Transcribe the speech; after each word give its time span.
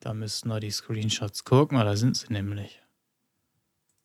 Da 0.00 0.14
müssten 0.14 0.48
wir 0.48 0.60
die 0.60 0.70
Screenshots 0.70 1.44
gucken, 1.44 1.78
da 1.78 1.96
sind 1.96 2.16
sie 2.16 2.32
nämlich. 2.32 2.80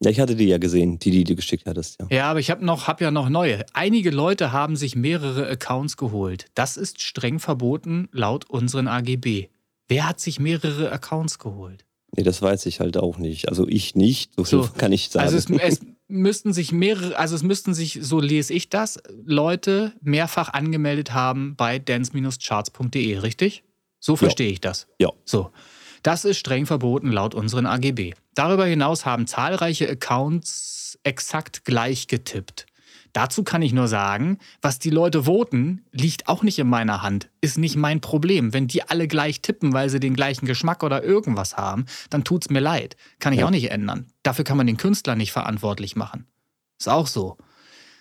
Ja, 0.03 0.09
ich 0.09 0.19
hatte 0.19 0.35
die 0.35 0.45
ja 0.45 0.57
gesehen, 0.57 0.99
die, 0.99 1.11
die 1.11 1.23
du 1.23 1.35
geschickt 1.35 1.65
hattest. 1.65 1.99
Ja, 2.01 2.07
ja 2.09 2.29
aber 2.31 2.39
ich 2.39 2.49
habe 2.49 2.65
hab 2.65 2.99
ja 2.99 3.11
noch 3.11 3.29
neue. 3.29 3.65
Einige 3.73 4.09
Leute 4.09 4.51
haben 4.51 4.75
sich 4.75 4.95
mehrere 4.95 5.47
Accounts 5.47 5.95
geholt. 5.95 6.47
Das 6.55 6.75
ist 6.77 7.01
streng 7.01 7.39
verboten 7.39 8.09
laut 8.11 8.49
unseren 8.49 8.87
AGB. 8.87 9.47
Wer 9.87 10.07
hat 10.07 10.19
sich 10.19 10.39
mehrere 10.39 10.91
Accounts 10.91 11.39
geholt? 11.39 11.85
Nee, 12.15 12.23
das 12.23 12.41
weiß 12.41 12.65
ich 12.65 12.79
halt 12.79 12.97
auch 12.97 13.17
nicht. 13.17 13.49
Also 13.49 13.67
ich 13.67 13.95
nicht, 13.95 14.33
so, 14.35 14.43
so 14.43 14.69
kann 14.77 14.91
ich 14.91 15.09
sagen. 15.09 15.25
Also 15.25 15.37
es, 15.37 15.49
es 15.61 15.79
müssten 16.07 16.53
sich 16.53 16.71
mehrere, 16.71 17.17
also 17.17 17.35
es 17.35 17.43
müssten 17.43 17.73
sich, 17.73 17.99
so 18.01 18.19
lese 18.19 18.53
ich 18.53 18.69
das, 18.69 19.01
Leute 19.23 19.93
mehrfach 20.01 20.53
angemeldet 20.53 21.13
haben 21.13 21.55
bei 21.55 21.79
dance-charts.de, 21.79 23.17
richtig? 23.19 23.63
So 23.99 24.15
verstehe 24.15 24.47
ja. 24.47 24.53
ich 24.53 24.61
das. 24.61 24.87
Ja. 24.99 25.09
So. 25.23 25.51
Das 26.03 26.25
ist 26.25 26.37
streng 26.37 26.65
verboten 26.65 27.11
laut 27.11 27.33
unseren 27.33 27.65
AGB. 27.65 28.13
Darüber 28.35 28.65
hinaus 28.65 29.05
haben 29.05 29.25
zahlreiche 29.25 29.89
Accounts 29.89 30.99
exakt 31.03 31.65
gleich 31.65 32.07
getippt. 32.07 32.65
Dazu 33.13 33.43
kann 33.43 33.61
ich 33.61 33.73
nur 33.73 33.87
sagen, 33.87 34.39
was 34.61 34.79
die 34.79 34.89
Leute 34.89 35.23
voten, 35.23 35.85
liegt 35.91 36.27
auch 36.27 36.41
nicht 36.41 36.57
in 36.57 36.67
meiner 36.67 37.03
Hand, 37.03 37.29
ist 37.41 37.59
nicht 37.59 37.75
mein 37.75 38.01
Problem. 38.01 38.53
Wenn 38.53 38.67
die 38.67 38.83
alle 38.83 39.07
gleich 39.07 39.41
tippen, 39.41 39.71
weil 39.71 39.89
sie 39.89 39.99
den 39.99 40.15
gleichen 40.15 40.47
Geschmack 40.47 40.83
oder 40.83 41.03
irgendwas 41.03 41.55
haben, 41.55 41.85
dann 42.09 42.23
tut's 42.23 42.49
mir 42.49 42.59
leid. 42.59 42.97
Kann 43.19 43.31
ich 43.31 43.39
ja. 43.39 43.45
auch 43.45 43.51
nicht 43.51 43.69
ändern. 43.69 44.07
Dafür 44.23 44.43
kann 44.43 44.57
man 44.57 44.67
den 44.67 44.77
Künstler 44.77 45.15
nicht 45.15 45.31
verantwortlich 45.31 45.95
machen. 45.95 46.25
Ist 46.79 46.89
auch 46.89 47.07
so. 47.07 47.37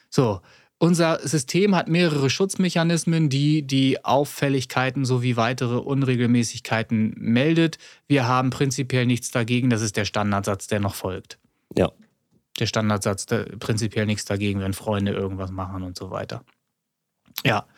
So, 0.08 0.40
unser 0.82 1.20
System 1.22 1.76
hat 1.76 1.86
mehrere 1.86 2.28
Schutzmechanismen, 2.28 3.28
die 3.28 3.62
die 3.62 4.04
Auffälligkeiten 4.04 5.04
sowie 5.04 5.36
weitere 5.36 5.76
Unregelmäßigkeiten 5.76 7.14
meldet. 7.16 7.78
Wir 8.08 8.26
haben 8.26 8.50
prinzipiell 8.50 9.06
nichts 9.06 9.30
dagegen. 9.30 9.70
Das 9.70 9.80
ist 9.80 9.96
der 9.96 10.04
Standardsatz, 10.04 10.66
der 10.66 10.80
noch 10.80 10.96
folgt. 10.96 11.38
Ja. 11.76 11.92
Der 12.58 12.66
Standardsatz, 12.66 13.26
der 13.26 13.44
prinzipiell 13.60 14.06
nichts 14.06 14.24
dagegen, 14.24 14.58
wenn 14.58 14.72
Freunde 14.72 15.12
irgendwas 15.12 15.52
machen 15.52 15.84
und 15.84 15.96
so 15.96 16.10
weiter. 16.10 16.44
Ja. 17.44 17.68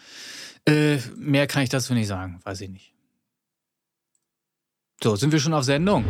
Äh, 0.67 0.97
mehr 1.15 1.47
kann 1.47 1.63
ich 1.63 1.69
dazu 1.69 1.93
nicht 1.93 2.07
sagen, 2.07 2.41
weiß 2.45 2.63
ich 2.63 2.71
nicht. 2.71 2.95
So, 5.03 5.15
sind 5.15 5.31
wir 5.31 5.41
schon 5.41 5.53
auf 5.53 5.65
Sendung? 5.65 6.07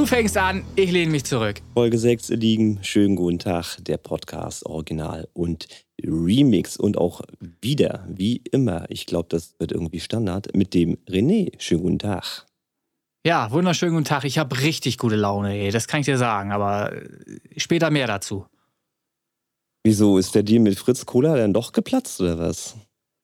Du 0.00 0.06
fängst 0.06 0.38
an, 0.38 0.64
ich 0.76 0.90
lehne 0.90 1.12
mich 1.12 1.24
zurück. 1.24 1.60
Folge 1.74 1.98
6 1.98 2.30
liegen. 2.30 2.78
Schönen 2.80 3.16
guten 3.16 3.38
Tag, 3.38 3.76
der 3.80 3.98
Podcast 3.98 4.64
Original 4.64 5.28
und 5.34 5.68
Remix 6.02 6.78
und 6.78 6.96
auch 6.96 7.20
wieder, 7.60 8.06
wie 8.08 8.38
immer, 8.50 8.86
ich 8.88 9.04
glaube, 9.04 9.28
das 9.28 9.56
wird 9.58 9.72
irgendwie 9.72 10.00
Standard, 10.00 10.56
mit 10.56 10.72
dem 10.72 10.96
René. 11.06 11.52
Schönen 11.58 11.82
guten 11.82 11.98
Tag. 11.98 12.46
Ja, 13.26 13.50
wunderschönen 13.50 13.92
guten 13.92 14.06
Tag. 14.06 14.24
Ich 14.24 14.38
habe 14.38 14.62
richtig 14.62 14.96
gute 14.96 15.16
Laune, 15.16 15.52
ey. 15.52 15.70
das 15.70 15.86
kann 15.86 16.00
ich 16.00 16.06
dir 16.06 16.16
sagen, 16.16 16.50
aber 16.50 16.94
äh, 16.94 17.38
später 17.58 17.90
mehr 17.90 18.06
dazu. 18.06 18.46
Wieso 19.84 20.16
ist 20.16 20.34
der 20.34 20.44
Deal 20.44 20.62
mit 20.62 20.78
Fritz 20.78 21.04
Cola 21.04 21.36
dann 21.36 21.52
doch 21.52 21.72
geplatzt 21.72 22.22
oder 22.22 22.38
was? 22.38 22.74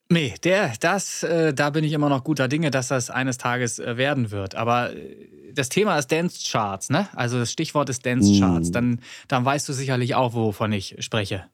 Nee, 0.08 0.34
der, 0.44 0.72
das, 0.80 1.24
äh, 1.24 1.52
da 1.52 1.70
bin 1.70 1.82
ich 1.82 1.92
immer 1.92 2.08
noch 2.08 2.22
guter 2.22 2.46
Dinge, 2.46 2.70
dass 2.70 2.88
das 2.88 3.10
eines 3.10 3.38
Tages 3.38 3.78
äh, 3.78 3.96
werden 3.96 4.30
wird. 4.30 4.54
Aber 4.54 4.94
äh, 4.94 5.16
das 5.52 5.68
Thema 5.68 5.98
ist 5.98 6.12
Dance 6.12 6.38
Charts, 6.48 6.90
ne? 6.90 7.08
Also 7.14 7.38
das 7.38 7.50
Stichwort 7.50 7.88
ist 7.88 8.06
Dance 8.06 8.38
Charts. 8.38 8.70
Mm. 8.70 8.72
Dann, 8.72 9.00
dann 9.26 9.44
weißt 9.44 9.68
du 9.68 9.72
sicherlich 9.72 10.14
auch, 10.14 10.34
wovon 10.34 10.72
ich 10.72 10.96
spreche. 11.00 11.46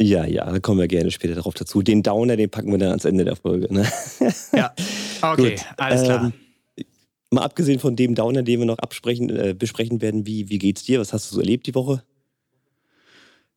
Ja, 0.00 0.24
ja, 0.24 0.50
da 0.50 0.58
kommen 0.60 0.80
wir 0.80 0.88
gerne 0.88 1.10
später 1.10 1.34
darauf 1.34 1.52
dazu. 1.52 1.82
Den 1.82 2.02
Downer, 2.02 2.36
den 2.36 2.48
packen 2.48 2.70
wir 2.70 2.78
dann 2.78 2.88
ans 2.88 3.04
Ende 3.04 3.24
der 3.24 3.36
Folge. 3.36 3.72
Ne? 3.72 3.86
Ja, 4.56 4.72
okay, 5.20 5.56
alles 5.76 6.02
klar. 6.04 6.32
Ähm, 6.78 6.84
mal 7.30 7.42
abgesehen 7.42 7.78
von 7.78 7.96
dem 7.96 8.14
Downer, 8.14 8.42
den 8.42 8.60
wir 8.60 8.66
noch 8.66 8.78
absprechen, 8.78 9.28
äh, 9.28 9.54
besprechen 9.54 10.00
werden, 10.00 10.26
wie, 10.26 10.48
wie 10.48 10.58
geht's 10.58 10.84
dir? 10.84 11.00
Was 11.00 11.12
hast 11.12 11.30
du 11.30 11.34
so 11.34 11.40
erlebt 11.42 11.66
die 11.66 11.74
Woche? 11.74 12.02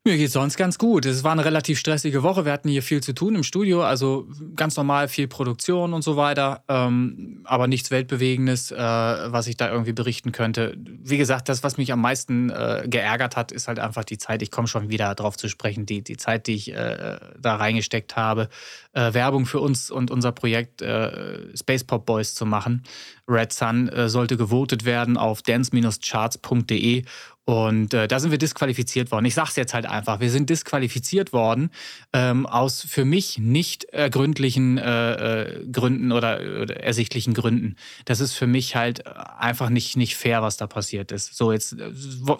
Mir 0.05 0.17
geht 0.17 0.31
sonst 0.31 0.57
ganz 0.57 0.77
gut. 0.77 1.05
Es 1.05 1.23
war 1.23 1.31
eine 1.31 1.45
relativ 1.45 1.79
stressige 1.79 2.23
Woche. 2.23 2.43
Wir 2.43 2.51
hatten 2.51 2.67
hier 2.67 2.83
viel 2.83 3.01
zu 3.01 3.13
tun 3.13 3.35
im 3.35 3.43
Studio, 3.43 3.83
also 3.83 4.27
ganz 4.53 4.75
normal 4.75 5.07
viel 5.07 5.29
Produktion 5.29 5.93
und 5.93 6.01
so 6.01 6.17
weiter, 6.17 6.61
ähm, 6.67 7.39
aber 7.45 7.67
nichts 7.67 7.89
Weltbewegendes, 7.89 8.71
äh, 8.73 8.75
was 8.75 9.47
ich 9.47 9.55
da 9.55 9.71
irgendwie 9.71 9.93
berichten 9.93 10.33
könnte. 10.33 10.75
Wie 10.77 11.17
gesagt, 11.17 11.47
das, 11.47 11.63
was 11.63 11.77
mich 11.77 11.93
am 11.93 12.01
meisten 12.01 12.49
äh, 12.49 12.83
geärgert 12.85 13.37
hat, 13.37 13.53
ist 13.53 13.69
halt 13.69 13.79
einfach 13.79 14.03
die 14.03 14.17
Zeit. 14.17 14.41
Ich 14.41 14.51
komme 14.51 14.67
schon 14.67 14.89
wieder 14.89 15.15
darauf 15.15 15.37
zu 15.37 15.47
sprechen, 15.47 15.85
die, 15.85 16.03
die 16.03 16.17
Zeit, 16.17 16.47
die 16.47 16.55
ich 16.55 16.73
äh, 16.73 17.17
da 17.39 17.55
reingesteckt 17.55 18.17
habe, 18.17 18.49
äh, 18.91 19.13
Werbung 19.13 19.45
für 19.45 19.61
uns 19.61 19.89
und 19.89 20.11
unser 20.11 20.33
Projekt 20.33 20.81
äh, 20.81 21.55
Space 21.57 21.85
Pop 21.85 22.05
Boys 22.05 22.35
zu 22.35 22.45
machen. 22.45 22.83
Red 23.25 23.53
Sun 23.53 23.87
äh, 23.87 24.09
sollte 24.09 24.35
gewotet 24.35 24.83
werden 24.83 25.15
auf 25.15 25.41
dance-charts.de 25.43 27.05
und 27.45 27.93
äh, 27.93 28.07
da 28.07 28.19
sind 28.21 28.31
wir 28.31 28.37
disqualifiziert 28.37 29.11
worden. 29.11 29.25
Ich 29.25 29.33
sage 29.33 29.49
es 29.49 29.55
jetzt 29.57 29.73
halt 29.73 29.85
einfach. 29.85 30.21
Wir 30.21 30.31
sind 30.31 30.49
disqualifiziert 30.49 31.33
worden 31.33 31.71
ähm, 32.13 32.45
aus 32.45 32.81
für 32.81 33.03
mich 33.03 33.37
nicht 33.37 33.83
ergründlichen 33.85 34.77
äh, 34.77 35.41
äh, 35.41 35.65
Gründen 35.69 36.13
oder, 36.13 36.39
oder, 36.61 36.77
ersichtlichen 36.77 37.33
Gründen. 37.33 37.75
Das 38.05 38.21
ist 38.21 38.33
für 38.33 38.47
mich 38.47 38.77
halt 38.77 39.05
einfach 39.07 39.69
nicht, 39.69 39.97
nicht 39.97 40.15
fair, 40.15 40.41
was 40.41 40.55
da 40.55 40.67
passiert 40.67 41.11
ist. 41.11 41.35
So, 41.35 41.51
jetzt 41.51 41.73
äh, 41.73 41.91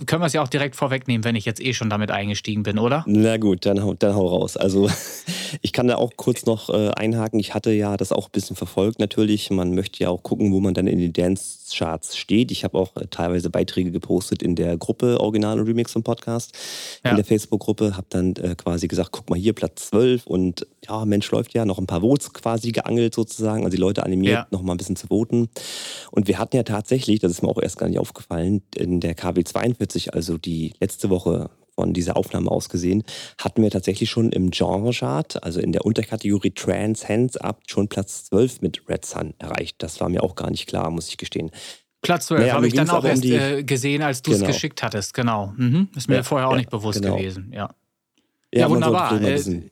können 0.06 0.22
wir 0.22 0.28
es 0.28 0.34
ja 0.34 0.42
auch 0.42 0.48
direkt 0.48 0.78
vorwegnehmen, 0.78 1.26
wenn 1.26 1.36
ich 1.36 1.44
jetzt 1.44 1.60
eh 1.60 1.74
schon 1.74 1.90
damit 1.90 2.10
eingestiegen 2.10 2.64
bin, 2.64 2.80
oder? 2.80 3.04
Na 3.06 3.36
gut, 3.36 3.66
dann, 3.66 3.98
dann 4.00 4.16
hau 4.16 4.28
raus. 4.28 4.56
Also 4.56 4.90
ich 5.62 5.74
kann 5.74 5.88
da 5.88 5.98
auch 5.98 6.12
kurz 6.16 6.46
noch 6.46 6.70
äh, 6.70 6.92
einhaken. 6.92 7.42
Ich 7.42 7.54
hatte 7.54 7.72
ja 7.72 7.98
das 7.98 8.14
auch 8.14 8.28
ein 8.28 8.32
bisschen 8.32 8.56
verfolgt 8.56 9.00
natürlich. 9.00 9.50
Man 9.50 9.76
möchte 9.76 10.02
ja 10.02 10.10
auch 10.10 10.24
gucken, 10.24 10.54
wo 10.54 10.62
man 10.62 10.74
dann 10.74 10.88
in 10.88 11.00
den 11.00 11.12
Dance-Charts 11.74 12.18
steht. 12.18 12.52
Ich 12.52 12.64
habe 12.64 12.78
auch 12.78 12.96
äh, 12.96 13.08
teilweise 13.10 13.50
Beiträge 13.50 13.92
gepostet 13.92 14.42
in 14.42 14.56
der 14.56 14.78
Gruppe 14.78 14.94
Gruppe 14.94 15.20
Original 15.20 15.60
und 15.60 15.68
Remix 15.68 15.96
im 15.96 16.04
Podcast, 16.04 16.56
ja. 17.04 17.12
in 17.12 17.16
der 17.16 17.26
Facebook-Gruppe, 17.26 17.98
habe 17.98 18.06
dann 18.10 18.36
äh, 18.36 18.56
quasi 18.56 18.88
gesagt, 18.88 19.12
guck 19.12 19.30
mal 19.30 19.40
hier, 19.40 19.54
Platz 19.54 19.90
12 19.90 20.28
und 20.28 20.68
ja, 20.88 21.04
Mensch 21.06 21.30
läuft 21.32 21.54
ja, 21.54 21.66
noch 21.66 21.80
ein 21.80 21.88
paar 21.88 22.02
Votes 22.02 22.32
quasi 22.32 22.72
geangelt 22.72 23.16
sozusagen, 23.16 23.64
also 23.64 23.76
die 23.76 23.82
Leute 23.82 24.04
animiert, 24.04 24.34
ja. 24.34 24.48
noch 24.52 24.62
mal 24.62 24.74
ein 24.74 24.78
bisschen 24.78 24.96
zu 24.96 25.08
voten. 25.08 25.50
Und 26.12 26.28
wir 26.28 26.38
hatten 26.38 26.56
ja 26.56 26.64
tatsächlich, 26.64 27.20
das 27.20 27.32
ist 27.32 27.42
mir 27.42 27.50
auch 27.50 27.62
erst 27.62 27.78
gar 27.78 27.90
nicht 27.90 28.00
aufgefallen, 28.00 28.62
in 28.76 29.00
der 29.00 29.16
KW 29.16 29.44
42, 29.44 30.14
also 30.14 30.38
die 30.38 30.74
letzte 30.80 31.10
Woche 31.10 31.50
von 31.76 31.94
dieser 31.94 32.18
Aufnahme 32.18 32.52
aus 32.52 32.70
gesehen, 32.70 33.04
hatten 33.38 33.62
wir 33.62 33.72
tatsächlich 33.72 34.10
schon 34.10 34.32
im 34.32 34.52
Genre-Chart, 34.52 35.44
also 35.44 35.60
in 35.60 35.72
der 35.72 35.86
Unterkategorie 35.86 36.52
Trans 36.52 37.08
Hands 37.08 37.36
Up, 37.38 37.62
schon 37.68 37.88
Platz 37.88 38.26
12 38.26 38.62
mit 38.62 38.90
Red 38.90 39.06
Sun 39.06 39.34
erreicht. 39.40 39.78
Das 39.80 40.00
war 40.00 40.10
mir 40.10 40.24
auch 40.24 40.36
gar 40.36 40.52
nicht 40.52 40.68
klar, 40.68 40.90
muss 40.92 41.10
ich 41.10 41.18
gestehen. 41.18 41.52
Platz 42.02 42.28
12 42.28 42.42
naja, 42.42 42.54
habe 42.54 42.68
ich 42.68 42.74
dann 42.74 42.90
auch 42.90 43.04
erst 43.04 43.24
um 43.24 43.30
die, 43.30 43.36
äh, 43.36 43.64
gesehen, 43.64 44.02
als 44.02 44.22
du 44.22 44.32
es 44.32 44.40
genau. 44.40 44.52
geschickt 44.52 44.84
hattest. 44.84 45.14
Genau. 45.14 45.54
Mhm. 45.56 45.88
Ist 45.96 46.10
mir 46.10 46.16
ja, 46.16 46.24
vorher 46.24 46.48
auch 46.48 46.52
ja, 46.52 46.58
nicht 46.58 46.70
bewusst 46.70 47.02
genau. 47.02 47.16
gewesen. 47.16 47.50
Ja, 47.54 47.74
ja, 48.54 48.62
ja 48.62 48.70
wunderbar. 48.70 49.14
Ein 49.14 49.70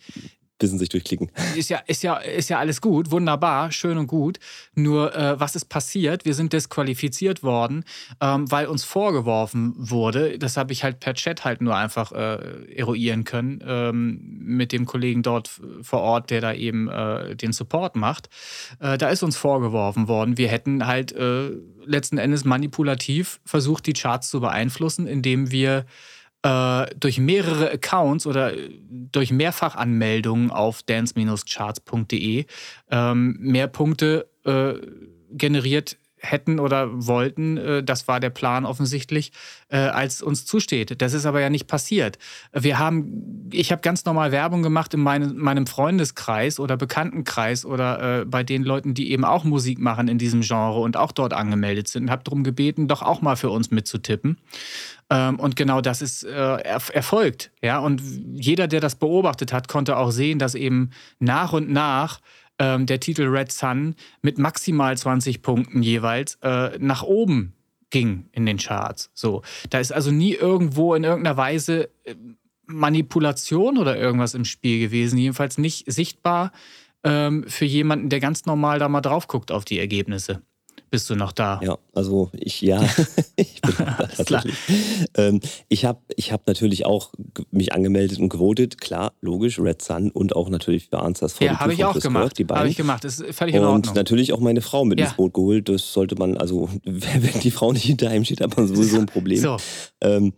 bisschen 0.61 0.79
sich 0.79 0.89
durchklicken. 0.89 1.31
Ist 1.55 1.69
ja, 1.69 1.79
ist, 1.88 2.03
ja, 2.03 2.16
ist 2.16 2.49
ja 2.49 2.59
alles 2.59 2.81
gut, 2.81 3.11
wunderbar, 3.11 3.72
schön 3.72 3.97
und 3.97 4.07
gut. 4.07 4.39
Nur, 4.75 5.16
äh, 5.16 5.39
was 5.39 5.55
ist 5.55 5.66
passiert? 5.66 6.25
Wir 6.25 6.33
sind 6.33 6.53
disqualifiziert 6.53 7.44
worden, 7.44 7.83
ähm, 8.22 8.49
weil 8.49 8.67
uns 8.67 8.83
vorgeworfen 8.83 9.73
wurde, 9.77 10.38
das 10.39 10.57
habe 10.57 10.72
ich 10.72 10.83
halt 10.83 10.99
per 10.99 11.13
Chat 11.13 11.44
halt 11.44 11.61
nur 11.61 11.75
einfach 11.75 12.11
äh, 12.11 12.73
eruieren 12.75 13.23
können, 13.23 13.61
ähm, 13.66 14.19
mit 14.39 14.72
dem 14.72 14.85
Kollegen 14.85 15.23
dort 15.23 15.49
vor 15.81 16.01
Ort, 16.01 16.29
der 16.29 16.41
da 16.41 16.53
eben 16.53 16.87
äh, 16.90 17.35
den 17.35 17.53
Support 17.53 17.96
macht. 17.96 18.29
Äh, 18.79 18.97
da 18.97 19.09
ist 19.09 19.23
uns 19.23 19.37
vorgeworfen 19.37 20.07
worden, 20.07 20.37
wir 20.37 20.47
hätten 20.47 20.85
halt 20.87 21.11
äh, 21.11 21.49
letzten 21.85 22.17
Endes 22.17 22.46
manipulativ 22.46 23.41
versucht, 23.46 23.85
die 23.87 23.93
Charts 23.93 24.29
zu 24.29 24.40
beeinflussen, 24.40 25.07
indem 25.07 25.52
wir 25.52 25.85
äh, 26.43 26.88
durch 26.99 27.20
mehrere 27.20 27.72
Accounts 27.72 28.26
oder 28.26 28.58
äh, 28.58 28.70
durch 28.90 29.32
Mehrfachanmeldungen 29.32 30.52
auf 30.52 30.84
dance-charts.de 30.84 32.46
ähm, 32.90 33.38
mehr 33.40 33.67
Punkte 33.67 34.29
äh, 34.46 34.73
generiert 35.32 35.97
hätten 36.22 36.59
oder 36.59 36.88
wollten, 37.08 37.58
äh, 37.58 37.84
das 37.84 38.08
war 38.08 38.20
der 38.20 38.29
Plan 38.29 38.66
offensichtlich, 38.66 39.32
äh, 39.70 39.78
als 39.78 40.22
uns 40.22 40.46
zusteht. 40.46 41.02
Das 41.02 41.14
ist 41.14 41.26
aber 41.26 41.41
ja 41.41 41.50
nicht 41.50 41.68
passiert. 41.68 42.18
Wir 42.53 42.79
haben, 42.79 43.50
ich 43.52 43.72
habe 43.72 43.82
ganz 43.82 44.06
normal 44.06 44.32
Werbung 44.32 44.62
gemacht 44.64 44.94
in 44.94 45.02
meinem, 45.02 45.68
Freundeskreis 45.68 46.59
oder 46.59 46.78
Bekanntenkreis 46.78 47.66
oder 47.66 48.22
äh, 48.22 48.26
bei 48.26 48.44
den 48.44 48.64
Leuten, 48.64 48.94
die 48.94 49.12
eben 49.12 49.26
auch 49.26 49.44
Musik 49.44 49.79
machen 49.79 50.08
in 50.08 50.18
diesem 50.18 50.41
Genre 50.41 50.79
und 50.79 50.97
auch 50.97 51.12
dort 51.12 51.34
angemeldet 51.34 51.88
sind 51.88 52.03
und 52.03 52.12
habe 52.12 52.24
darum 52.24 52.44
gebeten, 52.44 52.88
doch 52.88 53.02
auch 53.02 53.22
mal 53.22 53.35
für 53.35 53.50
uns 53.50 53.72
mitzutippen. 53.72 54.38
Ähm, 55.09 55.40
und 55.40 55.56
genau 55.56 55.82
das 55.82 56.02
ist 56.02 56.24
erfolgt. 56.24 57.52
Ja? 57.62 57.79
Und 57.79 58.02
jeder, 58.34 58.67
der 58.67 58.79
das 58.79 58.96
beobachtet 58.96 59.53
hat, 59.53 59.67
konnte 59.67 59.97
auch 59.97 60.12
sehen, 60.12 60.40
dass 60.40 60.56
eben 60.56 60.91
nach 61.20 61.53
und 61.53 61.70
nach 61.70 62.20
ähm, 62.61 62.85
der 62.85 62.99
Titel 62.99 63.23
Red 63.23 63.52
Sun 63.52 63.96
mit 64.22 64.37
maximal 64.37 64.96
20 64.96 65.41
Punkten 65.41 65.81
jeweils 65.81 66.35
äh, 66.43 66.78
nach 66.78 67.02
oben 67.02 67.53
ging 67.90 68.29
in 68.31 68.46
den 68.46 68.58
Charts. 68.58 69.09
So, 69.16 69.41
da 69.72 69.79
ist 69.79 69.91
also 69.91 70.11
nie 70.11 70.34
irgendwo 70.35 70.93
in 70.93 71.03
irgendeiner 71.03 71.37
Weise 71.37 71.90
äh, 72.03 72.13
Manipulation 72.67 73.79
oder 73.79 73.97
irgendwas 73.97 74.35
im 74.35 74.46
Spiel 74.46 74.79
gewesen, 74.79 75.17
jedenfalls 75.17 75.58
nicht 75.58 75.91
sichtbar 75.91 76.52
ähm, 77.03 77.46
für 77.47 77.66
jemanden, 77.66 78.09
der 78.09 78.19
ganz 78.19 78.46
normal 78.46 78.78
da 78.78 78.87
mal 78.87 79.02
drauf 79.02 79.28
guckt 79.28 79.52
auf 79.52 79.66
die 79.66 79.79
Ergebnisse. 79.79 80.43
Bist 80.91 81.09
du 81.09 81.16
noch 81.16 81.32
da? 81.32 81.61
Ja, 81.64 81.78
also 81.93 82.29
ich, 82.34 82.59
ja, 82.59 82.84
ich 83.38 83.61
bin 83.61 83.76
da 83.78 84.09
tatsächlich. 84.14 84.55
Ähm, 85.16 85.40
ich 85.70 85.85
habe 85.85 86.02
ich 86.17 86.34
hab 86.34 86.46
natürlich 86.47 86.85
auch 86.85 87.11
mich 87.49 87.72
angemeldet 87.72 88.20
und 88.20 88.28
gewotet, 88.28 88.82
klar, 88.82 89.14
logisch, 89.22 89.58
Red 89.58 89.82
Sun 89.82 90.11
und 90.11 90.35
auch 90.35 90.49
natürlich 90.49 90.90
für 90.90 90.99
Answers 90.99 91.40
Ja, 91.40 91.61
habe 91.61 91.72
ich 91.72 91.85
auch 91.85 91.97
gemacht. 91.97 92.38
Habe 92.49 92.67
ich 92.67 92.76
gemacht, 92.76 93.05
das 93.05 93.22
ist 93.22 93.35
völlig 93.38 93.55
in 93.55 93.64
Ordnung. 93.64 93.88
Und 93.88 93.96
natürlich 93.96 94.34
auch 94.34 94.41
meine 94.41 94.59
Frau 94.59 94.84
mit 94.84 94.99
ja. 94.99 95.05
ins 95.05 95.16
Boot 95.16 95.34
geholt, 95.34 95.70
das 95.70 95.93
sollte 95.93 96.16
man, 96.16 96.35
also 96.35 96.67
wenn 96.84 97.40
die 97.40 97.52
Frau 97.52 97.72
nicht 97.72 97.85
hinter 97.85 98.09
einem 98.09 98.26
steht, 98.26 98.41
hat 98.41 98.58
man 98.58 98.67
sowieso 98.67 98.99
ein 98.99 99.05
Problem. 99.05 99.40
So. 99.40 99.55
Ähm, 100.02 100.34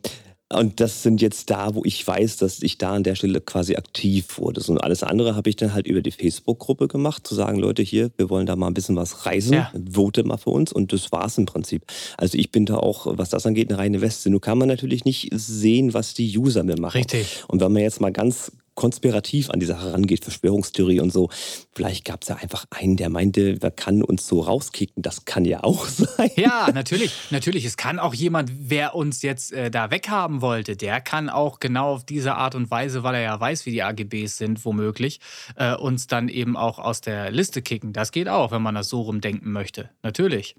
und 0.52 0.80
das 0.80 1.02
sind 1.02 1.22
jetzt 1.22 1.50
da, 1.50 1.74
wo 1.74 1.84
ich 1.84 2.06
weiß, 2.06 2.38
dass 2.38 2.62
ich 2.62 2.78
da 2.78 2.94
an 2.94 3.04
der 3.04 3.16
Stelle 3.16 3.42
quasi 3.42 3.76
aktiv 3.76 4.38
wurde. 4.38 4.62
Und 4.68 4.78
alles 4.78 5.02
andere 5.02 5.36
habe 5.36 5.50
ich 5.50 5.56
dann 5.56 5.74
halt 5.74 5.88
über 5.88 6.02
die 6.02 6.12
Facebook-Gruppe 6.12 6.88
gemacht, 6.88 7.26
zu 7.26 7.34
sagen, 7.34 7.58
Leute, 7.58 7.82
hier, 7.82 8.12
wir 8.18 8.30
wollen 8.30 8.46
da 8.46 8.56
mal 8.56 8.68
ein 8.68 8.74
bisschen 8.74 8.96
was 8.96 9.26
reisen, 9.26 9.54
ja. 9.54 9.72
vote 9.92 10.24
mal 10.24 10.38
für 10.38 10.52
uns. 10.52 10.72
Und 10.72 10.94
das 10.94 11.12
war 11.12 11.26
es 11.26 11.38
im 11.38 11.46
Prinzip. 11.46 11.86
Also 12.18 12.38
ich 12.38 12.52
bin 12.52 12.66
da 12.66 12.76
auch, 12.78 13.08
was 13.18 13.30
das 13.30 13.46
angeht, 13.46 13.70
eine 13.70 13.80
reine 13.80 14.02
Weste. 14.02 14.30
Nur 14.30 14.42
kann 14.42 14.58
man 14.58 14.68
natürlich 14.68 15.06
nicht 15.06 15.30
sehen, 15.32 15.94
was 15.94 16.14
die 16.14 16.38
User 16.38 16.64
mir 16.64 16.80
machen. 16.80 16.98
Richtig. 16.98 17.44
Und 17.48 17.60
wenn 17.60 17.72
man 17.72 17.82
jetzt 17.82 18.02
mal 18.02 18.12
ganz 18.12 18.52
konspirativ 18.76 19.50
an 19.50 19.60
die 19.60 19.66
Sache 19.66 19.94
rangeht, 19.94 20.24
Verschwörungstheorie 20.24 21.00
und 21.00 21.12
so. 21.12 21.30
Vielleicht 21.74 22.06
gab 22.06 22.24
es 22.24 22.30
ja 22.30 22.36
einfach 22.36 22.66
einen, 22.70 22.98
der 22.98 23.10
meinte, 23.10 23.62
wer 23.62 23.72
kann 23.72 24.02
uns 24.02 24.28
so 24.28 24.42
rauskicken. 24.42 25.02
Das 25.02 25.26
kann 25.26 25.46
ja 25.46 25.64
auch 25.64 25.86
sein. 25.88 26.32
Ja, 26.36 26.70
natürlich. 26.74 27.14
Natürlich. 27.32 27.66
Es 27.66 27.78
kann 27.78 28.00
auch 28.00 28.14
jemand, 28.14 28.52
wer 28.58 28.96
uns 28.96 29.22
jetzt 29.22 29.54
äh, 29.54 29.70
da 29.70 29.92
weghaben 29.92 30.42
wollte, 30.42 30.76
der 30.76 31.02
kann 31.02 31.30
auch 31.30 31.60
genau 31.60 31.94
auf 31.94 32.06
diese 32.06 32.36
Art 32.36 32.56
und 32.56 32.72
Weise, 32.72 33.04
weil 33.04 33.16
er 33.16 33.22
ja 33.22 33.40
weiß, 33.40 33.66
wie 33.66 33.72
die 33.72 33.84
AGBs 33.84 34.38
sind, 34.38 34.66
womöglich, 34.66 35.20
äh, 35.56 35.76
uns 35.76 36.08
dann 36.08 36.30
eben 36.30 36.58
auch 36.58 36.80
aus 36.80 37.02
der 37.02 37.32
Liste 37.32 37.62
kicken. 37.62 37.94
Das 37.94 38.12
geht 38.12 38.28
auch, 38.28 38.52
wenn 38.52 38.62
man 38.62 38.76
das 38.76 38.90
so 38.90 39.02
rumdenken 39.02 39.52
möchte. 39.52 39.90
Natürlich. 40.02 40.56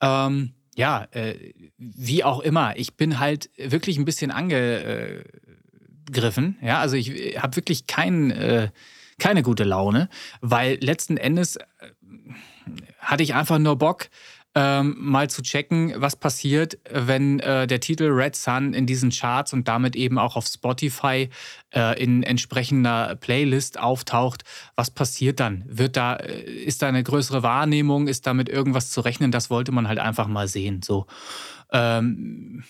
Ähm, 0.00 0.54
ja, 0.76 1.06
äh, 1.12 1.52
wie 1.78 2.24
auch 2.24 2.40
immer. 2.40 2.76
Ich 2.76 2.94
bin 2.96 3.20
halt 3.20 3.50
wirklich 3.56 3.96
ein 3.96 4.04
bisschen 4.04 4.30
ange 4.30 5.24
gegriffen. 6.06 6.58
Ja, 6.62 6.80
also 6.80 6.96
ich 6.96 7.10
äh, 7.10 7.38
habe 7.38 7.56
wirklich 7.56 7.86
kein, 7.86 8.30
äh, 8.30 8.70
keine 9.18 9.42
gute 9.42 9.64
Laune, 9.64 10.08
weil 10.40 10.78
letzten 10.80 11.16
Endes 11.16 11.56
äh, 11.56 11.62
hatte 12.98 13.22
ich 13.22 13.34
einfach 13.34 13.58
nur 13.58 13.76
Bock, 13.76 14.08
ähm, 14.56 14.94
mal 14.98 15.28
zu 15.28 15.42
checken, 15.42 15.94
was 15.96 16.14
passiert, 16.14 16.78
wenn 16.88 17.40
äh, 17.40 17.66
der 17.66 17.80
Titel 17.80 18.04
Red 18.04 18.36
Sun 18.36 18.72
in 18.72 18.86
diesen 18.86 19.10
Charts 19.10 19.52
und 19.52 19.66
damit 19.66 19.96
eben 19.96 20.16
auch 20.16 20.36
auf 20.36 20.46
Spotify 20.46 21.28
äh, 21.74 22.00
in 22.00 22.22
entsprechender 22.22 23.16
Playlist 23.16 23.80
auftaucht. 23.80 24.44
Was 24.76 24.92
passiert 24.92 25.40
dann? 25.40 25.64
Wird 25.66 25.96
da, 25.96 26.14
äh, 26.14 26.40
ist 26.40 26.82
da 26.82 26.86
eine 26.88 27.02
größere 27.02 27.42
Wahrnehmung? 27.42 28.06
Ist 28.06 28.28
damit 28.28 28.48
irgendwas 28.48 28.90
zu 28.90 29.00
rechnen? 29.00 29.32
Das 29.32 29.50
wollte 29.50 29.72
man 29.72 29.88
halt 29.88 29.98
einfach 29.98 30.28
mal 30.28 30.46
sehen. 30.46 30.82
So. 30.82 31.06
Ähm, 31.72 32.62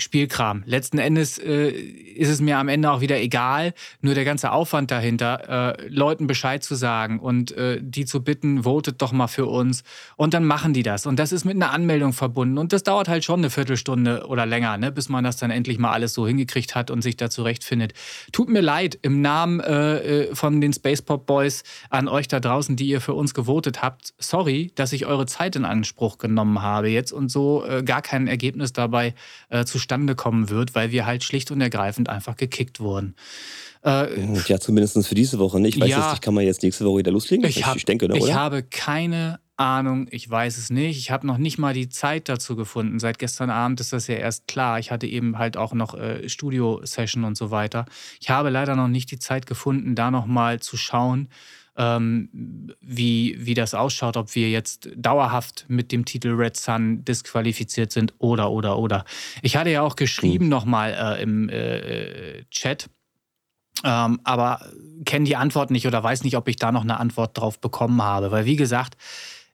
Spielkram. 0.00 0.62
Letzten 0.66 0.98
Endes 0.98 1.38
äh, 1.38 1.70
ist 1.70 2.28
es 2.28 2.40
mir 2.40 2.58
am 2.58 2.68
Ende 2.68 2.90
auch 2.90 3.00
wieder 3.00 3.20
egal, 3.20 3.74
nur 4.00 4.14
der 4.14 4.24
ganze 4.24 4.52
Aufwand 4.52 4.90
dahinter, 4.90 5.76
äh, 5.78 5.88
Leuten 5.88 6.26
Bescheid 6.26 6.64
zu 6.64 6.74
sagen 6.74 7.20
und 7.20 7.52
äh, 7.52 7.78
die 7.80 8.04
zu 8.04 8.22
bitten, 8.22 8.64
votet 8.64 9.00
doch 9.00 9.12
mal 9.12 9.28
für 9.28 9.46
uns. 9.46 9.84
Und 10.16 10.34
dann 10.34 10.44
machen 10.44 10.72
die 10.72 10.82
das. 10.82 11.06
Und 11.06 11.18
das 11.18 11.32
ist 11.32 11.44
mit 11.44 11.54
einer 11.54 11.70
Anmeldung 11.70 12.12
verbunden. 12.12 12.58
Und 12.58 12.72
das 12.72 12.82
dauert 12.82 13.08
halt 13.08 13.24
schon 13.24 13.40
eine 13.40 13.50
Viertelstunde 13.50 14.26
oder 14.26 14.46
länger, 14.46 14.76
ne, 14.78 14.90
bis 14.90 15.08
man 15.08 15.22
das 15.22 15.36
dann 15.36 15.50
endlich 15.50 15.78
mal 15.78 15.92
alles 15.92 16.14
so 16.14 16.26
hingekriegt 16.26 16.74
hat 16.74 16.90
und 16.90 17.02
sich 17.02 17.16
da 17.16 17.30
zurechtfindet. 17.30 17.92
Tut 18.32 18.48
mir 18.48 18.60
leid, 18.62 18.98
im 19.02 19.20
Namen 19.20 19.60
äh, 19.60 19.98
äh, 19.98 20.34
von 20.34 20.60
den 20.60 20.72
Spacepop 20.72 21.26
Boys 21.26 21.62
an 21.90 22.08
euch 22.08 22.28
da 22.28 22.40
draußen, 22.40 22.76
die 22.76 22.88
ihr 22.88 23.00
für 23.00 23.14
uns 23.14 23.34
gewotet 23.34 23.82
habt. 23.82 24.14
Sorry, 24.18 24.72
dass 24.74 24.92
ich 24.92 25.06
eure 25.06 25.26
Zeit 25.26 25.56
in 25.56 25.64
Anspruch 25.64 26.18
genommen 26.18 26.62
habe 26.62 26.88
jetzt 26.88 27.12
und 27.12 27.30
so 27.30 27.64
äh, 27.64 27.82
gar 27.82 28.02
kein 28.02 28.26
Ergebnis 28.26 28.72
dabei 28.72 29.14
äh, 29.50 29.64
zustande 29.64 29.89
zustande 29.90 30.14
kommen 30.14 30.50
wird, 30.50 30.76
weil 30.76 30.92
wir 30.92 31.04
halt 31.04 31.24
schlicht 31.24 31.50
und 31.50 31.60
ergreifend 31.60 32.08
einfach 32.08 32.36
gekickt 32.36 32.78
wurden. 32.78 33.16
Äh, 33.84 34.24
ja, 34.46 34.60
zumindest 34.60 35.04
für 35.04 35.16
diese 35.16 35.40
Woche 35.40 35.58
nicht. 35.58 35.76
Ich 35.76 35.82
weiß 35.82 35.88
ja, 35.90 35.98
jetzt 35.98 36.10
nicht, 36.12 36.22
kann 36.22 36.34
man 36.34 36.44
jetzt 36.44 36.62
nächste 36.62 36.84
Woche 36.84 36.98
wieder 36.98 37.10
loslegen? 37.10 37.44
Ich, 37.46 37.66
hab, 37.66 37.76
ich 37.76 37.86
denke, 37.86 38.06
ne? 38.06 38.16
Ich 38.16 38.32
habe 38.32 38.62
keine 38.62 39.40
Ahnung, 39.56 40.06
ich 40.12 40.30
weiß 40.30 40.58
es 40.58 40.70
nicht. 40.70 40.96
Ich 40.96 41.10
habe 41.10 41.26
noch 41.26 41.38
nicht 41.38 41.58
mal 41.58 41.74
die 41.74 41.88
Zeit 41.88 42.28
dazu 42.28 42.54
gefunden. 42.54 43.00
Seit 43.00 43.18
gestern 43.18 43.50
Abend 43.50 43.80
ist 43.80 43.92
das 43.92 44.06
ja 44.06 44.14
erst 44.14 44.46
klar. 44.46 44.78
Ich 44.78 44.92
hatte 44.92 45.08
eben 45.08 45.38
halt 45.38 45.56
auch 45.56 45.72
noch 45.72 45.94
äh, 45.94 46.28
Studio-Session 46.28 47.24
und 47.24 47.36
so 47.36 47.50
weiter. 47.50 47.86
Ich 48.20 48.30
habe 48.30 48.50
leider 48.50 48.76
noch 48.76 48.88
nicht 48.88 49.10
die 49.10 49.18
Zeit 49.18 49.46
gefunden, 49.46 49.96
da 49.96 50.12
nochmal 50.12 50.60
zu 50.60 50.76
schauen, 50.76 51.28
ähm, 51.80 52.28
wie, 52.82 53.36
wie 53.38 53.54
das 53.54 53.72
ausschaut, 53.72 54.18
ob 54.18 54.34
wir 54.34 54.50
jetzt 54.50 54.90
dauerhaft 54.96 55.64
mit 55.68 55.92
dem 55.92 56.04
Titel 56.04 56.34
Red 56.34 56.56
Sun 56.56 57.06
disqualifiziert 57.06 57.90
sind 57.90 58.12
oder, 58.18 58.50
oder, 58.50 58.78
oder. 58.78 59.06
Ich 59.40 59.56
hatte 59.56 59.70
ja 59.70 59.80
auch 59.80 59.96
geschrieben 59.96 60.44
mhm. 60.44 60.50
nochmal 60.50 60.92
äh, 60.92 61.22
im 61.22 61.48
äh, 61.48 62.44
Chat, 62.50 62.90
ähm, 63.82 64.20
aber 64.24 64.60
kenne 65.06 65.24
die 65.24 65.36
Antwort 65.36 65.70
nicht 65.70 65.86
oder 65.86 66.02
weiß 66.02 66.22
nicht, 66.22 66.36
ob 66.36 66.48
ich 66.48 66.56
da 66.56 66.70
noch 66.70 66.82
eine 66.82 67.00
Antwort 67.00 67.38
drauf 67.38 67.58
bekommen 67.58 68.02
habe. 68.02 68.30
Weil, 68.30 68.44
wie 68.44 68.56
gesagt, 68.56 68.98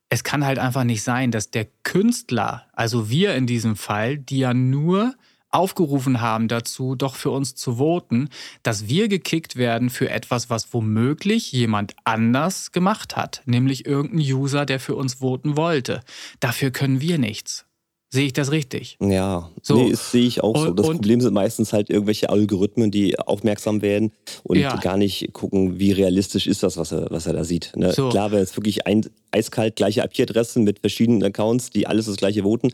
es 0.08 0.24
kann 0.24 0.44
halt 0.44 0.58
einfach 0.58 0.82
nicht 0.82 1.04
sein, 1.04 1.30
dass 1.30 1.52
der 1.52 1.68
Künstler, 1.84 2.66
also 2.72 3.08
wir 3.08 3.36
in 3.36 3.46
diesem 3.46 3.76
Fall, 3.76 4.18
die 4.18 4.38
ja 4.38 4.52
nur 4.52 5.14
aufgerufen 5.56 6.20
haben 6.20 6.48
dazu, 6.48 6.94
doch 6.94 7.16
für 7.16 7.30
uns 7.30 7.54
zu 7.54 7.76
voten, 7.76 8.28
dass 8.62 8.88
wir 8.88 9.08
gekickt 9.08 9.56
werden 9.56 9.90
für 9.90 10.10
etwas, 10.10 10.50
was 10.50 10.72
womöglich 10.72 11.50
jemand 11.52 11.94
anders 12.04 12.72
gemacht 12.72 13.16
hat, 13.16 13.42
nämlich 13.46 13.86
irgendein 13.86 14.20
User, 14.20 14.66
der 14.66 14.78
für 14.78 14.94
uns 14.94 15.14
voten 15.14 15.56
wollte. 15.56 16.02
Dafür 16.40 16.70
können 16.70 17.00
wir 17.00 17.18
nichts. 17.18 17.66
Sehe 18.08 18.26
ich 18.26 18.32
das 18.32 18.52
richtig? 18.52 18.96
Ja, 19.00 19.50
so. 19.62 19.76
nee, 19.76 19.90
das 19.90 20.12
sehe 20.12 20.26
ich 20.26 20.42
auch 20.42 20.54
und, 20.54 20.66
so. 20.68 20.74
Das 20.74 20.86
Problem 20.86 21.20
sind 21.20 21.34
meistens 21.34 21.72
halt 21.72 21.90
irgendwelche 21.90 22.30
Algorithmen, 22.30 22.92
die 22.92 23.18
aufmerksam 23.18 23.82
werden 23.82 24.12
und 24.44 24.58
ja. 24.58 24.76
gar 24.76 24.96
nicht 24.96 25.32
gucken, 25.32 25.80
wie 25.80 25.90
realistisch 25.90 26.46
ist 26.46 26.62
das, 26.62 26.76
was 26.76 26.92
er, 26.92 27.08
was 27.10 27.26
er 27.26 27.32
da 27.32 27.42
sieht. 27.42 27.72
Ne? 27.74 27.92
So. 27.92 28.08
Klar, 28.08 28.30
wäre 28.30 28.42
es 28.42 28.56
wirklich 28.56 28.86
ein, 28.86 29.04
eiskalt 29.32 29.74
gleiche 29.74 30.02
IP-Adressen 30.02 30.62
mit 30.62 30.78
verschiedenen 30.78 31.24
Accounts, 31.24 31.70
die 31.70 31.88
alles 31.88 32.06
das 32.06 32.16
gleiche 32.16 32.44
voten, 32.44 32.72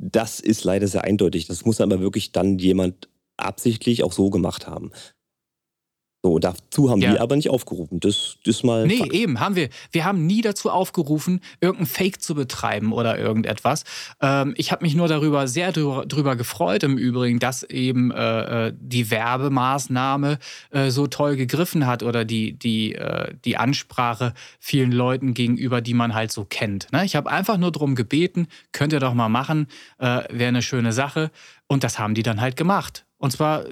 das 0.00 0.40
ist 0.40 0.64
leider 0.64 0.88
sehr 0.88 1.04
eindeutig. 1.04 1.46
Das 1.46 1.64
muss 1.64 1.80
aber 1.80 2.00
wirklich 2.00 2.32
dann 2.32 2.58
jemand 2.58 3.08
absichtlich 3.36 4.02
auch 4.02 4.12
so 4.12 4.30
gemacht 4.30 4.66
haben. 4.66 4.90
So, 6.22 6.38
dazu 6.38 6.90
haben 6.90 7.00
ja. 7.00 7.12
wir 7.12 7.22
aber 7.22 7.34
nicht 7.34 7.48
aufgerufen. 7.48 7.98
Das, 7.98 8.36
ist 8.44 8.62
mal. 8.62 8.86
Nee, 8.86 8.98
Fakt. 8.98 9.14
eben, 9.14 9.40
haben 9.40 9.56
wir. 9.56 9.70
Wir 9.90 10.04
haben 10.04 10.26
nie 10.26 10.42
dazu 10.42 10.68
aufgerufen, 10.68 11.40
irgendein 11.62 11.86
Fake 11.86 12.20
zu 12.20 12.34
betreiben 12.34 12.92
oder 12.92 13.18
irgendetwas. 13.18 13.84
Ähm, 14.20 14.52
ich 14.58 14.70
habe 14.70 14.84
mich 14.84 14.94
nur 14.94 15.08
darüber 15.08 15.48
sehr 15.48 15.72
drüber, 15.72 16.04
drüber, 16.04 16.36
gefreut, 16.36 16.82
im 16.82 16.98
Übrigen, 16.98 17.38
dass 17.38 17.62
eben 17.62 18.10
äh, 18.10 18.66
äh, 18.68 18.72
die 18.78 19.10
Werbemaßnahme 19.10 20.38
äh, 20.70 20.90
so 20.90 21.06
toll 21.06 21.36
gegriffen 21.36 21.86
hat 21.86 22.02
oder 22.02 22.26
die, 22.26 22.52
die, 22.52 22.96
äh, 22.96 23.32
die 23.46 23.56
Ansprache 23.56 24.34
vielen 24.58 24.92
Leuten 24.92 25.32
gegenüber, 25.32 25.80
die 25.80 25.94
man 25.94 26.14
halt 26.14 26.32
so 26.32 26.44
kennt. 26.44 26.92
Ne? 26.92 27.06
Ich 27.06 27.16
habe 27.16 27.30
einfach 27.30 27.56
nur 27.56 27.72
darum 27.72 27.94
gebeten, 27.94 28.46
könnt 28.72 28.92
ihr 28.92 29.00
doch 29.00 29.14
mal 29.14 29.30
machen, 29.30 29.68
äh, 29.98 30.22
wäre 30.28 30.48
eine 30.48 30.62
schöne 30.62 30.92
Sache. 30.92 31.30
Und 31.66 31.82
das 31.82 31.98
haben 31.98 32.14
die 32.14 32.22
dann 32.22 32.42
halt 32.42 32.56
gemacht. 32.56 33.06
Und 33.16 33.30
zwar 33.32 33.64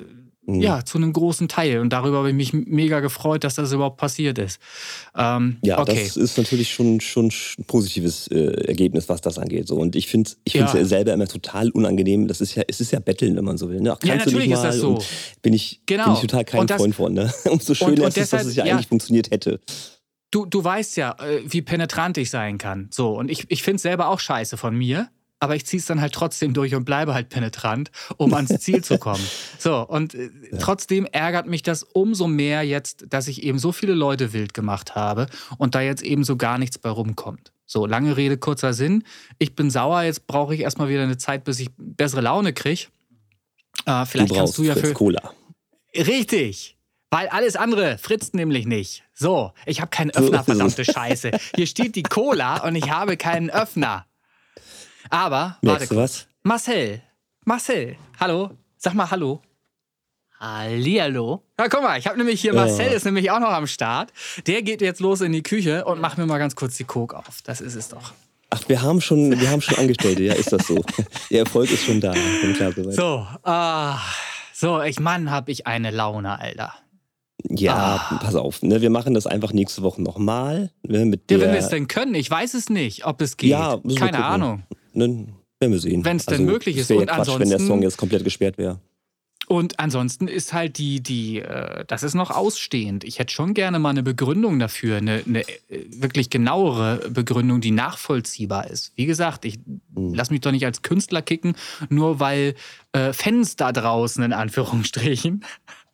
Mhm. 0.49 0.63
Ja, 0.63 0.83
zu 0.83 0.97
einem 0.97 1.13
großen 1.13 1.47
Teil. 1.47 1.79
Und 1.79 1.93
darüber 1.93 2.19
habe 2.19 2.31
ich 2.31 2.35
mich 2.35 2.55
mega 2.55 3.01
gefreut, 3.01 3.45
dass 3.45 3.57
das 3.57 3.71
überhaupt 3.71 3.99
passiert 3.99 4.39
ist. 4.39 4.59
Ähm, 5.15 5.59
ja, 5.63 5.79
okay. 5.79 6.05
das 6.05 6.17
ist 6.17 6.39
natürlich 6.39 6.73
schon, 6.73 7.03
schon 7.03 7.31
ein 7.59 7.65
positives 7.67 8.29
äh, 8.29 8.67
Ergebnis, 8.67 9.11
was 9.11 9.21
das 9.21 9.39
angeht. 9.39 9.69
So. 9.69 9.77
Und 9.77 9.95
ich 9.95 10.07
finde 10.09 10.31
es 10.31 10.39
ich 10.45 10.55
ja. 10.55 10.85
selber 10.87 11.13
immer 11.13 11.27
total 11.27 11.71
unangenehm. 11.71 12.29
Das 12.29 12.41
ist 12.41 12.55
ja, 12.55 12.63
es 12.67 12.81
ist 12.81 12.93
ja 12.93 12.99
Betteln, 12.99 13.37
wenn 13.37 13.45
man 13.45 13.59
so 13.59 13.69
will. 13.69 13.81
Ne? 13.81 13.93
Ach, 13.93 14.03
ja, 14.03 14.17
natürlich 14.17 14.51
ist 14.51 14.63
das 14.63 14.77
so. 14.77 15.03
Bin 15.43 15.53
ich, 15.53 15.83
genau. 15.85 16.05
bin 16.05 16.15
ich 16.15 16.21
total 16.21 16.47
kein 16.47 16.67
das, 16.67 16.81
Freund 16.81 16.95
von. 16.95 17.13
Ne? 17.13 17.31
Umso 17.45 17.75
schöner 17.75 17.91
und, 17.91 18.01
und 18.01 18.09
ist 18.09 18.17
es, 18.17 18.31
dass 18.31 18.47
es 18.47 18.57
ja, 18.57 18.65
ja 18.65 18.73
eigentlich 18.73 18.89
funktioniert 18.89 19.31
hätte. 19.31 19.61
du, 20.31 20.47
du 20.47 20.65
weißt 20.65 20.97
ja, 20.97 21.15
äh, 21.21 21.43
wie 21.45 21.61
penetrant 21.61 22.17
ich 22.17 22.31
sein 22.31 22.57
kann. 22.57 22.89
So, 22.91 23.11
und 23.19 23.31
ich, 23.31 23.45
ich 23.51 23.63
finde 23.63 23.77
es 23.77 23.83
selber 23.83 24.09
auch 24.09 24.19
scheiße 24.19 24.57
von 24.57 24.75
mir, 24.75 25.11
aber 25.41 25.57
ich 25.57 25.67
ziehe 25.67 25.81
es 25.81 25.87
dann 25.87 26.01
halt 26.01 26.13
trotzdem 26.13 26.55
durch 26.55 26.75
und 26.75 26.85
bleibe 26.85 27.15
halt 27.15 27.29
penetrant, 27.29 27.91
um 28.17 28.35
ans 28.35 28.59
Ziel 28.61 28.83
zu 28.83 28.99
kommen. 28.99 29.25
So, 29.59 29.87
und 29.87 30.15
äh, 30.15 30.31
ja. 30.53 30.59
trotzdem 30.59 31.05
ärgert 31.07 31.47
mich 31.47 31.63
das 31.63 31.83
umso 31.83 32.29
mehr 32.29 32.63
jetzt, 32.63 33.07
dass 33.09 33.27
ich 33.27 33.43
eben 33.43 33.59
so 33.59 33.73
viele 33.73 33.93
Leute 33.93 34.33
wild 34.33 34.55
gemacht 34.55 34.95
habe 34.95 35.27
und 35.59 35.75
da 35.75 35.81
jetzt 35.81 36.03
eben 36.03 36.23
so 36.23 36.37
gar 36.37 36.59
nichts 36.59 36.79
bei 36.79 36.91
rumkommt. 36.91 37.53
So, 37.67 37.85
lange 37.87 38.17
Rede, 38.17 38.39
kurzer 38.39 38.73
Sinn. 38.73 39.05
Ich 39.39 39.55
bin 39.57 39.71
sauer, 39.71 40.03
jetzt 40.03 40.27
brauche 40.27 40.55
ich 40.55 40.61
erstmal 40.61 40.89
wieder 40.89 41.03
eine 41.03 41.19
Zeit, 41.19 41.45
bis 41.45 41.59
ich 41.59 41.71
bessere 41.77 42.21
Laune 42.21 42.53
kriege. 42.53 42.87
Äh, 43.85 44.07
vielleicht 44.07 44.31
du 44.31 44.35
kannst 44.37 44.59
du 44.59 44.63
ja 44.63 44.75
Fritz 44.75 44.89
für. 44.89 44.95
Cola. 44.95 45.33
Richtig. 45.95 46.77
Weil 47.11 47.29
alles 47.29 47.57
andere 47.57 47.99
fritzt 47.99 48.35
nämlich 48.35 48.67
nicht. 48.67 49.03
So, 49.15 49.53
ich 49.67 49.81
habe 49.81 49.91
keinen 49.91 50.11
Öffner, 50.11 50.45
verdammte 50.45 50.85
Scheiße. 50.85 51.31
Hier 51.57 51.67
steht 51.67 51.97
die 51.97 52.03
Cola 52.03 52.63
und 52.65 52.77
ich 52.77 52.91
habe 52.91 53.17
keinen 53.17 53.51
Öffner. 53.51 54.07
Aber, 55.11 55.59
Merkst 55.63 55.91
warte 55.91 55.95
du 55.95 56.01
was? 56.01 56.27
Marcel, 56.43 57.03
Marcel, 57.45 57.97
hallo, 58.21 58.51
sag 58.77 58.95
mal 58.95 59.11
Hallo. 59.11 59.43
Hallihallo. 60.41 61.43
Ja, 61.59 61.69
guck 61.69 61.83
mal, 61.83 61.99
ich 61.99 62.07
habe 62.07 62.17
nämlich 62.17 62.41
hier, 62.41 62.55
Marcel 62.55 62.93
ist 62.93 63.05
nämlich 63.05 63.31
auch 63.33 63.41
noch 63.41 63.51
am 63.51 63.67
Start. 63.67 64.13
Der 64.47 64.63
geht 64.63 64.81
jetzt 64.81 65.01
los 65.01 65.21
in 65.21 65.33
die 65.33 65.43
Küche 65.43 65.85
und 65.85 66.01
macht 66.01 66.17
mir 66.17 66.27
mal 66.27 66.39
ganz 66.39 66.55
kurz 66.55 66.77
die 66.77 66.85
Coke 66.85 67.17
auf. 67.17 67.43
Das 67.43 67.61
ist 67.61 67.75
es 67.75 67.89
doch. 67.89 68.13
Ach, 68.51 68.63
wir 68.69 68.81
haben 68.81 69.01
schon, 69.01 69.39
wir 69.39 69.51
haben 69.51 69.61
schon 69.61 69.77
Angestellte, 69.79 70.23
ja, 70.23 70.35
ist 70.35 70.53
das 70.53 70.67
so. 70.67 70.83
Der 71.31 71.41
Erfolg 71.41 71.71
ist 71.71 71.85
schon 71.85 72.01
da. 72.01 72.13
Klar 72.55 72.73
so, 72.93 73.27
ah, 73.43 73.99
so, 74.55 74.81
ich 74.81 75.01
Mann, 75.01 75.31
hab 75.31 75.49
ich 75.49 75.67
eine 75.67 75.91
Laune, 75.91 76.39
Alter. 76.39 76.73
Ja, 77.49 78.09
ah. 78.11 78.19
pass 78.23 78.35
auf, 78.35 78.63
ne, 78.63 78.81
wir 78.81 78.91
machen 78.91 79.15
das 79.15 79.27
einfach 79.27 79.53
nächste 79.53 79.83
Woche 79.83 80.03
nochmal. 80.03 80.71
Ne, 80.83 81.05
mit 81.05 81.31
ja, 81.31 81.41
wenn 81.41 81.53
wir 81.53 81.59
es 81.59 81.69
denn 81.69 81.89
können, 81.89 82.15
ich 82.15 82.31
weiß 82.31 82.55
es 82.55 82.69
nicht, 82.69 83.07
ob 83.07 83.21
es 83.21 83.37
geht. 83.37 83.51
Ja, 83.51 83.79
Keine 83.97 84.25
Ahnung. 84.25 84.63
Werden 85.01 85.73
wir 85.73 85.81
sehen. 85.81 86.05
Wenn 86.05 86.19
es 86.19 86.27
denn 86.27 86.41
also, 86.41 86.53
möglich 86.53 86.77
ist. 86.77 86.91
Und 86.91 87.07
Quatsch, 87.07 87.19
ansonsten, 87.19 87.41
wenn 87.41 87.51
der 87.51 87.61
Song 87.61 87.83
jetzt 87.83 87.97
komplett 87.97 88.25
gesperrt 88.25 88.59
wäre. 88.59 88.81
Und 89.49 89.81
ansonsten 89.81 90.29
ist 90.29 90.53
halt 90.53 90.77
die, 90.77 91.03
die, 91.03 91.41
äh, 91.41 91.85
das 91.87 92.03
ist 92.03 92.13
noch 92.13 92.31
ausstehend. 92.31 93.03
Ich 93.03 93.19
hätte 93.19 93.33
schon 93.33 93.55
gerne 93.55 93.79
mal 93.79 93.89
eine 93.89 94.03
Begründung 94.03 94.59
dafür, 94.59 94.99
eine, 94.99 95.23
eine 95.27 95.41
äh, 95.41 95.87
wirklich 95.89 96.29
genauere 96.29 97.09
Begründung, 97.09 97.63
die 97.63 97.71
nachvollziehbar 97.71 98.69
ist. 98.69 98.93
Wie 98.97 99.07
gesagt, 99.07 99.47
ich 99.47 99.59
mhm. 99.95 100.13
lass 100.13 100.31
mich 100.31 100.43
doch 100.43 100.53
nicht 100.53 100.67
als 100.67 100.83
Künstler 100.83 101.23
kicken, 101.23 101.57
nur 101.89 102.21
weil 102.21 102.57
äh, 102.93 103.15
Fans 103.15 103.57
da 103.57 103.73
draußen 103.73 104.23
in 104.23 104.35
Anführungsstrichen 104.35 105.43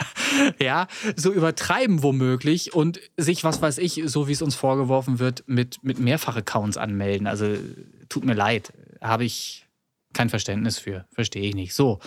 ja, 0.61 0.88
so 1.14 1.32
übertreiben 1.32 2.02
womöglich 2.02 2.75
und 2.75 2.99
sich, 3.16 3.44
was 3.44 3.62
weiß 3.62 3.78
ich, 3.78 4.02
so 4.06 4.26
wie 4.26 4.32
es 4.32 4.42
uns 4.42 4.56
vorgeworfen 4.56 5.20
wird, 5.20 5.44
mit, 5.46 5.78
mit 5.84 6.00
Mehrfach-Accounts 6.00 6.76
anmelden. 6.76 7.28
Also 7.28 7.46
tut 8.08 8.25
mir 8.25 8.34
leid, 8.34 8.73
habe 9.04 9.25
ich 9.25 9.66
kein 10.12 10.30
Verständnis 10.30 10.78
für, 10.78 11.04
verstehe 11.12 11.42
ich 11.42 11.54
nicht. 11.54 11.75
So. 11.75 12.00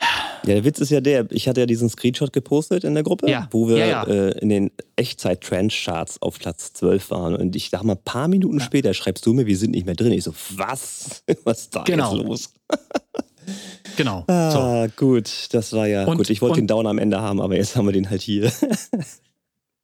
Ja, 0.00 0.54
der 0.54 0.64
Witz 0.64 0.80
ist 0.80 0.90
ja 0.90 1.00
der, 1.00 1.30
ich 1.30 1.48
hatte 1.48 1.60
ja 1.60 1.66
diesen 1.66 1.88
Screenshot 1.88 2.32
gepostet 2.32 2.84
in 2.84 2.94
der 2.94 3.04
Gruppe, 3.04 3.30
ja. 3.30 3.48
wo 3.52 3.68
wir 3.68 3.78
ja, 3.78 3.86
ja. 3.86 4.02
Äh, 4.04 4.38
in 4.40 4.48
den 4.48 4.70
Echtzeit-Trend-Charts 4.96 6.20
auf 6.20 6.38
Platz 6.38 6.72
12 6.72 7.10
waren. 7.10 7.36
Und 7.36 7.54
ich 7.54 7.70
sag 7.70 7.84
mal, 7.84 7.94
ein 7.94 8.02
paar 8.04 8.28
Minuten 8.28 8.60
später 8.60 8.94
schreibst 8.94 9.24
du 9.26 9.32
mir, 9.32 9.46
wir 9.46 9.56
sind 9.56 9.70
nicht 9.72 9.86
mehr 9.86 9.94
drin. 9.94 10.12
Ich 10.12 10.24
so, 10.24 10.34
was? 10.56 11.22
Was 11.44 11.60
ist 11.62 11.76
da 11.76 11.84
genau. 11.84 12.16
jetzt 12.16 12.26
los? 12.26 12.52
genau. 13.96 14.24
Ah, 14.26 14.86
so. 14.86 14.92
gut, 14.96 15.48
das 15.52 15.72
war 15.72 15.86
ja 15.86 16.04
und, 16.04 16.16
gut. 16.16 16.30
Ich 16.30 16.42
wollte 16.42 16.56
den 16.56 16.66
Downer 16.66 16.90
am 16.90 16.98
Ende 16.98 17.20
haben, 17.20 17.40
aber 17.40 17.56
jetzt 17.56 17.76
haben 17.76 17.86
wir 17.86 17.92
den 17.92 18.10
halt 18.10 18.22
hier. 18.22 18.52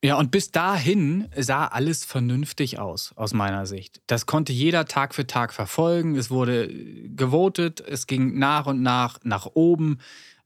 Ja, 0.04 0.16
und 0.16 0.30
bis 0.30 0.52
dahin 0.52 1.28
sah 1.36 1.66
alles 1.66 2.04
vernünftig 2.04 2.78
aus, 2.78 3.12
aus 3.16 3.34
meiner 3.34 3.66
Sicht. 3.66 4.00
Das 4.06 4.26
konnte 4.26 4.52
jeder 4.52 4.84
Tag 4.84 5.12
für 5.12 5.26
Tag 5.26 5.52
verfolgen. 5.52 6.14
Es 6.14 6.30
wurde 6.30 6.68
gewotet, 6.68 7.80
es 7.80 8.06
ging 8.06 8.38
nach 8.38 8.66
und 8.66 8.80
nach 8.80 9.18
nach 9.24 9.46
oben. 9.54 9.98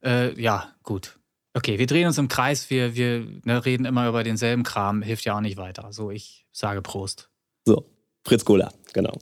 Äh, 0.03 0.39
ja, 0.41 0.73
gut. 0.81 1.19
Okay, 1.55 1.77
wir 1.77 1.85
drehen 1.85 2.07
uns 2.07 2.17
im 2.17 2.29
Kreis, 2.29 2.71
wir, 2.71 2.95
wir 2.95 3.27
ne, 3.43 3.63
reden 3.63 3.85
immer 3.85 4.07
über 4.09 4.23
denselben 4.23 4.63
Kram, 4.63 5.03
hilft 5.03 5.23
ja 5.25 5.35
auch 5.35 5.41
nicht 5.41 5.57
weiter. 5.57 5.93
So, 5.93 6.09
ich 6.09 6.47
sage 6.51 6.81
Prost. 6.81 7.29
So, 7.65 7.85
Fritz 8.25 8.43
Cola, 8.43 8.73
genau. 8.91 9.13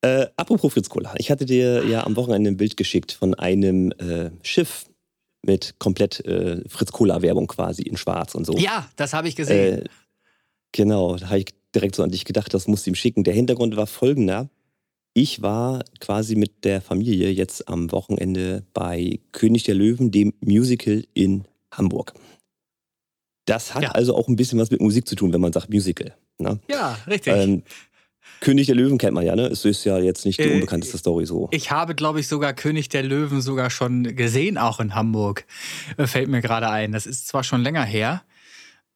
Äh, 0.00 0.28
apropos 0.36 0.72
Fritz 0.72 0.88
Cola, 0.88 1.14
ich 1.18 1.30
hatte 1.30 1.44
dir 1.44 1.86
ja 1.86 2.06
am 2.06 2.16
Wochenende 2.16 2.50
ein 2.50 2.56
Bild 2.56 2.78
geschickt 2.78 3.12
von 3.12 3.34
einem 3.34 3.92
äh, 3.92 4.30
Schiff, 4.42 4.86
mit 5.42 5.74
komplett 5.78 6.24
äh, 6.24 6.62
Fritz 6.68 6.92
Cola-Werbung 6.92 7.46
quasi 7.48 7.82
in 7.82 7.96
Schwarz 7.96 8.34
und 8.34 8.46
so. 8.46 8.56
Ja, 8.56 8.88
das 8.96 9.12
habe 9.12 9.28
ich 9.28 9.36
gesehen. 9.36 9.82
Äh, 9.82 9.84
genau, 10.72 11.16
da 11.16 11.28
habe 11.28 11.38
ich 11.38 11.46
direkt 11.74 11.96
so 11.96 12.02
an 12.02 12.10
dich 12.10 12.24
gedacht, 12.24 12.52
das 12.54 12.68
musst 12.68 12.86
du 12.86 12.90
ihm 12.90 12.94
schicken. 12.94 13.24
Der 13.24 13.34
Hintergrund 13.34 13.76
war 13.76 13.86
folgender. 13.86 14.48
Ich 15.14 15.42
war 15.42 15.84
quasi 16.00 16.36
mit 16.36 16.64
der 16.64 16.80
Familie 16.80 17.30
jetzt 17.30 17.68
am 17.68 17.92
Wochenende 17.92 18.64
bei 18.72 19.20
König 19.32 19.64
der 19.64 19.74
Löwen, 19.74 20.10
dem 20.10 20.32
Musical 20.40 21.04
in 21.12 21.44
Hamburg. 21.70 22.14
Das 23.44 23.74
hat 23.74 23.82
ja. 23.82 23.90
also 23.90 24.14
auch 24.14 24.28
ein 24.28 24.36
bisschen 24.36 24.58
was 24.58 24.70
mit 24.70 24.80
Musik 24.80 25.06
zu 25.06 25.16
tun, 25.16 25.32
wenn 25.32 25.40
man 25.40 25.52
sagt 25.52 25.68
Musical. 25.70 26.14
Ne? 26.38 26.60
Ja, 26.68 26.96
richtig. 27.06 27.34
Ähm, 27.34 27.62
König 28.42 28.66
der 28.66 28.74
Löwen 28.74 28.98
kennt 28.98 29.14
man 29.14 29.24
ja, 29.24 29.36
ne? 29.36 29.46
Es 29.46 29.64
ist 29.64 29.84
ja 29.84 29.98
jetzt 29.98 30.26
nicht 30.26 30.38
die 30.38 30.48
äh, 30.48 30.54
unbekannteste 30.54 30.98
Story 30.98 31.26
so. 31.26 31.48
Ich 31.52 31.70
habe, 31.70 31.94
glaube 31.94 32.18
ich, 32.18 32.26
sogar 32.26 32.52
König 32.52 32.88
der 32.88 33.04
Löwen 33.04 33.40
sogar 33.40 33.70
schon 33.70 34.16
gesehen, 34.16 34.58
auch 34.58 34.80
in 34.80 34.94
Hamburg. 34.96 35.46
Äh, 35.96 36.08
fällt 36.08 36.28
mir 36.28 36.40
gerade 36.42 36.68
ein. 36.68 36.90
Das 36.90 37.06
ist 37.06 37.28
zwar 37.28 37.44
schon 37.44 37.62
länger 37.62 37.84
her. 37.84 38.22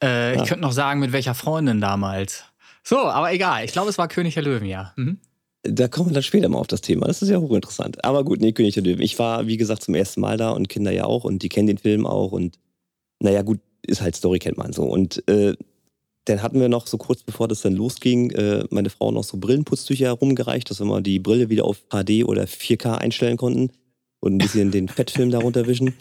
Äh, 0.03 0.35
ja. 0.35 0.43
Ich 0.43 0.49
könnte 0.49 0.63
noch 0.63 0.73
sagen, 0.73 0.99
mit 0.99 1.13
welcher 1.13 1.35
Freundin 1.35 1.81
damals. 1.81 2.45
So, 2.83 2.99
aber 2.99 3.33
egal. 3.33 3.65
Ich 3.65 3.73
glaube, 3.73 3.89
es 3.89 3.99
war 3.99 4.09
König 4.09 4.35
der 4.35 4.43
Löwen, 4.43 4.67
ja. 4.67 4.93
Mhm. 4.97 5.19
Da 5.63 5.87
kommen 5.87 6.11
wir 6.11 6.15
dann 6.15 6.23
später 6.25 6.49
mal 6.49 6.59
auf 6.59 6.67
das 6.67 6.81
Thema. 6.81 7.07
Das 7.07 7.23
ist 7.23 7.29
ja 7.29 7.39
hochinteressant. 7.39 8.05
Aber 8.05 8.25
gut, 8.25 8.41
nee, 8.41 8.53
König 8.53 8.75
der 8.75 8.83
Löwen. 8.83 9.01
Ich 9.01 9.17
war, 9.19 9.47
wie 9.47 9.57
gesagt, 9.57 9.85
zum 9.85 9.95
ersten 9.95 10.21
Mal 10.21 10.37
da 10.37 10.51
und 10.51 10.69
Kinder 10.69 10.91
ja 10.91 11.05
auch 11.05 11.23
und 11.23 11.43
die 11.43 11.49
kennen 11.49 11.69
den 11.69 11.79
Film 11.79 12.05
auch 12.05 12.33
und 12.33 12.59
naja, 13.21 13.43
gut, 13.43 13.61
ist 13.83 14.03
halt 14.03 14.17
Story, 14.17 14.41
kennt 14.41 14.59
man 14.59 14.73
so. 14.73 14.83
Und 14.83 15.27
äh, 15.29 15.55
dann 16.27 16.43
hatten 16.43 16.61
wir 16.61 16.69
noch 16.69 16.87
so 16.87 16.99
kurz 16.99 17.23
bevor 17.23 17.49
das 17.49 17.63
dann 17.63 17.75
losging, 17.75 18.31
äh, 18.33 18.65
meine 18.71 18.91
Frau 18.91 19.11
noch 19.13 19.25
so 19.25 19.39
Brillenputztücher 19.39 20.07
herumgereicht, 20.07 20.69
dass 20.69 20.81
wir 20.81 20.85
mal 20.85 21.03
die 21.03 21.19
Brille 21.19 21.49
wieder 21.49 21.65
auf 21.65 21.85
HD 21.91 22.25
oder 22.25 22.45
4K 22.45 22.99
einstellen 22.99 23.37
konnten 23.37 23.71
und 24.21 24.35
ein 24.35 24.39
bisschen 24.39 24.73
den 24.73 24.89
Fettfilm 24.89 25.31
darunter 25.31 25.67
wischen. 25.67 25.95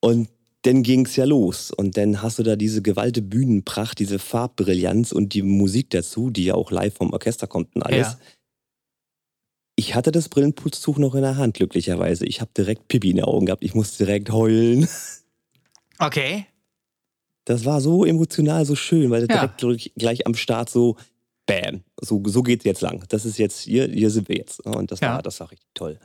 Und 0.00 0.28
dann 0.62 0.82
ging 0.82 1.06
es 1.06 1.16
ja 1.16 1.24
los. 1.24 1.70
Und 1.70 1.96
dann 1.96 2.20
hast 2.20 2.38
du 2.38 2.42
da 2.42 2.56
diese 2.56 2.82
gewalte 2.82 3.22
Bühnenpracht, 3.22 3.98
diese 3.98 4.18
Farbbrillanz 4.18 5.12
und 5.12 5.32
die 5.32 5.42
Musik 5.42 5.90
dazu, 5.90 6.30
die 6.30 6.44
ja 6.44 6.54
auch 6.54 6.70
live 6.70 6.94
vom 6.94 7.12
Orchester 7.12 7.46
kommt 7.46 7.74
und 7.74 7.82
alles. 7.82 8.12
Ja. 8.12 8.18
Ich 9.76 9.94
hatte 9.94 10.12
das 10.12 10.28
Brillenputztuch 10.28 10.98
noch 10.98 11.14
in 11.14 11.22
der 11.22 11.38
Hand, 11.38 11.54
glücklicherweise. 11.54 12.26
Ich 12.26 12.42
habe 12.42 12.50
direkt 12.54 12.88
Pipi 12.88 13.10
in 13.10 13.16
den 13.16 13.24
Augen 13.24 13.46
gehabt. 13.46 13.64
Ich 13.64 13.74
musste 13.74 14.04
direkt 14.04 14.30
heulen. 14.30 14.86
Okay. 15.98 16.46
Das 17.50 17.64
war 17.64 17.80
so 17.80 18.04
emotional, 18.04 18.64
so 18.64 18.76
schön, 18.76 19.10
weil 19.10 19.26
ja. 19.28 19.48
direkt 19.48 19.90
gleich 19.96 20.24
am 20.24 20.36
Start 20.36 20.70
so, 20.70 20.94
bam, 21.46 21.82
so, 22.00 22.22
so 22.24 22.44
geht's 22.44 22.64
jetzt 22.64 22.80
lang. 22.80 23.02
Das 23.08 23.24
ist 23.24 23.38
jetzt, 23.38 23.62
hier, 23.62 23.88
hier 23.88 24.08
sind 24.10 24.28
wir 24.28 24.36
jetzt. 24.36 24.64
Und 24.64 24.92
das, 24.92 25.00
ja. 25.00 25.14
war, 25.14 25.22
das 25.22 25.40
war 25.40 25.50
richtig 25.50 25.68
toll. 25.74 25.98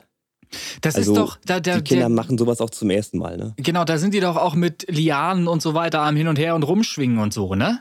Das 0.80 0.96
also, 0.96 1.12
ist 1.12 1.16
doch. 1.16 1.38
Da, 1.46 1.60
der, 1.60 1.76
die 1.76 1.84
Kinder 1.84 2.06
der, 2.06 2.08
machen 2.08 2.36
sowas 2.36 2.60
auch 2.60 2.70
zum 2.70 2.90
ersten 2.90 3.18
Mal, 3.18 3.36
ne? 3.36 3.54
Genau, 3.58 3.84
da 3.84 3.96
sind 3.96 4.12
die 4.12 4.18
doch 4.18 4.36
auch 4.36 4.56
mit 4.56 4.86
Lianen 4.88 5.46
und 5.46 5.62
so 5.62 5.74
weiter 5.74 6.00
am 6.00 6.16
Hin 6.16 6.26
und 6.26 6.36
Her 6.36 6.56
und 6.56 6.64
rumschwingen 6.64 7.18
und 7.18 7.32
so, 7.32 7.54
ne? 7.54 7.78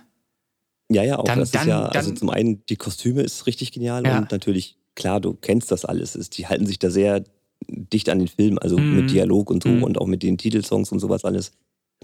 Ja, 0.92 1.02
ja, 1.02 1.18
auch 1.18 1.24
dann, 1.24 1.40
das 1.40 1.50
dann, 1.50 1.64
ist 1.64 1.68
ja, 1.68 1.80
also 1.80 1.88
dann, 1.88 1.98
also 1.98 2.12
zum 2.12 2.30
einen, 2.30 2.64
die 2.68 2.76
Kostüme 2.76 3.24
ist 3.24 3.48
richtig 3.48 3.72
genial 3.72 4.06
ja. 4.06 4.20
und 4.20 4.32
natürlich, 4.32 4.78
klar, 4.94 5.20
du 5.20 5.34
kennst 5.34 5.72
das 5.72 5.86
alles. 5.86 6.16
Ist, 6.16 6.38
die 6.38 6.46
halten 6.46 6.68
sich 6.68 6.78
da 6.78 6.92
sehr 6.92 7.24
dicht 7.68 8.10
an 8.10 8.20
den 8.20 8.28
Film, 8.28 8.60
also 8.62 8.78
mhm. 8.78 8.96
mit 8.98 9.10
Dialog 9.10 9.50
und 9.50 9.64
so 9.64 9.70
mhm. 9.70 9.82
und 9.82 9.98
auch 9.98 10.06
mit 10.06 10.22
den 10.22 10.38
Titelsongs 10.38 10.92
und 10.92 11.00
sowas 11.00 11.26
alles. 11.26 11.52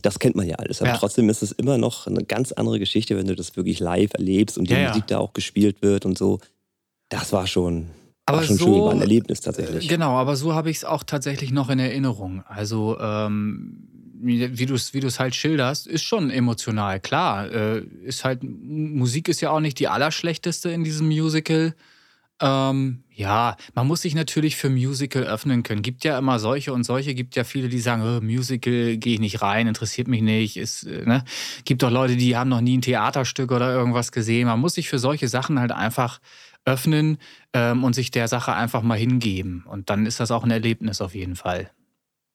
Das 0.01 0.19
kennt 0.19 0.35
man 0.35 0.47
ja 0.47 0.55
alles. 0.55 0.81
Aber 0.81 0.91
ja. 0.91 0.97
trotzdem 0.97 1.29
ist 1.29 1.41
es 1.41 1.51
immer 1.51 1.77
noch 1.77 2.07
eine 2.07 2.23
ganz 2.23 2.51
andere 2.51 2.79
Geschichte, 2.79 3.17
wenn 3.17 3.27
du 3.27 3.35
das 3.35 3.55
wirklich 3.55 3.79
live 3.79 4.13
erlebst 4.13 4.57
und 4.57 4.69
die 4.69 4.73
ja, 4.73 4.89
Musik 4.89 5.07
da 5.07 5.19
auch 5.19 5.33
gespielt 5.33 5.81
wird 5.81 6.05
und 6.05 6.17
so. 6.17 6.39
Das 7.09 7.33
war 7.33 7.47
schon, 7.47 7.87
aber 8.25 8.39
war 8.39 8.43
schon 8.43 8.57
so, 8.57 8.65
schön, 8.65 8.81
war 8.81 8.91
ein 8.91 9.01
Erlebnis 9.01 9.41
tatsächlich. 9.41 9.87
Genau, 9.87 10.11
aber 10.11 10.35
so 10.35 10.53
habe 10.53 10.69
ich 10.69 10.77
es 10.77 10.85
auch 10.85 11.03
tatsächlich 11.03 11.51
noch 11.51 11.69
in 11.69 11.79
Erinnerung. 11.79 12.43
Also, 12.47 12.97
ähm, 12.99 13.87
wie 14.23 14.65
du 14.65 14.75
es 14.75 14.93
wie 14.93 15.01
halt 15.01 15.35
schilderst, 15.35 15.87
ist 15.87 16.03
schon 16.03 16.29
emotional. 16.29 16.99
Klar, 16.99 17.51
äh, 17.51 17.79
ist 18.03 18.23
halt, 18.23 18.43
Musik 18.43 19.27
ist 19.27 19.41
ja 19.41 19.49
auch 19.49 19.59
nicht 19.59 19.79
die 19.79 19.87
allerschlechteste 19.87 20.69
in 20.69 20.83
diesem 20.83 21.07
Musical. 21.07 21.73
Ähm, 22.41 23.03
ja, 23.13 23.55
man 23.75 23.85
muss 23.85 24.01
sich 24.01 24.15
natürlich 24.15 24.55
für 24.55 24.69
Musical 24.69 25.23
öffnen 25.23 25.61
können. 25.61 25.83
Gibt 25.83 26.03
ja 26.03 26.17
immer 26.17 26.39
solche 26.39 26.73
und 26.73 26.83
solche. 26.83 27.13
Gibt 27.13 27.35
ja 27.35 27.43
viele, 27.43 27.69
die 27.69 27.79
sagen, 27.79 28.01
oh, 28.01 28.19
Musical 28.19 28.97
gehe 28.97 29.13
ich 29.13 29.19
nicht 29.19 29.41
rein, 29.43 29.67
interessiert 29.67 30.07
mich 30.07 30.23
nicht. 30.23 30.57
Ist, 30.57 30.83
äh, 30.83 31.05
ne? 31.05 31.23
Gibt 31.63 31.83
auch 31.83 31.91
Leute, 31.91 32.15
die 32.15 32.35
haben 32.35 32.49
noch 32.49 32.61
nie 32.61 32.77
ein 32.77 32.81
Theaterstück 32.81 33.51
oder 33.51 33.71
irgendwas 33.73 34.11
gesehen. 34.11 34.47
Man 34.47 34.59
muss 34.59 34.73
sich 34.73 34.89
für 34.89 34.97
solche 34.97 35.27
Sachen 35.27 35.59
halt 35.59 35.71
einfach 35.71 36.19
öffnen 36.65 37.19
ähm, 37.53 37.83
und 37.83 37.93
sich 37.93 38.09
der 38.09 38.27
Sache 38.27 38.53
einfach 38.53 38.81
mal 38.81 38.97
hingeben. 38.97 39.65
Und 39.69 39.89
dann 39.91 40.07
ist 40.07 40.19
das 40.19 40.31
auch 40.31 40.43
ein 40.43 40.51
Erlebnis 40.51 40.99
auf 40.99 41.13
jeden 41.13 41.35
Fall. 41.35 41.69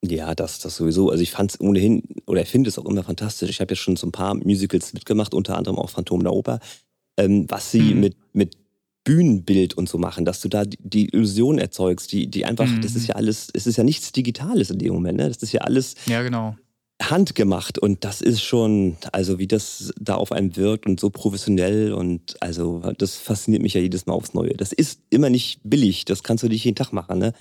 Ja, 0.05 0.35
das, 0.35 0.61
das 0.61 0.77
sowieso. 0.77 1.11
Also 1.11 1.23
ich 1.23 1.33
fand 1.33 1.53
es 1.53 1.61
ohnehin 1.61 2.03
oder 2.27 2.41
er 2.41 2.47
findet 2.47 2.73
es 2.73 2.79
auch 2.79 2.85
immer 2.85 3.03
fantastisch. 3.03 3.51
Ich 3.51 3.61
habe 3.61 3.73
ja 3.73 3.77
schon 3.77 3.97
so 3.97 4.07
ein 4.07 4.13
paar 4.13 4.35
Musicals 4.35 4.93
mitgemacht, 4.93 5.35
unter 5.35 5.57
anderem 5.57 5.79
auch 5.79 5.91
Phantom 5.91 6.23
der 6.23 6.33
Oper, 6.33 6.61
ähm, 7.17 7.47
was 7.49 7.73
sie 7.73 7.95
mhm. 7.95 8.01
mit, 8.01 8.17
mit 8.33 8.57
Bühnenbild 9.07 9.75
und 9.75 9.89
so 9.89 9.99
machen, 9.99 10.25
dass 10.25 10.41
du 10.41 10.49
da 10.49 10.65
die, 10.65 10.77
die 10.83 11.09
Illusion 11.11 11.59
erzeugst, 11.59 12.11
die, 12.11 12.27
die 12.27 12.45
einfach, 12.45 12.67
mhm. 12.67 12.83
das 12.83 12.97
ist 12.97 13.07
ja 13.07 13.15
alles, 13.15 13.49
es 13.55 13.67
ist 13.69 13.77
ja 13.77 13.85
nichts 13.85 14.11
Digitales 14.11 14.69
in 14.71 14.79
dem 14.79 14.93
Moment, 14.93 15.19
ne? 15.19 15.29
Das 15.29 15.39
ist 15.39 15.53
ja 15.53 15.61
alles 15.61 15.95
ja, 16.07 16.23
genau. 16.23 16.57
handgemacht 17.01 17.79
und 17.79 18.05
das 18.05 18.21
ist 18.21 18.43
schon, 18.43 18.97
also 19.13 19.39
wie 19.39 19.47
das 19.47 19.93
da 20.01 20.17
auf 20.17 20.33
einem 20.33 20.57
wirkt 20.57 20.87
und 20.87 20.99
so 20.99 21.11
professionell 21.11 21.93
und 21.93 22.37
also 22.43 22.83
das 22.99 23.15
fasziniert 23.15 23.63
mich 23.63 23.75
ja 23.75 23.81
jedes 23.81 24.07
Mal 24.07 24.15
aufs 24.15 24.35
Neue. 24.35 24.55
Das 24.55 24.73
ist 24.73 25.01
immer 25.09 25.31
nicht 25.31 25.61
billig, 25.63 26.05
das 26.05 26.25
kannst 26.25 26.43
du 26.43 26.49
nicht 26.49 26.65
jeden 26.65 26.77
Tag 26.77 26.93
machen, 26.93 27.21
ne? 27.21 27.33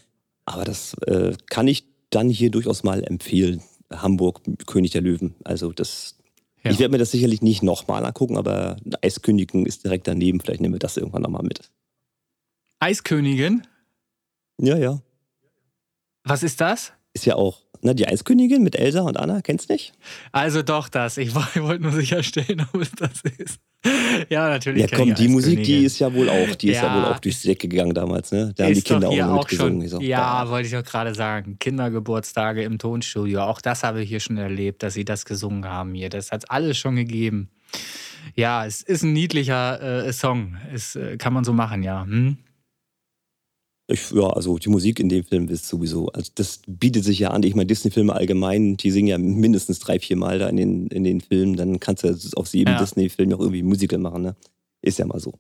Aber 0.45 0.65
das 0.65 0.93
äh, 1.07 1.33
kann 1.47 1.67
ich 1.67 1.85
dann 2.11 2.29
hier 2.29 2.51
durchaus 2.51 2.83
mal 2.83 3.03
empfehlen. 3.03 3.63
Hamburg, 3.91 4.41
König 4.67 4.91
der 4.91 5.01
Löwen. 5.01 5.33
Also 5.43 5.71
das, 5.71 6.14
ja. 6.65 6.71
Ich 6.71 6.79
werde 6.79 6.91
mir 6.91 6.97
das 6.97 7.11
sicherlich 7.11 7.41
nicht 7.41 7.61
nochmal 7.61 8.03
angucken, 8.05 8.37
aber 8.37 8.77
Eiskönigin 9.01 9.65
ist 9.65 9.83
direkt 9.83 10.07
daneben. 10.07 10.39
Vielleicht 10.39 10.61
nehmen 10.61 10.73
wir 10.73 10.79
das 10.79 10.97
irgendwann 10.97 11.21
nochmal 11.21 11.43
mit. 11.43 11.71
Eiskönigin? 12.79 13.67
Ja, 14.57 14.75
ja. 14.75 14.99
Was 16.23 16.41
ist 16.41 16.59
das? 16.61 16.91
Ist 17.13 17.25
ja 17.25 17.35
auch 17.35 17.61
na, 17.85 17.93
die 17.93 18.07
Eiskönigin 18.07 18.63
mit 18.63 18.75
Elsa 18.75 19.01
und 19.01 19.17
Anna, 19.17 19.41
kennst 19.41 19.69
du 19.69 19.73
nicht? 19.73 19.93
Also 20.31 20.63
doch 20.63 20.89
das. 20.89 21.17
Ich, 21.17 21.29
ich 21.29 21.61
wollte 21.61 21.83
nur 21.83 21.91
sicherstellen, 21.91 22.65
ob 22.73 22.81
es 22.81 22.91
das 22.91 23.21
ist. 23.37 23.59
Ja, 24.29 24.49
natürlich. 24.49 24.89
Ja, 24.89 24.97
komm, 24.97 25.13
die 25.13 25.27
Musik, 25.27 25.63
die 25.63 25.85
ist 25.85 25.99
ja 25.99 26.11
wohl 26.11 26.27
auch, 26.27 26.55
die 26.55 26.67
ja, 26.67 26.73
ist 26.73 26.81
ja 26.81 26.95
wohl 26.95 27.05
auch 27.05 27.19
durchs 27.19 27.43
Decke 27.43 27.67
gegangen 27.67 27.93
damals, 27.93 28.31
ne? 28.31 28.51
Da 28.55 28.65
haben 28.65 28.73
die 28.73 28.81
Kinder 28.81 29.09
auch, 29.09 29.19
auch 29.19 29.39
mitgesungen. 29.39 29.87
So. 29.87 30.01
Ja, 30.01 30.49
wollte 30.49 30.67
ich 30.67 30.75
auch 30.75 30.83
gerade 30.83 31.13
sagen. 31.13 31.57
Kindergeburtstage 31.59 32.63
im 32.63 32.79
Tonstudio. 32.79 33.41
Auch 33.41 33.61
das 33.61 33.83
habe 33.83 34.01
ich 34.01 34.09
hier 34.09 34.19
schon 34.19 34.37
erlebt, 34.37 34.81
dass 34.81 34.95
sie 34.95 35.05
das 35.05 35.25
gesungen 35.25 35.65
haben 35.65 35.93
hier. 35.93 36.09
Das 36.09 36.31
hat 36.31 36.43
es 36.43 36.49
alles 36.49 36.77
schon 36.77 36.95
gegeben. 36.95 37.49
Ja, 38.35 38.65
es 38.65 38.81
ist 38.81 39.03
ein 39.03 39.13
niedlicher 39.13 40.07
äh, 40.07 40.11
Song. 40.11 40.57
Es 40.73 40.95
äh, 40.95 41.17
kann 41.17 41.33
man 41.33 41.43
so 41.43 41.53
machen, 41.53 41.83
ja. 41.83 42.03
Hm? 42.03 42.37
Ich, 43.87 44.11
ja, 44.11 44.27
also 44.27 44.57
die 44.57 44.69
Musik 44.69 44.99
in 44.99 45.09
dem 45.09 45.23
Film 45.23 45.47
ist 45.47 45.67
sowieso, 45.67 46.07
also 46.07 46.31
das 46.33 46.61
bietet 46.65 47.03
sich 47.03 47.19
ja 47.19 47.29
an. 47.29 47.43
Ich 47.43 47.53
meine, 47.53 47.67
Disney-Filme 47.67 48.13
allgemein, 48.13 48.77
die 48.77 48.89
singen 48.89 49.07
ja 49.07 49.17
mindestens 49.19 49.77
drei, 49.79 49.99
vier 49.99 50.17
Mal 50.17 50.39
da 50.39 50.49
in 50.49 50.57
den, 50.57 50.87
in 50.87 51.03
den 51.03 51.21
Filmen. 51.21 51.55
Dann 51.55 51.79
kannst 51.79 52.03
du 52.03 52.07
aus 52.35 52.53
jedem 52.53 52.73
ja. 52.73 52.79
Disney-Film 52.79 53.31
auch 53.33 53.39
irgendwie 53.39 53.61
Musical 53.61 53.99
machen, 53.99 54.23
ne? 54.23 54.35
Ist 54.81 54.97
ja 54.97 55.05
mal 55.05 55.19
so. 55.19 55.33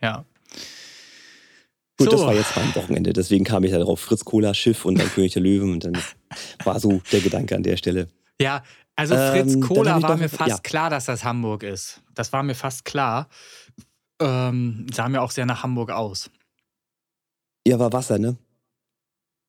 Ja. 0.00 0.24
Gut, 1.98 2.10
so. 2.10 2.16
das 2.16 2.20
war 2.22 2.34
jetzt 2.34 2.56
mein 2.56 2.74
Wochenende. 2.76 3.12
Deswegen 3.12 3.44
kam 3.44 3.64
ich 3.64 3.72
da 3.72 3.78
drauf. 3.78 4.00
Fritz 4.00 4.24
Cola, 4.24 4.54
Schiff 4.54 4.84
und 4.84 4.98
dann 4.98 5.08
König 5.08 5.32
der 5.32 5.42
Löwen. 5.42 5.72
Und 5.72 5.84
dann 5.84 5.98
war 6.64 6.80
so 6.80 7.02
der 7.12 7.20
Gedanke 7.20 7.56
an 7.56 7.62
der 7.62 7.76
Stelle. 7.76 8.08
Ja, 8.40 8.62
also 8.96 9.16
Fritz 9.16 9.54
ähm, 9.54 9.60
Cola 9.60 10.00
war 10.02 10.16
mir 10.16 10.28
fast 10.28 10.50
ja. 10.50 10.58
klar, 10.58 10.88
dass 10.88 11.04
das 11.04 11.24
Hamburg 11.24 11.62
ist. 11.62 12.00
Das 12.14 12.32
war 12.32 12.42
mir 12.42 12.54
fast 12.54 12.84
klar. 12.84 13.28
Ähm, 14.20 14.86
sah 14.92 15.08
mir 15.08 15.22
auch 15.22 15.30
sehr 15.30 15.46
nach 15.46 15.62
Hamburg 15.62 15.90
aus. 15.90 16.30
Ja, 17.68 17.78
war 17.78 17.92
Wasser, 17.92 18.18
ne? 18.18 18.34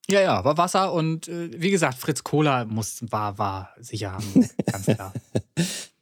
Ja, 0.09 0.19
ja, 0.19 0.43
war 0.43 0.57
Wasser 0.57 0.91
und 0.91 1.29
äh, 1.29 1.49
wie 1.61 1.71
gesagt, 1.71 1.97
Fritz 1.97 2.21
Cola 2.21 2.65
muss, 2.65 3.01
war, 3.09 3.37
war 3.37 3.73
sicher 3.79 4.11
haben, 4.11 4.49
ganz 4.65 4.85
klar. 4.95 5.13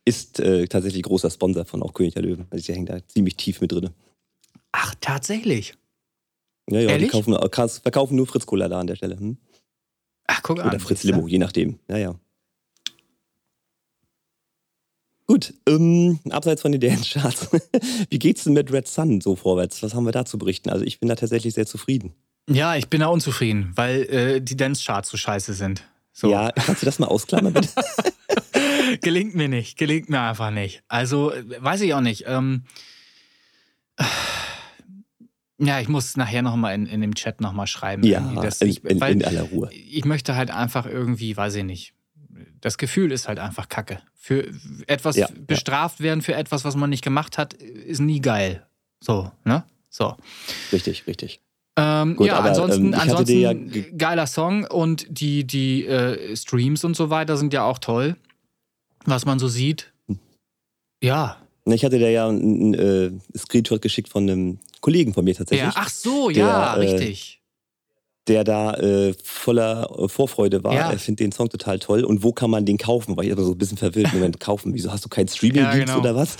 Ist 0.04 0.40
äh, 0.40 0.66
tatsächlich 0.68 1.04
großer 1.04 1.30
Sponsor 1.30 1.66
von 1.66 1.84
auch 1.84 1.94
König 1.94 2.16
der 2.16 2.24
Löwen. 2.24 2.48
Also, 2.50 2.66
die 2.66 2.74
hängt 2.74 2.90
da 2.90 3.06
ziemlich 3.08 3.36
tief 3.36 3.62
mit 3.62 3.72
drin. 3.72 3.92
Ach, 4.72 4.96
tatsächlich? 5.00 5.76
Ja, 6.72 6.80
ja, 6.80 6.90
Ehrlich? 6.90 7.12
die 7.12 7.12
kaufen, 7.12 7.34
äh, 7.36 7.68
verkaufen 7.82 8.16
nur 8.16 8.26
Fritz 8.26 8.48
Cola 8.48 8.68
da 8.68 8.80
an 8.80 8.88
der 8.88 8.96
Stelle. 8.96 9.20
Hm? 9.20 9.38
Ach, 10.26 10.42
guck 10.42 10.60
an. 10.60 10.70
Oder 10.70 10.80
Fritz 10.80 11.04
Limo, 11.04 11.28
je 11.28 11.38
nachdem. 11.38 11.78
Ja, 11.88 11.98
ja. 11.98 12.16
Gut, 15.28 15.54
ähm, 15.68 16.20
abseits 16.30 16.62
von 16.62 16.72
den 16.72 16.80
Dance-Charts, 16.80 17.50
wie 18.10 18.18
geht's 18.18 18.46
denn 18.46 18.54
mit 18.54 18.72
Red 18.72 18.88
Sun 18.88 19.20
so 19.20 19.36
vorwärts? 19.36 19.84
Was 19.84 19.94
haben 19.94 20.06
wir 20.06 20.14
da 20.14 20.24
zu 20.24 20.38
berichten? 20.38 20.70
Also 20.70 20.86
ich 20.86 21.02
bin 21.02 21.10
da 21.10 21.16
tatsächlich 21.16 21.54
sehr 21.54 21.66
zufrieden. 21.66 22.14
Ja, 22.50 22.78
ich 22.78 22.88
bin 22.88 23.02
da 23.02 23.08
unzufrieden, 23.08 23.74
weil 23.76 24.04
äh, 24.04 24.42
die 24.42 24.56
Dance-Charts 24.56 25.10
so 25.10 25.18
scheiße 25.18 25.54
sind. 25.54 25.84
So. 26.14 26.32
Ja, 26.32 26.50
kannst 26.52 26.82
du 26.82 26.86
das 26.86 26.98
mal 26.98 27.08
ausklammern, 27.08 27.54
bitte? 27.54 27.70
gelingt 29.02 29.36
mir 29.36 29.50
nicht, 29.50 29.78
gelingt 29.78 30.10
mir 30.10 30.22
einfach 30.22 30.50
nicht. 30.50 30.82
Also, 30.88 31.34
weiß 31.60 31.82
ich 31.82 31.94
auch 31.94 32.02
nicht. 32.02 32.24
Ähm, 32.26 32.64
ja, 35.60 35.82
ich 35.82 35.90
muss 35.90 36.16
nachher 36.16 36.42
nochmal 36.42 36.74
in, 36.74 36.86
in 36.86 37.02
dem 37.02 37.16
Chat 37.16 37.42
nochmal 37.42 37.68
schreiben. 37.68 38.04
Ja, 38.04 38.32
ich, 38.62 38.84
in, 38.86 39.02
in 39.02 39.26
aller 39.26 39.44
Ruhe. 39.44 39.70
Ich 39.74 40.06
möchte 40.06 40.36
halt 40.36 40.52
einfach 40.52 40.86
irgendwie, 40.86 41.36
weiß 41.36 41.56
ich 41.56 41.64
nicht, 41.66 41.94
das 42.62 42.78
Gefühl 42.78 43.12
ist 43.12 43.28
halt 43.28 43.40
einfach 43.40 43.70
Kacke. 43.70 44.00
Für 44.16 44.48
etwas 44.88 45.16
ja, 45.16 45.28
bestraft 45.48 46.00
ja. 46.00 46.06
werden 46.06 46.22
für 46.22 46.36
etwas, 46.36 46.66
was 46.66 46.76
man 46.76 46.90
nicht 46.90 47.04
gemacht 47.04 47.38
hat, 47.38 47.54
ist 47.54 48.00
nie 48.00 48.22
geil. 48.22 48.66
So, 49.00 49.32
ne? 49.46 49.64
So. 49.90 50.16
Richtig, 50.72 51.08
richtig. 51.08 51.40
Ähm, 51.78 52.16
Gut, 52.16 52.28
ja, 52.28 52.38
aber, 52.38 52.50
ansonsten, 52.50 52.88
ähm, 52.88 52.94
ansonsten 52.96 53.40
ja 53.40 53.54
geiler 53.98 54.26
Song 54.26 54.66
und 54.66 55.06
die, 55.10 55.46
die 55.46 55.86
äh, 55.86 56.36
Streams 56.36 56.84
und 56.84 56.96
so 56.96 57.10
weiter 57.10 57.38
sind 57.38 57.54
ja 57.54 57.64
auch 57.64 57.78
toll, 57.78 58.16
was 59.06 59.26
man 59.26 59.38
so 59.38 59.48
sieht. 59.48 59.94
Hm. 60.08 60.20
Ja. 61.04 61.38
Ich 61.66 61.86
hatte 61.86 62.00
dir 62.00 62.10
ja 62.10 62.28
einen 62.28 62.74
äh, 62.74 63.12
Screenshot 63.38 63.82
geschickt 63.82 64.10
von 64.10 64.24
einem 64.24 64.60
Kollegen 64.82 65.14
von 65.14 65.24
mir 65.24 65.36
tatsächlich. 65.36 65.74
Ja, 65.74 65.74
ach 65.76 65.90
so, 65.90 66.30
der, 66.30 66.46
ja, 66.46 66.76
äh, 66.76 66.80
richtig 66.80 67.37
der 68.28 68.44
da 68.44 68.74
äh, 68.74 69.14
voller 69.24 69.90
äh, 69.98 70.08
Vorfreude 70.08 70.64
war. 70.64 70.74
Ja. 70.74 70.92
Er 70.92 71.00
findet 71.00 71.22
den 71.22 71.32
Song 71.32 71.50
total 71.50 71.80
toll. 71.80 72.04
Und 72.04 72.24
wo 72.24 72.34
kann 72.34 72.50
man 72.50 72.66
den 72.66 72.78
kaufen? 72.78 73.16
War 73.16 73.24
ich 73.24 73.32
aber 73.32 73.44
so 73.44 73.52
ein 73.52 73.58
bisschen 73.58 73.78
verwirrt. 73.78 74.14
Moment, 74.14 74.40
kaufen. 74.40 74.74
Wieso 74.74 74.92
hast 74.92 75.06
du 75.06 75.10
keinen 75.10 75.28
Streaming-Dienst 75.28 75.78
ja, 75.78 75.86
genau. 75.86 76.00
oder 76.00 76.16
was? 76.16 76.38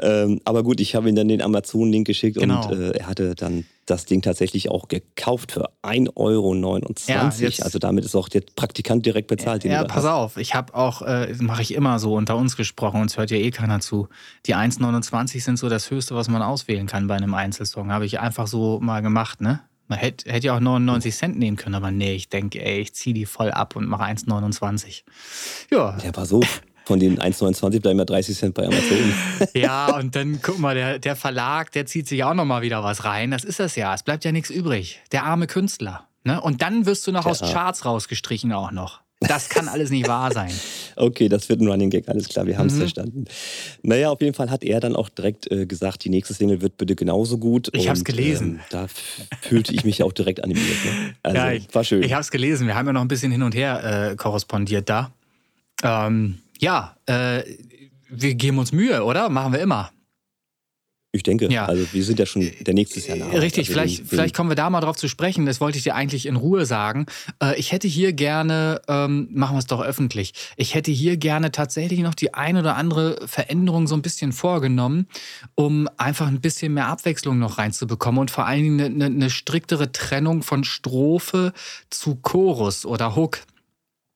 Ähm, 0.00 0.40
aber 0.44 0.62
gut, 0.62 0.80
ich 0.80 0.94
habe 0.94 1.08
ihm 1.08 1.14
dann 1.14 1.28
den 1.28 1.42
Amazon-Link 1.42 2.06
geschickt 2.06 2.38
genau. 2.38 2.68
und 2.68 2.80
äh, 2.80 2.90
er 2.98 3.06
hatte 3.06 3.34
dann 3.34 3.64
das 3.86 4.06
Ding 4.06 4.22
tatsächlich 4.22 4.70
auch 4.70 4.88
gekauft 4.88 5.52
für 5.52 5.68
1,29 5.82 6.16
Euro. 6.16 6.54
Ja, 7.06 7.30
also 7.64 7.78
damit 7.78 8.04
ist 8.04 8.14
auch 8.14 8.28
der 8.28 8.42
Praktikant 8.56 9.04
direkt 9.04 9.28
bezahlt. 9.28 9.64
Ja, 9.64 9.84
pass 9.84 10.04
hast. 10.04 10.06
auf. 10.06 10.36
Ich 10.36 10.54
habe 10.54 10.74
auch, 10.74 11.02
äh, 11.02 11.32
mache 11.40 11.62
ich 11.62 11.74
immer 11.74 11.98
so 11.98 12.14
unter 12.14 12.36
uns 12.36 12.56
gesprochen, 12.56 13.00
uns 13.00 13.16
hört 13.18 13.30
ja 13.30 13.36
eh 13.36 13.50
keiner 13.50 13.80
zu. 13.80 14.08
Die 14.46 14.56
1,29 14.56 15.42
sind 15.42 15.58
so 15.58 15.68
das 15.68 15.90
Höchste, 15.90 16.14
was 16.14 16.28
man 16.28 16.42
auswählen 16.42 16.86
kann 16.86 17.06
bei 17.06 17.14
einem 17.14 17.34
Einzelsong. 17.34 17.92
Habe 17.92 18.06
ich 18.06 18.20
einfach 18.20 18.46
so 18.46 18.80
mal 18.80 19.00
gemacht, 19.00 19.40
ne? 19.40 19.60
Man 19.86 19.98
hätte, 19.98 20.30
hätte 20.30 20.46
ja 20.46 20.56
auch 20.56 20.60
99 20.60 21.14
Cent 21.14 21.38
nehmen 21.38 21.56
können, 21.56 21.74
aber 21.74 21.90
nee, 21.90 22.14
ich 22.14 22.28
denke, 22.28 22.64
ey, 22.64 22.80
ich 22.80 22.94
ziehe 22.94 23.14
die 23.14 23.26
voll 23.26 23.50
ab 23.50 23.76
und 23.76 23.86
mache 23.86 24.04
1,29. 24.04 25.02
Ja. 25.70 25.98
Ja, 26.02 26.16
war 26.16 26.26
so. 26.26 26.40
Von 26.86 27.00
den 27.00 27.18
1,29 27.18 27.80
bleiben 27.80 27.98
ja 27.98 28.04
30 28.04 28.36
Cent 28.36 28.54
bei 28.54 28.66
Amazon. 28.66 29.14
ja, 29.54 29.96
und 29.96 30.14
dann 30.16 30.40
guck 30.42 30.58
mal, 30.58 30.74
der, 30.74 30.98
der 30.98 31.16
Verlag, 31.16 31.72
der 31.72 31.86
zieht 31.86 32.08
sich 32.08 32.24
auch 32.24 32.34
nochmal 32.34 32.62
wieder 32.62 32.82
was 32.82 33.04
rein. 33.04 33.30
Das 33.30 33.44
ist 33.44 33.58
das 33.58 33.74
ja. 33.76 33.94
Es 33.94 34.02
bleibt 34.02 34.24
ja 34.24 34.32
nichts 34.32 34.50
übrig. 34.50 35.00
Der 35.12 35.24
arme 35.24 35.46
Künstler. 35.46 36.08
Ne? 36.24 36.40
Und 36.40 36.62
dann 36.62 36.84
wirst 36.84 37.06
du 37.06 37.12
noch 37.12 37.24
ja. 37.24 37.30
aus 37.30 37.40
Charts 37.40 37.84
rausgestrichen 37.84 38.52
auch 38.52 38.70
noch. 38.70 39.00
Das 39.20 39.48
kann 39.48 39.68
alles 39.68 39.90
nicht 39.90 40.06
wahr 40.06 40.32
sein. 40.32 40.52
okay, 40.96 41.28
das 41.28 41.48
wird 41.48 41.60
ein 41.60 41.68
Running 41.68 41.90
Gag, 41.90 42.08
alles 42.08 42.28
klar, 42.28 42.46
wir 42.46 42.58
haben 42.58 42.66
es 42.66 42.74
mhm. 42.74 42.78
verstanden. 42.78 43.24
Naja, 43.82 44.10
auf 44.10 44.20
jeden 44.20 44.34
Fall 44.34 44.50
hat 44.50 44.64
er 44.64 44.80
dann 44.80 44.96
auch 44.96 45.08
direkt 45.08 45.50
äh, 45.50 45.66
gesagt, 45.66 46.04
die 46.04 46.10
nächste 46.10 46.34
Single 46.34 46.60
wird 46.60 46.76
bitte 46.76 46.94
genauso 46.94 47.38
gut. 47.38 47.70
Ich 47.72 47.88
habe 47.88 47.96
es 47.96 48.04
gelesen. 48.04 48.54
Ähm, 48.54 48.60
da 48.70 48.86
fühlte 49.40 49.72
ich 49.72 49.84
mich 49.84 50.02
auch 50.02 50.12
direkt 50.12 50.42
animiert. 50.42 50.84
Ne? 50.84 51.14
Also, 51.22 51.38
ja, 51.38 51.52
ich, 51.52 51.74
war 51.74 51.84
schön. 51.84 52.02
Ich 52.02 52.12
habe 52.12 52.20
es 52.20 52.30
gelesen, 52.30 52.66
wir 52.66 52.74
haben 52.74 52.86
ja 52.86 52.92
noch 52.92 53.00
ein 53.00 53.08
bisschen 53.08 53.32
hin 53.32 53.42
und 53.42 53.54
her 53.54 54.10
äh, 54.10 54.16
korrespondiert 54.16 54.90
da. 54.90 55.10
Ähm, 55.82 56.38
ja, 56.58 56.96
äh, 57.06 57.42
wir 58.08 58.34
geben 58.34 58.58
uns 58.58 58.72
Mühe, 58.72 59.04
oder? 59.04 59.28
Machen 59.28 59.52
wir 59.52 59.60
immer. 59.60 59.90
Ich 61.14 61.22
denke, 61.22 61.48
ja. 61.48 61.66
also 61.66 61.86
wir 61.92 62.02
sind 62.02 62.18
ja 62.18 62.26
schon 62.26 62.50
der 62.60 62.74
nächste 62.74 62.98
Jahr 62.98 63.16
nach. 63.16 63.32
Richtig, 63.32 63.68
also 63.68 63.72
vielleicht, 63.72 63.98
den, 64.00 64.06
vielleicht 64.06 64.34
kommen 64.34 64.50
wir 64.50 64.56
da 64.56 64.68
mal 64.68 64.80
drauf 64.80 64.96
zu 64.96 65.06
sprechen. 65.06 65.46
Das 65.46 65.60
wollte 65.60 65.78
ich 65.78 65.84
dir 65.84 65.94
eigentlich 65.94 66.26
in 66.26 66.34
Ruhe 66.34 66.66
sagen. 66.66 67.06
Äh, 67.40 67.56
ich 67.56 67.70
hätte 67.70 67.86
hier 67.86 68.12
gerne, 68.12 68.82
ähm, 68.88 69.28
machen 69.30 69.54
wir 69.54 69.60
es 69.60 69.66
doch 69.66 69.80
öffentlich, 69.80 70.34
ich 70.56 70.74
hätte 70.74 70.90
hier 70.90 71.16
gerne 71.16 71.52
tatsächlich 71.52 72.00
noch 72.00 72.16
die 72.16 72.34
ein 72.34 72.56
oder 72.56 72.76
andere 72.76 73.24
Veränderung 73.28 73.86
so 73.86 73.94
ein 73.94 74.02
bisschen 74.02 74.32
vorgenommen, 74.32 75.06
um 75.54 75.88
einfach 75.98 76.26
ein 76.26 76.40
bisschen 76.40 76.74
mehr 76.74 76.88
Abwechslung 76.88 77.38
noch 77.38 77.58
reinzubekommen 77.58 78.20
und 78.20 78.32
vor 78.32 78.46
allen 78.46 78.64
Dingen 78.64 78.80
eine, 78.80 79.04
eine 79.04 79.30
striktere 79.30 79.92
Trennung 79.92 80.42
von 80.42 80.64
Strophe 80.64 81.52
zu 81.90 82.16
Chorus 82.16 82.84
oder 82.84 83.14
Hook. 83.14 83.38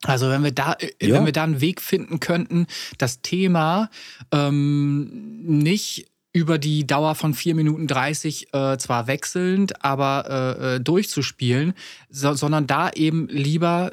Also 0.03 0.31
wenn 0.31 0.43
wir 0.43 0.53
da, 0.53 0.73
äh, 0.73 0.91
ja. 1.01 1.15
wenn 1.15 1.27
wir 1.27 1.33
da 1.33 1.45
einen 1.45 1.61
Weg 1.61 1.81
finden 1.81 2.19
könnten, 2.19 2.67
das 2.99 3.23
Thema 3.23 3.89
ähm, 4.33 5.11
nicht 5.43 6.07
über 6.33 6.59
die 6.59 6.87
Dauer 6.87 7.15
von 7.15 7.35
4 7.35 7.55
Minuten 7.55 7.87
30 7.87 8.53
äh, 8.53 8.77
zwar 8.79 9.07
wechselnd, 9.07 9.85
aber 9.85 10.57
äh, 10.61 10.77
äh, 10.77 10.81
durchzuspielen, 10.81 11.75
so, 12.11 12.35
sondern 12.35 12.67
da 12.67 12.91
eben 12.91 13.29
lieber 13.29 13.93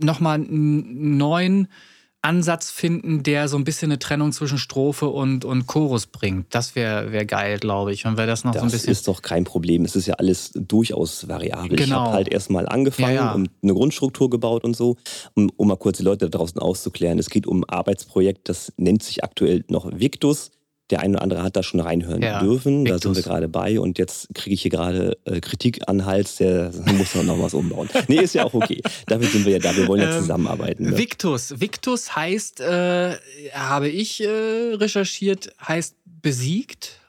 nochmal 0.00 0.36
einen 0.36 1.16
neuen 1.16 1.68
Ansatz 2.20 2.70
finden, 2.70 3.22
der 3.22 3.48
so 3.48 3.56
ein 3.56 3.62
bisschen 3.62 3.92
eine 3.92 3.98
Trennung 4.00 4.32
zwischen 4.32 4.58
Strophe 4.58 5.08
und, 5.08 5.44
und 5.44 5.66
Chorus 5.68 6.06
bringt. 6.06 6.46
Das 6.50 6.74
wäre 6.74 7.12
wär 7.12 7.24
geil, 7.24 7.58
glaube 7.58 7.92
ich. 7.92 8.06
Und 8.06 8.16
wäre 8.16 8.26
das 8.26 8.42
noch 8.42 8.52
das 8.52 8.60
so 8.60 8.66
ein 8.66 8.70
bisschen. 8.72 8.88
Das 8.88 8.98
ist 8.98 9.08
doch 9.08 9.22
kein 9.22 9.44
Problem. 9.44 9.84
Es 9.84 9.94
ist 9.94 10.06
ja 10.06 10.14
alles 10.14 10.50
durchaus 10.54 11.28
variabel. 11.28 11.76
Genau. 11.76 11.84
Ich 11.84 11.92
habe 11.92 12.12
halt 12.12 12.28
erstmal 12.28 12.68
angefangen 12.68 13.14
Ja, 13.14 13.26
ja. 13.26 13.32
und 13.32 13.50
eine 13.62 13.72
Grundstruktur 13.72 14.30
gebaut 14.30 14.64
und 14.64 14.74
so. 14.74 14.96
Um, 15.34 15.50
um 15.56 15.68
mal 15.68 15.76
kurz 15.76 15.98
die 15.98 16.02
Leute 16.02 16.28
da 16.28 16.38
draußen 16.38 16.60
auszuklären. 16.60 17.20
Es 17.20 17.30
geht 17.30 17.46
um 17.46 17.62
ein 17.62 17.68
Arbeitsprojekt, 17.68 18.48
das 18.48 18.72
nennt 18.76 19.04
sich 19.04 19.22
aktuell 19.22 19.64
noch 19.68 19.88
Victus. 19.92 20.50
Der 20.90 21.00
eine 21.00 21.14
oder 21.14 21.22
andere 21.22 21.42
hat 21.42 21.54
da 21.56 21.62
schon 21.62 21.80
reinhören 21.80 22.22
Ja, 22.22 22.40
dürfen. 22.40 22.84
Da 22.84 22.98
sind 22.98 23.14
wir 23.14 23.22
gerade 23.22 23.48
bei 23.48 23.78
und 23.78 23.98
jetzt 23.98 24.28
kriege 24.34 24.54
ich 24.54 24.62
hier 24.62 24.70
gerade 24.70 25.18
äh, 25.24 25.40
Kritik 25.40 25.80
an 25.86 26.06
Hals, 26.06 26.36
der 26.36 26.70
muss 26.96 27.14
noch 27.14 27.40
was 27.40 27.54
umbauen. 27.54 27.88
Nee, 28.08 28.20
ist 28.20 28.34
ja 28.34 28.44
auch 28.44 28.54
okay. 28.54 28.82
Dafür 29.06 29.28
sind 29.28 29.44
wir 29.44 29.52
ja 29.52 29.58
da. 29.58 29.76
Wir 29.76 29.86
wollen 29.86 30.00
ja 30.00 30.14
Ähm, 30.14 30.20
zusammenarbeiten. 30.20 30.90
Ne? 30.90 30.96
Victus. 30.98 31.60
Victus 31.60 32.16
heißt, 32.16 32.60
äh, 32.60 33.16
habe 33.52 33.88
ich 33.88 34.22
äh, 34.22 34.28
recherchiert, 34.74 35.52
heißt 35.66 35.94
besiegt. 36.22 37.00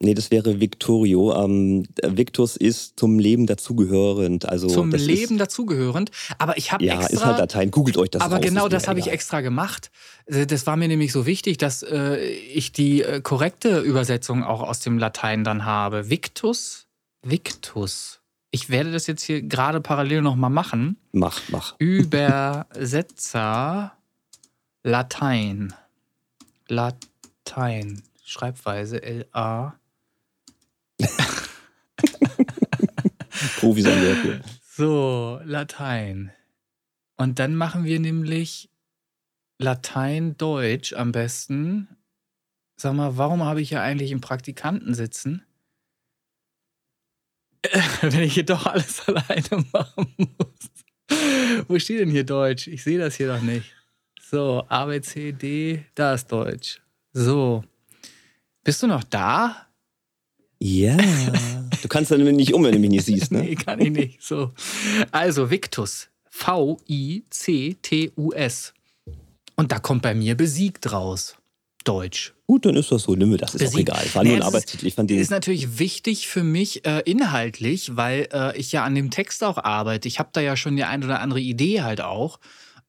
Nee, 0.00 0.14
das 0.14 0.30
wäre 0.30 0.60
Victorio. 0.60 1.32
Ähm, 1.44 1.86
Victus 2.02 2.56
ist 2.56 2.98
zum 2.98 3.18
Leben 3.18 3.46
dazugehörend. 3.46 4.46
Also 4.48 4.66
zum 4.68 4.90
Leben 4.90 5.34
Ist, 5.34 5.40
dazugehörend. 5.40 6.10
Aber 6.38 6.58
ich 6.58 6.72
habe 6.72 6.84
ja, 6.84 6.94
extra. 6.94 7.14
ist 7.14 7.24
halt 7.24 7.38
Latein. 7.38 7.70
Googelt 7.70 7.96
euch 7.96 8.10
das 8.10 8.20
aber 8.22 8.36
raus, 8.36 8.44
genau 8.44 8.68
das 8.68 8.88
habe 8.88 8.98
ich 8.98 9.06
extra 9.08 9.40
gemacht. 9.40 9.90
Äh, 10.26 10.46
Das 10.46 10.66
war 10.66 10.76
mir 10.76 10.88
nämlich 10.88 11.12
so 11.12 11.26
wichtig, 11.26 11.58
dass 11.58 11.82
äh, 11.82 12.16
ich 12.26 12.72
die 12.72 13.02
äh, 13.02 13.20
korrekte 13.20 13.78
Übersetzung 13.80 14.42
auch 14.42 14.62
aus 14.62 14.80
dem 14.80 14.98
Latein 14.98 15.44
dann 15.44 15.64
habe. 15.64 16.10
Victus, 16.10 16.86
Victus. 17.22 18.20
Ich 18.50 18.68
werde 18.70 18.92
das 18.92 19.06
jetzt 19.06 19.22
hier 19.22 19.42
gerade 19.42 19.80
parallel 19.80 20.22
nochmal 20.22 20.50
machen. 20.50 20.96
Mach, 21.12 21.40
mach. 21.48 21.76
Übersetzer 21.78 23.12
Latein. 24.82 25.72
Latein. 26.68 28.02
Schreibweise 28.24 29.02
L-A. 29.02 29.74
Profis 33.58 33.86
an 33.86 34.00
der 34.00 34.22
Tür. 34.22 34.40
So, 34.62 35.40
Latein. 35.44 36.32
Und 37.16 37.38
dann 37.38 37.54
machen 37.54 37.84
wir 37.84 38.00
nämlich 38.00 38.70
Latein-Deutsch 39.58 40.94
am 40.94 41.12
besten. 41.12 41.88
Sag 42.76 42.94
mal, 42.94 43.16
warum 43.16 43.44
habe 43.44 43.60
ich 43.60 43.68
hier 43.68 43.82
eigentlich 43.82 44.10
einen 44.10 44.20
Praktikanten 44.20 44.94
sitzen? 44.94 45.44
Wenn 48.02 48.22
ich 48.22 48.34
hier 48.34 48.44
doch 48.44 48.66
alles 48.66 49.00
alleine 49.08 49.64
machen 49.72 50.14
muss. 50.18 51.68
Wo 51.68 51.78
steht 51.78 52.00
denn 52.00 52.10
hier 52.10 52.24
Deutsch? 52.24 52.66
Ich 52.66 52.82
sehe 52.82 52.98
das 52.98 53.14
hier 53.14 53.28
doch 53.28 53.40
nicht. 53.40 53.74
So, 54.20 54.64
A, 54.68 54.86
B, 54.86 55.00
C, 55.00 55.32
D, 55.32 55.84
da 55.94 56.14
ist 56.14 56.30
Deutsch. 56.32 56.82
So. 57.12 57.62
Bist 58.64 58.82
du 58.82 58.86
noch 58.86 59.04
da? 59.04 59.68
Ja. 60.64 60.96
Du 61.82 61.88
kannst 61.88 62.10
dann 62.10 62.24
nicht 62.24 62.54
um, 62.54 62.64
wenn 62.64 62.72
du 62.72 62.78
mich 62.78 62.88
nicht 62.88 63.04
siehst, 63.04 63.30
ne? 63.30 63.42
Nee, 63.44 63.54
kann 63.54 63.78
ich 63.80 63.90
nicht. 63.90 64.22
So. 64.22 64.52
Also, 65.12 65.50
Victus. 65.50 66.08
V-I-C-T-U-S. 66.30 67.22
Und 69.56 69.72
da 69.72 69.78
kommt 69.78 70.00
bei 70.00 70.14
mir 70.14 70.34
besiegt 70.34 70.90
raus. 70.90 71.36
Deutsch. 71.84 72.32
Gut, 72.46 72.64
dann 72.64 72.76
ist 72.76 72.90
das 72.90 73.02
so. 73.02 73.14
Nimm 73.14 73.28
mir 73.28 73.36
das. 73.36 73.54
Ist 73.54 73.60
auch 73.60 73.66
Besiegt. 73.72 73.90
egal. 73.90 74.06
War 74.14 74.24
nur 74.24 74.36
ein 74.36 74.42
Arbeitstitel. 74.42 74.86
Ich 74.86 74.94
fand 74.94 75.10
den. 75.10 75.18
Ist 75.18 75.30
natürlich 75.30 75.78
wichtig 75.78 76.28
für 76.28 76.42
mich 76.42 76.86
äh, 76.86 77.02
inhaltlich, 77.04 77.94
weil 77.94 78.26
äh, 78.32 78.56
ich 78.56 78.72
ja 78.72 78.84
an 78.84 78.94
dem 78.94 79.10
Text 79.10 79.44
auch 79.44 79.58
arbeite. 79.58 80.08
Ich 80.08 80.18
habe 80.18 80.30
da 80.32 80.40
ja 80.40 80.56
schon 80.56 80.76
die 80.76 80.84
ein 80.84 81.04
oder 81.04 81.20
andere 81.20 81.40
Idee 81.40 81.82
halt 81.82 82.00
auch. 82.00 82.40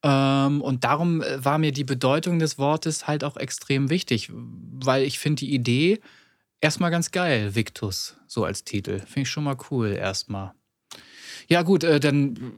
Ähm, 0.01 0.61
und 0.61 0.85
darum 0.85 1.21
äh, 1.21 1.43
war 1.43 1.57
mir 1.57 1.73
die 1.73 1.83
Bedeutung 1.83 2.39
des 2.39 2.57
Wortes 2.57 3.05
halt 3.05 3.25
auch 3.25 3.35
extrem 3.35 3.89
wichtig, 3.89 4.31
weil 4.31 5.03
ich 5.03 5.19
finde 5.19 5.41
die 5.41 5.53
Idee 5.53 5.99
erstmal 6.65 6.91
ganz 6.91 7.11
geil, 7.11 7.53
Victus, 7.53 8.15
so 8.27 8.43
als 8.43 8.63
Titel. 8.63 8.99
Finde 8.99 9.21
ich 9.21 9.29
schon 9.29 9.43
mal 9.43 9.55
cool 9.69 9.91
erstmal. 9.91 10.53
Ja 11.47 11.61
gut, 11.61 11.83
äh, 11.83 11.99
dann 11.99 12.53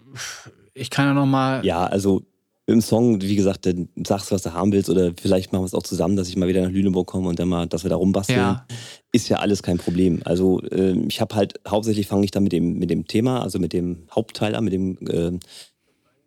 ich 0.74 0.90
kann 0.90 1.08
ja 1.08 1.14
noch 1.14 1.26
mal 1.26 1.66
Ja, 1.66 1.86
also 1.86 2.24
im 2.68 2.82
Song, 2.82 3.22
wie 3.22 3.36
gesagt, 3.36 3.66
dann 3.66 3.90
sagst 4.06 4.30
du, 4.30 4.36
was 4.36 4.44
du 4.44 4.54
haben 4.54 4.72
willst, 4.72 4.90
oder 4.90 5.14
vielleicht 5.22 5.52
machen 5.52 5.64
wir 5.64 5.68
es 5.68 5.74
auch 5.74 5.84
zusammen, 5.84 6.16
dass 6.18 6.28
ich 6.28 6.36
mal 6.36 6.48
wieder 6.48 6.62
nach 6.62 6.72
Lüneburg 6.72 7.08
komme 7.08 7.30
und 7.30 7.40
dann 7.40 7.48
mal, 7.48 7.68
dass 7.68 7.84
wir 7.84 7.90
da 7.90 7.96
rumbasteln. 7.96 8.40
Ja. 8.40 8.68
Ist 9.14 9.30
ja 9.30 9.38
alles 9.38 9.64
kein 9.64 9.78
Problem. 9.78 10.22
Also 10.26 10.62
ähm, 10.72 11.06
ich 11.10 11.22
habe 11.22 11.36
halt, 11.36 11.60
hauptsächlich 11.68 12.08
fange 12.08 12.26
ich 12.26 12.32
dann 12.32 12.44
mit 12.44 12.52
dem, 12.52 12.78
mit 12.78 12.90
dem 12.90 13.08
Thema, 13.08 13.42
also 13.42 13.60
mit 13.60 13.72
dem 13.72 14.08
Hauptteil 14.12 14.56
an, 14.56 14.64
mit 14.66 14.74
dem 14.74 14.98
ähm, 15.10 15.40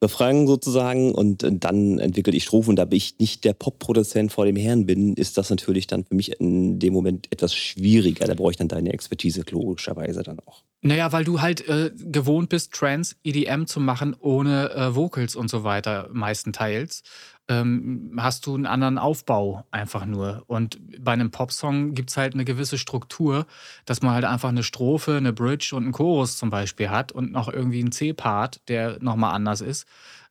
Refrain 0.02 0.46
sozusagen 0.46 1.12
und 1.12 1.42
äh, 1.42 1.50
dann 1.52 1.98
entwickle 1.98 2.34
ich 2.34 2.44
Strophen 2.44 2.76
da 2.76 2.86
ich 2.90 3.18
nicht 3.18 3.44
der 3.44 3.52
Pop-Produzent 3.52 4.32
vor 4.32 4.46
dem 4.46 4.56
Herrn 4.56 4.86
bin, 4.86 5.14
ist 5.14 5.36
das 5.38 5.50
natürlich 5.50 5.86
dann 5.86 6.04
für 6.04 6.14
mich 6.14 6.40
in 6.40 6.78
dem 6.78 6.92
Moment 6.92 7.30
etwas 7.30 7.54
schwieriger. 7.54 8.26
Da 8.26 8.34
brauche 8.34 8.52
ich 8.52 8.56
dann 8.56 8.68
deine 8.68 8.92
Expertise 8.92 9.42
logischerweise 9.50 10.22
dann 10.22 10.38
auch. 10.40 10.62
Naja, 10.82 11.12
weil 11.12 11.24
du 11.24 11.42
halt 11.42 11.68
äh, 11.68 11.90
gewohnt 11.94 12.48
bist, 12.48 12.72
Trance, 12.72 13.16
EDM 13.22 13.66
zu 13.66 13.80
machen 13.80 14.16
ohne 14.18 14.70
äh, 14.70 14.94
Vocals 14.94 15.36
und 15.36 15.50
so 15.50 15.62
weiter, 15.62 16.08
meistenteils. 16.12 17.02
Ähm, 17.50 18.12
hast 18.16 18.46
du 18.46 18.54
einen 18.54 18.66
anderen 18.66 18.96
Aufbau 18.96 19.66
einfach 19.72 20.06
nur. 20.06 20.44
Und 20.46 20.78
bei 21.02 21.12
einem 21.12 21.32
Popsong 21.32 21.94
gibt 21.94 22.10
es 22.10 22.16
halt 22.16 22.34
eine 22.34 22.44
gewisse 22.44 22.78
Struktur, 22.78 23.44
dass 23.86 24.02
man 24.02 24.14
halt 24.14 24.24
einfach 24.24 24.50
eine 24.50 24.62
Strophe, 24.62 25.16
eine 25.16 25.32
Bridge 25.32 25.74
und 25.74 25.82
einen 25.82 25.92
Chorus 25.92 26.36
zum 26.36 26.50
Beispiel 26.50 26.90
hat 26.90 27.10
und 27.10 27.32
noch 27.32 27.52
irgendwie 27.52 27.80
einen 27.80 27.90
C-Part, 27.90 28.68
der 28.68 29.02
nochmal 29.02 29.34
anders 29.34 29.62
ist. 29.62 29.86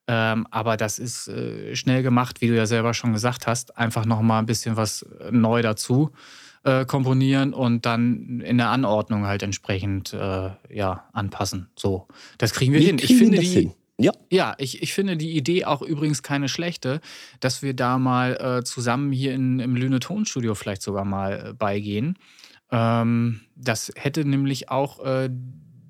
Ähm, 0.08 0.48
aber 0.50 0.78
das 0.78 0.98
ist 0.98 1.28
äh, 1.28 1.76
schnell 1.76 2.04
gemacht, 2.04 2.40
wie 2.40 2.48
du 2.48 2.56
ja 2.56 2.66
selber 2.66 2.94
schon 2.94 3.12
gesagt 3.12 3.48
hast. 3.48 3.78
Einfach 3.78 4.06
nochmal 4.06 4.40
ein 4.40 4.46
bisschen 4.46 4.78
was 4.78 5.02
äh, 5.02 5.30
neu 5.32 5.62
dazu 5.62 6.12
äh, 6.64 6.86
komponieren 6.86 7.54
und 7.54 7.86
dann 7.86 8.40
in 8.40 8.58
der 8.58 8.70
Anordnung 8.70 9.26
halt 9.26 9.44
entsprechend 9.44 10.14
äh, 10.14 10.52
ja, 10.70 11.04
anpassen. 11.12 11.70
So, 11.76 12.08
das 12.38 12.54
kriegen 12.54 12.74
wir 12.74 12.80
Wie 12.80 12.86
hin. 12.86 12.96
Ich 12.96 13.06
kriegen 13.08 13.20
wir 13.20 13.26
finde 13.26 13.38
das 13.38 13.46
die, 13.46 13.60
hin? 13.60 13.74
Ja, 14.02 14.14
ja, 14.32 14.56
ich, 14.58 14.82
ich 14.82 14.94
finde 14.94 15.18
die 15.18 15.36
Idee 15.36 15.66
auch 15.66 15.82
übrigens 15.82 16.24
keine 16.24 16.48
schlechte, 16.48 17.02
dass 17.42 17.62
wir 17.62 17.74
da 17.74 17.98
mal 17.98 18.60
äh, 18.60 18.64
zusammen 18.64 19.12
hier 19.12 19.34
in, 19.34 19.60
im 19.60 19.76
Lüne 19.76 20.00
Tonstudio 20.00 20.56
vielleicht 20.56 20.82
sogar 20.82 21.04
mal 21.04 21.50
äh, 21.50 21.54
beigehen. 21.54 22.18
Ähm, 22.72 23.42
das 23.58 23.92
hätte 23.98 24.24
nämlich 24.24 24.70
auch 24.70 25.04
äh, 25.04 25.30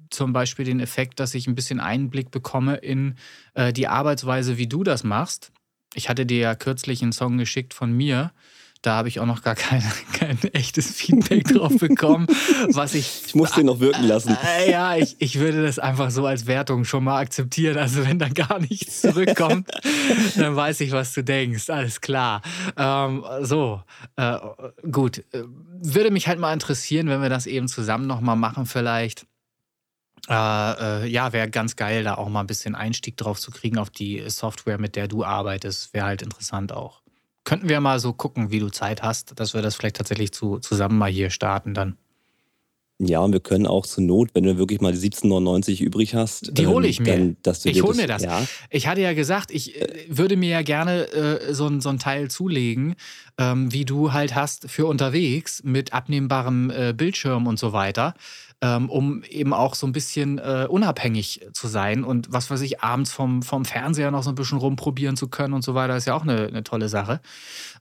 zum 0.10 0.34
Beispiel 0.34 0.66
den 0.66 0.80
Effekt, 0.80 1.20
dass 1.20 1.36
ich 1.36 1.46
ein 1.46 1.54
bisschen 1.54 1.80
Einblick 1.80 2.32
bekomme 2.32 2.78
in 2.78 3.14
äh, 3.54 3.72
die 3.72 3.88
Arbeitsweise, 3.88 4.58
wie 4.58 4.68
du 4.68 4.84
das 4.84 5.04
machst. 5.04 5.52
Ich 5.94 6.10
hatte 6.10 6.26
dir 6.26 6.40
ja 6.40 6.56
kürzlich 6.56 7.04
einen 7.04 7.12
Song 7.12 7.38
geschickt 7.38 7.76
von 7.76 7.92
mir. 7.92 8.32
Da 8.82 8.96
habe 8.96 9.10
ich 9.10 9.20
auch 9.20 9.26
noch 9.26 9.42
gar 9.42 9.56
kein, 9.56 9.84
kein 10.14 10.42
echtes 10.54 10.92
Feedback 10.92 11.46
drauf 11.46 11.78
bekommen, 11.78 12.28
was 12.72 12.96
ich 12.96 13.24
ich 13.28 13.36
muss 13.36 13.52
den 13.52 13.66
noch 13.66 13.82
wirken 13.82 14.06
lassen. 14.06 14.38
äh, 14.60 14.72
ja, 14.72 14.96
ich, 14.96 15.18
ich 15.20 15.40
würde 15.40 15.64
das 15.64 15.80
einfach 15.80 16.12
so 16.12 16.26
als 16.26 16.48
Wertung 16.48 16.86
schon 16.86 17.04
mal 17.04 17.20
akzeptieren. 17.20 17.78
Also 17.78 18.06
wenn 18.08 18.20
da 18.20 18.30
gar 18.30 18.60
nichts 18.60 19.02
zurückkommt, 19.02 19.70
dann 20.38 20.56
weiß 20.56 20.80
ich, 20.82 20.92
was 20.92 21.14
du 21.14 21.24
denkst. 21.24 21.70
Alles 21.70 22.00
klar. 22.00 22.42
Ähm, 22.78 23.26
so, 23.42 23.82
äh, 24.16 24.38
gut. 24.90 25.20
Äh, 25.34 25.44
Würde 25.82 26.12
mich 26.12 26.28
halt 26.28 26.40
mal 26.40 26.54
interessieren, 26.54 27.08
wenn 27.10 27.22
wir 27.22 27.30
das 27.30 27.48
eben 27.48 27.68
zusammen 27.68 28.08
nochmal 28.08 28.36
machen 28.38 28.66
vielleicht. 28.66 29.26
Äh, 30.30 30.34
äh, 31.04 31.06
ja, 31.08 31.34
wäre 31.34 31.50
ganz 31.50 31.76
geil, 31.76 32.04
da 32.04 32.16
auch 32.16 32.30
mal 32.30 32.42
ein 32.42 32.48
bisschen 32.48 32.76
Einstieg 32.76 33.18
drauf 33.18 33.40
zu 33.40 33.52
kriegen 33.52 33.78
auf 33.78 33.90
die 33.90 34.24
Software, 34.30 34.78
mit 34.78 34.96
der 34.96 35.08
du 35.08 35.24
arbeitest. 35.24 35.94
Wäre 35.94 36.06
halt 36.06 36.22
interessant 36.22 36.72
auch. 36.72 37.02
Könnten 37.50 37.68
wir 37.68 37.80
mal 37.82 38.00
so 38.00 38.14
gucken, 38.14 38.52
wie 38.52 38.60
du 38.60 38.70
Zeit 38.70 39.02
hast, 39.02 39.40
dass 39.40 39.56
wir 39.56 39.64
das 39.64 39.76
vielleicht 39.76 39.96
tatsächlich 39.96 40.32
zu, 40.32 40.60
zusammen 40.60 41.00
mal 41.00 41.10
hier 41.10 41.32
starten 41.32 41.74
dann. 41.74 41.98
Ja, 43.02 43.22
und 43.22 43.32
wir 43.32 43.40
können 43.40 43.66
auch 43.66 43.86
zur 43.86 44.04
Not, 44.04 44.32
wenn 44.34 44.44
du 44.44 44.58
wirklich 44.58 44.82
mal 44.82 44.92
die 44.92 45.00
17,99 45.00 45.82
übrig 45.82 46.16
hast, 46.16 46.56
Die 46.58 46.68
hole 46.68 46.86
ich 46.88 47.00
mir. 47.00 47.16
Dann, 47.16 47.38
dass 47.44 47.62
du 47.62 47.70
Ich 47.70 47.78
dir 47.78 47.84
hol 47.84 47.96
mir 47.96 48.08
das. 48.08 48.22
Ja, 48.24 48.46
Ich 48.70 48.88
hatte 48.88 49.00
ja 49.02 49.14
gesagt, 49.14 49.52
ich 49.52 49.82
äh, 49.82 50.06
würde 50.10 50.36
mir 50.36 50.50
ja 50.50 50.62
gerne 50.62 51.08
äh, 51.14 51.54
so, 51.54 51.66
ein- 51.68 51.80
so 51.82 51.88
ein 51.90 51.98
Teil 51.98 52.30
zulegen, 52.30 52.96
ähm, 53.38 53.72
wie 53.72 53.86
du 53.86 54.12
halt 54.14 54.36
hast 54.36 54.70
für 54.70 54.86
unterwegs 54.86 55.64
mit 55.64 55.94
abnehmbarem 55.94 56.70
äh, 56.72 56.94
Bildschirm 56.94 57.48
und 57.48 57.58
so 57.58 57.72
weiter, 57.74 58.14
ähm, 58.62 58.90
um 58.90 59.24
eben 59.24 59.54
auch 59.54 59.76
so 59.76 59.88
ein 59.88 59.94
bisschen 59.94 60.38
äh, 60.38 60.68
unabhängig 60.70 61.48
zu 61.54 61.68
sein 61.68 62.04
und 62.04 62.32
was 62.32 62.52
weiß 62.52 62.62
ich, 62.62 62.82
abends 62.82 63.12
vom, 63.12 63.42
vom 63.42 63.64
Fernseher 63.64 64.12
noch 64.12 64.24
so 64.24 64.32
ein 64.32 64.36
bisschen 64.36 64.58
rumprobieren 64.58 65.16
zu 65.16 65.30
können 65.30 65.54
und 65.54 65.64
so 65.64 65.76
weiter, 65.76 65.96
ist 65.96 66.06
ja 66.06 66.14
auch 66.14 66.24
eine, 66.24 66.48
eine 66.48 66.64
tolle 66.64 66.90
Sache. 66.90 67.22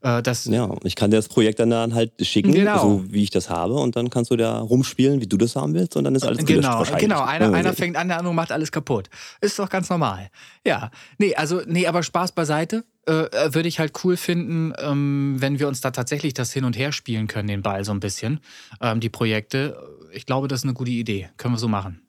Äh, 0.02 0.22
das, 0.22 0.44
ja, 0.44 0.70
ich 0.84 0.94
kann 0.94 1.10
dir 1.10 1.16
das 1.16 1.28
Projekt 1.28 1.58
dann, 1.58 1.94
halt 1.94 2.12
schicken, 2.24 2.52
Genau. 2.52 2.78
so 2.78 3.04
wie 3.08 3.22
ich 3.22 3.30
das 3.30 3.50
habe, 3.50 3.74
und 3.74 3.96
dann 3.96 4.10
kannst 4.10 4.30
du 4.30 4.36
da 4.36 4.58
rumspielen, 4.60 5.20
wie 5.20 5.26
du 5.26 5.36
das 5.36 5.56
haben 5.56 5.74
willst, 5.74 5.96
und 5.96 6.04
dann 6.04 6.14
ist 6.14 6.24
alles 6.24 6.44
Genau, 6.44 6.84
genau. 6.98 7.22
Einer, 7.22 7.52
einer 7.52 7.72
fängt 7.74 7.96
an, 7.96 8.08
der 8.08 8.18
andere 8.18 8.34
macht 8.34 8.52
alles 8.52 8.70
kaputt. 8.70 9.10
Ist 9.40 9.58
doch 9.58 9.68
ganz 9.68 9.90
normal. 9.90 10.30
Ja. 10.64 10.90
Nee, 11.18 11.34
also, 11.34 11.60
nee, 11.66 11.86
aber 11.86 12.02
Spaß 12.02 12.32
beiseite. 12.32 12.84
Äh, 13.06 13.54
würde 13.54 13.68
ich 13.68 13.78
halt 13.78 13.92
cool 14.04 14.16
finden, 14.16 14.74
ähm, 14.78 15.36
wenn 15.38 15.58
wir 15.58 15.68
uns 15.68 15.80
da 15.80 15.90
tatsächlich 15.90 16.34
das 16.34 16.52
hin 16.52 16.64
und 16.64 16.76
her 16.76 16.92
spielen 16.92 17.26
können, 17.26 17.48
den 17.48 17.62
Ball 17.62 17.84
so 17.84 17.92
ein 17.92 18.00
bisschen. 18.00 18.40
Ähm, 18.82 19.00
die 19.00 19.08
Projekte. 19.08 19.76
Ich 20.12 20.26
glaube, 20.26 20.48
das 20.48 20.60
ist 20.60 20.64
eine 20.64 20.74
gute 20.74 20.90
Idee. 20.90 21.30
Können 21.36 21.54
wir 21.54 21.58
so 21.58 21.68
machen. 21.68 22.02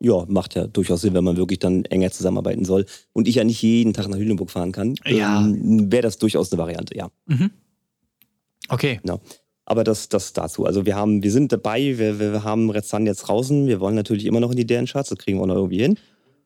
ja, 0.00 0.24
macht 0.28 0.54
ja 0.54 0.66
durchaus 0.66 1.00
Sinn, 1.00 1.14
wenn 1.14 1.24
man 1.24 1.36
wirklich 1.36 1.58
dann 1.58 1.84
enger 1.86 2.10
zusammenarbeiten 2.10 2.64
soll 2.64 2.86
und 3.12 3.28
ich 3.28 3.36
ja 3.36 3.44
nicht 3.44 3.62
jeden 3.62 3.92
Tag 3.92 4.08
nach 4.08 4.18
Lüneburg 4.18 4.50
fahren 4.50 4.72
kann, 4.72 4.94
ja. 5.04 5.40
ähm, 5.40 5.90
wäre 5.90 6.02
das 6.02 6.18
durchaus 6.18 6.52
eine 6.52 6.60
Variante, 6.60 6.96
ja. 6.96 7.10
Mhm. 7.26 7.50
Okay. 8.68 9.00
Ja. 9.04 9.18
Aber 9.64 9.82
das, 9.82 10.08
das 10.08 10.32
dazu. 10.32 10.64
Also 10.64 10.86
wir 10.86 10.94
haben, 10.94 11.22
wir 11.22 11.32
sind 11.32 11.50
dabei, 11.50 11.98
wir, 11.98 12.20
wir 12.20 12.44
haben 12.44 12.70
Retzan 12.70 13.06
jetzt 13.06 13.22
draußen, 13.22 13.66
wir 13.66 13.80
wollen 13.80 13.96
natürlich 13.96 14.26
immer 14.26 14.40
noch 14.40 14.50
in 14.50 14.56
die 14.56 14.66
deren 14.66 14.86
Charts, 14.86 15.08
das 15.08 15.18
kriegen 15.18 15.38
wir 15.38 15.42
auch 15.42 15.46
noch 15.46 15.56
irgendwie 15.56 15.80
hin. 15.82 15.98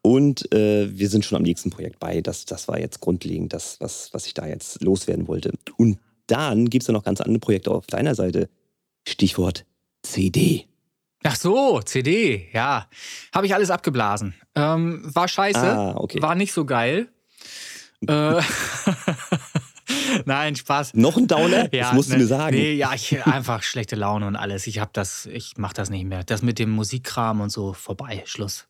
Und 0.03 0.53
äh, 0.55 0.89
wir 0.91 1.09
sind 1.09 1.25
schon 1.25 1.37
am 1.37 1.43
nächsten 1.43 1.71
Projekt 1.71 1.99
bei. 1.99 2.21
Das, 2.21 2.47
das 2.47 2.69
war 2.69 2.79
jetzt 2.81 3.01
grundlegend 3.01 3.53
das, 3.53 3.77
was, 3.81 4.13
was 4.13 4.27
ich 4.27 4.35
da 4.35 4.47
jetzt 4.47 4.83
loswerden 4.83 5.29
wollte. 5.29 5.53
Und 5.77 5.99
dann 6.27 6.71
gibt 6.71 6.83
es 6.83 6.87
ja 6.87 6.93
noch 6.93 7.05
ganz 7.05 7.21
andere 7.21 7.41
Projekte 7.41 7.71
auf 7.71 7.87
deiner 7.87 8.15
Seite. 8.15 8.49
Stichwort 9.07 9.67
CD. 10.03 10.67
Ach 11.23 11.37
so, 11.37 11.81
CD, 11.83 12.49
ja. 12.53 12.89
Habe 13.35 13.47
ich 13.47 13.55
alles 13.55 13.71
abgeblasen. 13.71 14.35
Ähm, 14.55 15.03
war 15.05 15.29
scheiße, 15.29 15.61
Ah, 15.61 15.95
okay. 15.97 16.23
war 16.23 16.35
nicht 16.35 16.53
so 16.53 16.65
geil. 16.65 17.09
Äh, 18.07 18.41
Nein, 20.25 20.57
Spaß. 20.57 20.95
Noch 20.95 21.17
ein 21.17 21.27
Downer? 21.27 21.69
das 21.73 21.93
musst 21.93 22.11
du 22.11 22.15
ne, 22.15 22.21
mir 22.21 22.27
sagen. 22.27 22.57
Nee, 22.57 22.75
ja, 22.75 22.93
ich 22.95 23.25
einfach 23.27 23.63
schlechte 23.63 23.97
Laune 23.97 24.27
und 24.27 24.37
alles. 24.37 24.67
Ich 24.67 24.79
hab 24.79 24.93
das, 24.93 25.27
ich 25.27 25.55
mach 25.57 25.73
das 25.73 25.91
nicht 25.91 26.05
mehr. 26.05 26.25
Das 26.25 26.43
mit 26.43 26.59
dem 26.59 26.71
Musikkram 26.71 27.41
und 27.41 27.51
so 27.51 27.73
vorbei, 27.73 28.23
Schluss. 28.27 28.67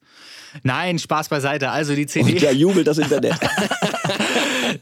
Nein, 0.63 0.99
Spaß 0.99 1.29
beiseite. 1.29 1.71
Also 1.71 1.95
die 1.95 2.07
CD. 2.07 2.33
Und 2.33 2.43
da 2.43 2.51
jubelt 2.51 2.87
das 2.87 2.99
Internet. 2.99 3.39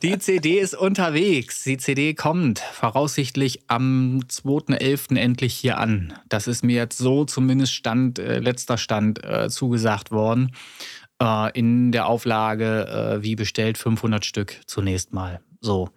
Die 0.03 0.19
CD 0.19 0.59
ist 0.59 0.75
unterwegs. 0.75 1.65
Die 1.65 1.79
CD 1.79 2.13
kommt 2.15 2.59
voraussichtlich 2.59 3.61
am 3.69 4.21
2.11. 4.29 5.17
endlich 5.17 5.55
hier 5.55 5.79
an. 5.79 6.13
Das 6.29 6.47
ist 6.47 6.63
mir 6.63 6.77
jetzt 6.77 6.99
so 6.99 7.25
zumindest 7.25 7.75
Stand, 7.75 8.19
äh, 8.19 8.39
letzter 8.39 8.77
Stand 8.77 9.25
äh, 9.25 9.49
zugesagt 9.49 10.11
worden. 10.11 10.53
Äh, 11.23 11.59
in 11.59 11.91
der 11.91 12.07
Auflage, 12.07 12.87
äh, 12.87 13.23
wie 13.23 13.35
bestellt, 13.35 13.79
500 13.79 14.25
Stück 14.25 14.61
zunächst 14.67 15.13
mal. 15.13 15.41
So. 15.61 15.91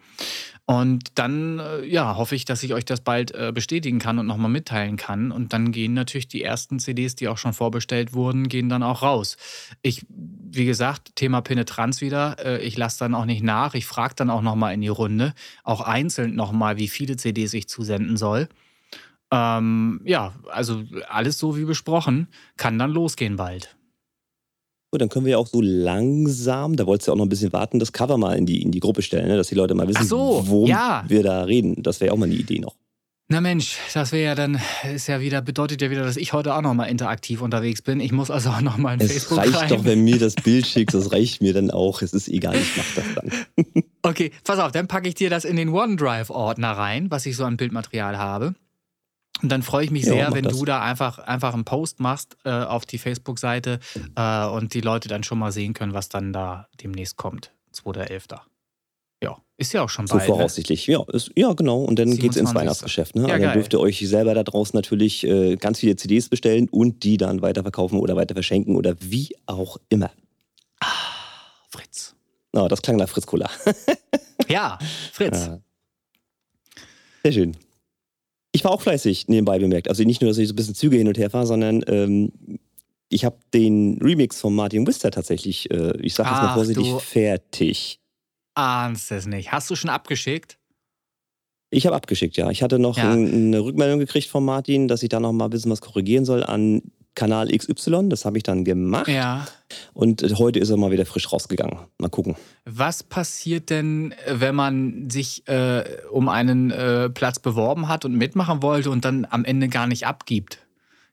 Und 0.65 1.19
dann, 1.19 1.59
äh, 1.59 1.85
ja, 1.85 2.15
hoffe 2.15 2.35
ich, 2.35 2.45
dass 2.45 2.63
ich 2.63 2.73
euch 2.73 2.85
das 2.85 3.01
bald 3.01 3.31
äh, 3.31 3.51
bestätigen 3.53 3.99
kann 3.99 4.19
und 4.19 4.27
nochmal 4.27 4.49
mitteilen 4.49 4.95
kann. 4.95 5.31
Und 5.31 5.51
dann 5.51 5.71
gehen 5.71 5.93
natürlich 5.93 6.29
die 6.29 6.43
ersten 6.43 6.79
CDs, 6.79 7.15
die 7.15 7.27
auch 7.27 7.37
schon 7.37 7.51
vorbestellt 7.51 8.13
wurden, 8.13 8.47
gehen 8.47 8.69
dann 8.69 8.81
auch 8.81 9.01
raus. 9.01 9.35
Ich, 9.81 10.05
wie 10.07 10.65
gesagt, 10.65 11.15
Thema 11.15 11.41
Penetranz 11.41 11.99
wieder. 11.99 12.37
Äh, 12.39 12.61
ich 12.61 12.77
lasse 12.77 12.99
dann 12.99 13.15
auch 13.15 13.25
nicht 13.25 13.43
nach. 13.43 13.73
Ich 13.73 13.85
frage 13.85 14.15
dann 14.15 14.29
auch 14.29 14.41
nochmal 14.41 14.73
in 14.73 14.81
die 14.81 14.87
Runde, 14.87 15.33
auch 15.63 15.81
einzeln 15.81 16.35
nochmal, 16.35 16.77
wie 16.77 16.87
viele 16.87 17.17
CDs 17.17 17.53
ich 17.53 17.67
zusenden 17.67 18.15
soll. 18.15 18.47
Ähm, 19.31 20.01
ja, 20.05 20.35
also 20.49 20.83
alles 21.09 21.37
so 21.37 21.57
wie 21.57 21.65
besprochen, 21.65 22.27
kann 22.55 22.79
dann 22.79 22.91
losgehen 22.91 23.35
bald. 23.35 23.75
Gut, 24.91 24.99
dann 24.99 25.07
können 25.07 25.25
wir 25.25 25.31
ja 25.31 25.37
auch 25.37 25.47
so 25.47 25.61
langsam, 25.61 26.75
da 26.75 26.85
wolltest 26.85 27.07
du 27.07 27.11
ja 27.11 27.13
auch 27.13 27.17
noch 27.17 27.25
ein 27.25 27.29
bisschen 27.29 27.53
warten, 27.53 27.79
das 27.79 27.93
Cover 27.93 28.17
mal 28.17 28.37
in 28.37 28.45
die, 28.45 28.61
in 28.61 28.71
die 28.71 28.81
Gruppe 28.81 29.01
stellen, 29.01 29.29
ne? 29.29 29.37
dass 29.37 29.47
die 29.47 29.55
Leute 29.55 29.73
mal 29.73 29.87
wissen, 29.87 30.05
so, 30.05 30.43
worum 30.45 30.67
ja. 30.67 31.05
wir 31.07 31.23
da 31.23 31.43
reden. 31.43 31.81
Das 31.81 32.01
wäre 32.01 32.07
ja 32.09 32.13
auch 32.13 32.17
mal 32.17 32.25
eine 32.25 32.35
Idee 32.35 32.59
noch. 32.59 32.75
Na 33.29 33.39
Mensch, 33.39 33.77
das 33.93 34.11
wäre 34.11 34.25
ja 34.25 34.35
dann, 34.35 34.59
ist 34.93 35.07
ja 35.07 35.21
wieder, 35.21 35.41
bedeutet 35.41 35.81
ja 35.81 35.89
wieder, 35.89 36.03
dass 36.03 36.17
ich 36.17 36.33
heute 36.33 36.53
auch 36.53 36.61
nochmal 36.61 36.89
interaktiv 36.89 37.41
unterwegs 37.41 37.81
bin. 37.81 38.01
Ich 38.01 38.11
muss 38.11 38.29
also 38.29 38.49
auch 38.49 38.59
nochmal 38.59 38.95
in 38.95 38.99
Es 38.99 39.13
Facebook 39.13 39.37
reicht 39.37 39.55
rein. 39.55 39.69
doch, 39.69 39.85
wenn 39.85 40.03
mir 40.03 40.19
das 40.19 40.35
Bild 40.35 40.67
schickst, 40.67 40.93
das 40.93 41.13
reicht 41.13 41.41
mir 41.41 41.53
dann 41.53 41.71
auch. 41.71 42.01
Es 42.01 42.11
ist 42.11 42.27
egal, 42.27 42.57
ich 42.57 42.75
mach 42.75 42.95
das 42.95 43.05
dann. 43.15 43.31
Okay, 44.03 44.31
pass 44.43 44.57
auf, 44.57 44.71
dann 44.71 44.87
packe 44.87 45.07
ich 45.07 45.13
dir 45.13 45.29
das 45.29 45.45
in 45.45 45.55
den 45.55 45.69
OneDrive-Ordner 45.69 46.71
rein, 46.71 47.11
was 47.11 47.27
ich 47.27 47.37
so 47.37 47.45
an 47.45 47.55
Bildmaterial 47.55 48.17
habe. 48.17 48.55
Und 49.41 49.49
dann 49.49 49.63
freue 49.63 49.83
ich 49.85 49.91
mich 49.91 50.03
Ja, 50.05 50.13
sehr, 50.13 50.33
wenn 50.33 50.43
das. 50.43 50.57
du 50.57 50.65
da 50.65 50.81
einfach, 50.81 51.19
einfach 51.19 51.53
einen 51.53 51.65
Post 51.65 51.99
machst 51.99 52.37
äh, 52.45 52.49
auf 52.51 52.85
die 52.85 52.97
Facebook-Seite 52.97 53.79
äh, 54.15 54.45
und 54.45 54.73
die 54.73 54.81
Leute 54.81 55.07
dann 55.09 55.23
schon 55.23 55.39
mal 55.39 55.51
sehen 55.51 55.73
können, 55.73 55.93
was 55.93 56.09
dann 56.09 56.31
da 56.33 56.67
demnächst 56.81 57.17
kommt. 57.17 57.51
2.11. 57.73 58.39
Ja, 59.23 59.37
ist 59.57 59.71
ja 59.73 59.83
auch 59.83 59.89
schon 59.89 60.07
So 60.07 60.15
bald. 60.15 60.27
Ne? 60.27 60.35
voraussichtlich. 60.35 60.87
Ja, 60.87 61.03
ist, 61.09 61.31
ja, 61.35 61.53
genau. 61.53 61.83
Und 61.83 61.97
dann 61.99 62.09
geht's 62.09 62.35
ins 62.37 62.49
27.. 62.49 62.55
Weihnachtsgeschäft. 62.55 63.15
Ne? 63.15 63.21
Ja, 63.21 63.27
also 63.27 63.33
dann 63.33 63.41
geil. 63.43 63.53
dürft 63.53 63.73
ihr 63.73 63.79
euch 63.79 63.99
selber 64.07 64.33
da 64.33 64.43
draußen 64.43 64.75
natürlich 64.75 65.23
äh, 65.25 65.55
ganz 65.57 65.79
viele 65.79 65.95
CDs 65.95 66.27
bestellen 66.29 66.67
und 66.69 67.03
die 67.03 67.17
dann 67.17 67.41
weiterverkaufen 67.41 67.99
oder 67.99 68.15
weiter 68.15 68.33
verschenken 68.33 68.75
oder 68.75 68.95
wie 68.99 69.29
auch 69.45 69.77
immer. 69.89 70.11
Fritz. 71.69 72.15
Oh, 72.53 72.67
das 72.67 72.81
klang 72.81 72.97
nach 72.97 73.07
Fritz 73.09 73.25
Cola. 73.27 73.49
Ja, 74.49 74.77
Fritz. 75.13 75.45
Ja. 75.47 75.59
Sehr 77.23 77.31
schön. 77.31 77.57
Ich 78.51 78.63
war 78.63 78.71
auch 78.71 78.81
fleißig 78.81 79.27
nebenbei 79.27 79.59
bemerkt. 79.59 79.87
Also 79.87 80.03
nicht 80.03 80.21
nur, 80.21 80.29
dass 80.29 80.37
ich 80.37 80.47
so 80.47 80.53
ein 80.53 80.57
bisschen 80.57 80.75
Züge 80.75 80.97
hin 80.97 81.07
und 81.07 81.17
her 81.17 81.29
fahre, 81.29 81.47
sondern 81.47 81.83
ähm, 81.87 82.31
ich 83.09 83.23
habe 83.25 83.37
den 83.53 83.97
Remix 84.01 84.39
von 84.41 84.53
Martin 84.55 84.85
Wister 84.87 85.11
tatsächlich, 85.11 85.69
äh, 85.71 85.97
ich 86.01 86.13
sage 86.13 86.29
jetzt 86.29 86.41
mal 86.41 86.53
vorsichtig, 86.53 86.89
du- 86.89 86.99
fertig. 86.99 87.99
Ahnst 88.53 89.11
es 89.11 89.25
nicht. 89.25 89.51
Hast 89.51 89.69
du 89.69 89.75
schon 89.75 89.89
abgeschickt? 89.89 90.57
Ich 91.69 91.85
habe 91.85 91.95
abgeschickt, 91.95 92.35
ja. 92.35 92.49
Ich 92.49 92.61
hatte 92.63 92.79
noch 92.79 92.97
Ja. 92.97 93.11
ein, 93.13 93.33
eine 93.33 93.61
Rückmeldung 93.63 93.99
gekriegt 93.99 94.27
von 94.27 94.43
Martin, 94.43 94.89
dass 94.89 95.03
ich 95.03 95.09
da 95.09 95.21
noch 95.21 95.31
mal 95.31 95.45
ein 95.45 95.49
bisschen 95.51 95.71
was 95.71 95.79
korrigieren 95.79 96.25
soll 96.25 96.43
an 96.43 96.81
Kanal 97.15 97.49
XY. 97.49 98.09
Das 98.09 98.25
habe 98.25 98.37
ich 98.37 98.43
dann 98.43 98.63
gemacht. 98.63 99.07
Ja. 99.07 99.45
Und 99.93 100.23
heute 100.37 100.59
ist 100.59 100.69
er 100.69 100.77
mal 100.77 100.91
wieder 100.91 101.05
frisch 101.05 101.31
rausgegangen. 101.31 101.79
Mal 101.97 102.09
gucken. 102.09 102.35
Was 102.65 103.03
passiert 103.03 103.69
denn, 103.69 104.13
wenn 104.27 104.55
man 104.55 105.09
sich 105.09 105.47
äh, 105.47 105.83
um 106.11 106.29
einen 106.29 106.71
äh, 106.71 107.09
Platz 107.09 107.39
beworben 107.39 107.87
hat 107.87 108.05
und 108.05 108.15
mitmachen 108.15 108.61
wollte 108.61 108.89
und 108.91 109.05
dann 109.05 109.27
am 109.29 109.45
Ende 109.45 109.67
gar 109.67 109.87
nicht 109.87 110.07
abgibt? 110.07 110.59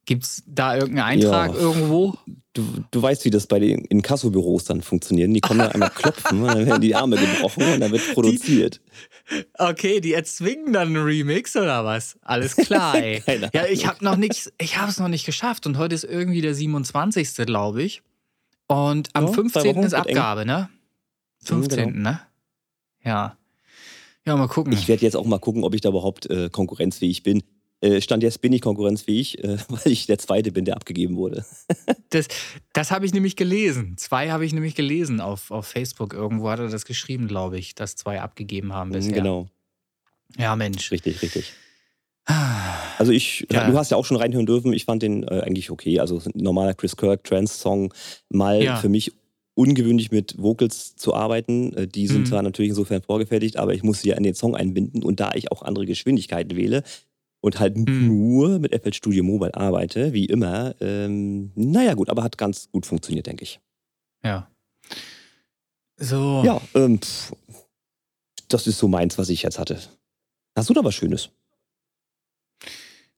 Gibt 0.08 0.24
es 0.24 0.42
da 0.46 0.74
irgendeinen 0.74 1.20
Eintrag 1.20 1.52
Ja. 1.52 1.60
irgendwo? 1.60 2.14
Du, 2.54 2.64
du 2.90 3.02
weißt, 3.02 3.26
wie 3.26 3.30
das 3.30 3.46
bei 3.46 3.58
den 3.58 3.84
Inkassobüros 3.84 4.64
dann 4.64 4.80
funktioniert. 4.80 5.28
Die 5.36 5.40
kommen 5.42 5.58
da 5.60 5.68
einmal 5.68 5.90
klopfen 5.90 6.40
und 6.40 6.46
dann 6.48 6.64
werden 6.64 6.80
die 6.80 6.94
Arme 6.94 7.16
gebrochen 7.16 7.62
und 7.74 7.80
dann 7.80 7.92
wird 7.92 8.14
produziert. 8.14 8.80
Okay, 9.58 10.00
die 10.00 10.14
erzwingen 10.14 10.72
dann 10.72 10.88
einen 10.88 11.04
Remix 11.04 11.54
oder 11.56 11.84
was? 11.84 12.16
Alles 12.22 12.56
klar, 12.56 12.94
ey. 12.96 13.22
Ja, 13.52 13.66
ich 13.66 13.86
habe 13.86 14.02
noch 14.02 14.16
nichts, 14.16 14.50
ich 14.58 14.78
habe 14.78 14.90
es 14.90 14.98
noch 14.98 15.08
nicht 15.08 15.26
geschafft 15.26 15.66
und 15.66 15.76
heute 15.76 15.94
ist 15.94 16.04
irgendwie 16.04 16.40
der 16.40 16.54
27. 16.54 17.44
glaube 17.44 17.82
ich. 17.82 18.00
Und 18.66 19.10
am 19.12 19.24
Ja, 19.26 19.28
zwei 19.32 19.34
15. 19.42 19.62
Wochen, 19.76 19.82
ist 19.84 19.92
wird 19.92 20.06
eng. 20.06 20.16
Abgabe, 20.16 20.46
ne? 20.46 20.70
Mhm, 21.42 21.46
15. 21.46 21.92
genau. 21.92 22.10
ne? 22.12 22.20
Ja. 23.04 23.36
Ja, 24.24 24.36
mal 24.36 24.48
gucken. 24.48 24.72
Ich 24.72 24.88
werde 24.88 25.02
jetzt 25.02 25.16
auch 25.16 25.26
mal 25.26 25.38
gucken, 25.38 25.64
ob 25.64 25.74
ich 25.74 25.82
da 25.82 25.90
überhaupt 25.90 26.30
äh, 26.30 26.48
konkurrenzfähig 26.48 27.22
bin. 27.22 27.42
Äh, 27.80 28.00
Stand 28.00 28.22
jetzt 28.24 28.40
bin 28.40 28.52
ich 28.52 28.60
konkurrenzfähig, 28.60 29.42
äh, 29.44 29.56
weil 29.68 29.92
ich 29.92 30.06
der 30.06 30.18
Zweite 30.18 30.50
bin, 30.52 30.64
der 30.64 30.76
abgegeben 30.76 31.16
wurde. 31.16 31.44
Das, 32.10 32.26
das 32.72 32.90
habe 32.90 33.04
ich 33.04 33.12
nämlich 33.12 33.36
gelesen. 33.36 33.98
Zwei 33.98 34.30
habe 34.30 34.46
ich 34.46 34.54
nämlich 34.54 34.74
gelesen 34.74 35.20
auf, 35.20 35.50
auf 35.50 35.66
Facebook. 35.66 36.14
Irgendwo 36.14 36.48
hat 36.48 36.58
er 36.58 36.68
das 36.68 36.86
geschrieben, 36.86 37.28
glaube 37.28 37.58
ich, 37.58 37.74
dass 37.74 37.96
zwei 37.96 38.22
abgegeben 38.22 38.72
haben 38.72 38.92
bisher. 38.92 39.12
Genau, 39.12 39.46
Ja, 40.38 40.56
Mensch. 40.56 40.90
richtig, 40.90 41.20
richtig. 41.20 41.52
Also 42.98 43.12
ich, 43.12 43.46
Ja. 43.52 43.70
du 43.70 43.76
hast 43.76 43.90
ja 43.90 43.96
auch 43.98 44.04
schon 44.06 44.16
reinhören 44.16 44.46
dürfen. 44.46 44.72
Ich 44.72 44.84
fand 44.86 45.02
den 45.02 45.22
äh, 45.24 45.40
eigentlich 45.42 45.70
okay. 45.70 46.00
Also 46.00 46.22
normaler 46.34 46.72
Chris 46.74 46.96
Kirk 46.96 47.24
Trance-Song, 47.24 47.92
mal 48.30 48.62
Ja. 48.62 48.76
für 48.76 48.88
mich 48.88 49.12
ungewöhnlich 49.54 50.10
mit 50.10 50.36
Vocals 50.38 50.94
zu 50.96 51.14
arbeiten. 51.14 51.74
Äh, 51.74 51.88
Die 51.88 52.06
sind 52.06 52.22
Mhm. 52.22 52.26
zwar 52.26 52.42
natürlich 52.42 52.70
insofern 52.70 53.02
vorgefertigt, 53.02 53.56
aber 53.58 53.74
ich 53.74 53.82
muss 53.82 54.00
sie 54.00 54.08
ja 54.10 54.16
in 54.16 54.22
den 54.22 54.34
Song 54.34 54.54
einbinden 54.56 55.02
und 55.02 55.20
da 55.20 55.32
ich 55.34 55.50
auch 55.52 55.62
andere 55.62 55.84
Geschwindigkeiten 55.84 56.56
wähle 56.56 56.82
und 57.40 57.60
halt 57.60 57.76
Mhm. 57.76 58.06
nur 58.08 58.58
mit 58.58 58.72
FL 58.72 58.92
Studio 58.92 59.22
Mobile 59.24 59.54
arbeite, 59.54 60.12
wie 60.12 60.26
immer, 60.26 60.74
ähm, 60.80 61.52
naja 61.54 61.94
gut, 61.94 62.08
aber 62.10 62.22
hat 62.22 62.36
ganz 62.38 62.68
gut 62.70 62.86
funktioniert, 62.86 63.26
denke 63.26 63.44
ich. 63.44 63.60
Ja. 64.24 64.50
So. 65.96 66.42
Ja, 66.44 66.60
ähm, 66.74 67.00
pff, 67.00 67.32
das 68.48 68.66
ist 68.66 68.78
so 68.78 68.88
meins, 68.88 69.18
was 69.18 69.28
ich 69.28 69.42
jetzt 69.42 69.58
hatte. 69.58 69.78
Hast 70.56 70.68
du 70.70 70.74
da 70.74 70.82
was 70.84 70.94
Schönes? 70.94 71.30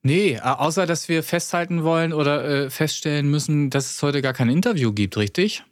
Nee, 0.02 0.38
außer 0.40 0.87
dass 0.87 1.09
wir 1.09 1.22
festhalten 1.22 1.85
wollen 1.85 2.12
oder 2.14 2.44
äh, 2.44 2.70
feststellen 2.70 3.30
müssen, 3.30 3.68
dass 3.68 3.90
es 3.90 4.02
heute 4.02 4.22
gar 4.22 4.33
kein 4.33 4.48
Interview 4.48 4.92
gibt, 4.92 5.16
richtig? 5.18 5.62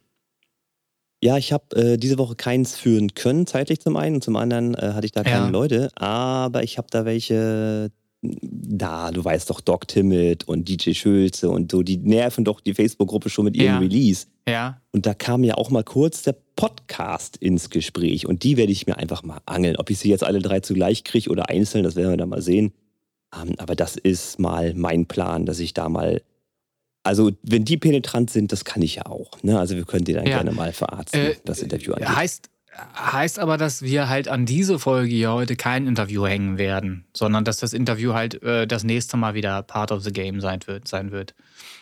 Ja, 1.21 1.35
ich 1.37 1.51
habe 1.51 1.75
äh, 1.75 1.97
diese 1.97 2.17
Woche 2.19 2.35
keins 2.35 2.77
führen 2.77 3.13
können, 3.15 3.47
zeitlich 3.47 3.81
zum 3.81 3.97
einen. 3.97 4.15
Und 4.15 4.23
zum 4.23 4.35
anderen 4.35 4.75
äh, 4.75 4.93
hatte 4.93 5.05
ich 5.05 5.11
da 5.11 5.23
keine 5.23 5.45
Ja. 5.45 5.49
Leute. 5.49 5.89
Aber 5.95 6.63
ich 6.63 6.77
habe 6.77 6.87
da 6.91 7.05
welche 7.05 7.91
da, 8.21 9.11
du 9.11 9.23
weißt 9.23 9.49
doch, 9.49 9.61
Doc 9.61 9.87
Timmett 9.87 10.45
und 10.47 10.67
DJ 10.67 10.91
Schulze 10.93 11.49
und 11.49 11.71
so, 11.71 11.83
die 11.83 11.97
nerven 11.97 12.43
doch 12.43 12.59
die 12.59 12.73
Facebook-Gruppe 12.73 13.29
schon 13.29 13.45
mit 13.45 13.55
ihrem 13.55 13.65
Ja. 13.75 13.79
Release. 13.79 14.27
Ja. 14.47 14.81
Und 14.91 15.05
da 15.05 15.13
kam 15.13 15.43
ja 15.43 15.55
auch 15.55 15.69
mal 15.69 15.83
kurz 15.83 16.23
der 16.23 16.35
Podcast 16.55 17.37
ins 17.37 17.69
Gespräch. 17.69 18.25
Und 18.27 18.43
die 18.43 18.57
werde 18.57 18.71
ich 18.71 18.87
mir 18.87 18.97
einfach 18.97 19.23
mal 19.23 19.39
angeln. 19.45 19.77
Ob 19.77 19.89
ich 19.89 19.99
sie 19.99 20.09
jetzt 20.09 20.23
alle 20.23 20.39
drei 20.39 20.59
zugleich 20.59 21.03
kriege 21.03 21.29
oder 21.29 21.49
einzeln, 21.49 21.83
das 21.83 21.95
werden 21.95 22.09
wir 22.11 22.17
dann 22.17 22.29
mal 22.29 22.41
sehen. 22.41 22.73
Ähm, 23.33 23.53
aber 23.57 23.75
das 23.75 23.95
ist 23.95 24.39
mal 24.39 24.73
mein 24.73 25.05
Plan, 25.05 25.45
dass 25.45 25.59
ich 25.59 25.73
da 25.73 25.87
mal. 25.87 26.21
Also, 27.03 27.31
wenn 27.43 27.63
die 27.63 27.77
penetrant 27.77 28.29
sind, 28.29 28.51
das 28.51 28.65
kann 28.65 28.81
ich 28.81 28.95
ja 28.95 29.05
auch. 29.05 29.31
Ne? 29.43 29.57
Also, 29.57 29.75
wir 29.77 29.85
können 29.85 30.03
die 30.03 30.13
dann 30.13 30.25
Ja. 30.25 30.37
gerne 30.37 30.51
mal 30.51 30.73
verarzten, 30.73 31.19
Äh, 31.21 31.35
das 31.45 31.61
Interview 31.61 31.93
angeht. 31.93 32.09
Heißt, 32.09 32.49
heißt 32.95 33.39
aber, 33.39 33.57
dass 33.57 33.81
wir 33.81 34.09
halt 34.09 34.27
an 34.27 34.45
diese 34.45 34.79
Folge 34.79 35.09
hier 35.09 35.31
heute 35.31 35.55
kein 35.55 35.87
Interview 35.87 36.25
hängen 36.25 36.57
werden, 36.57 37.05
sondern 37.15 37.45
dass 37.45 37.57
das 37.57 37.73
Interview 37.73 38.13
halt 38.13 38.41
äh, 38.43 38.67
das 38.67 38.83
nächste 38.83 39.17
Mal 39.17 39.33
wieder 39.33 39.61
Part 39.63 39.91
of 39.91 40.03
the 40.03 40.11
Game 40.11 40.41
sein 40.41 40.59
wird. 40.65 40.87
Sein 40.87 41.11
wird. 41.11 41.35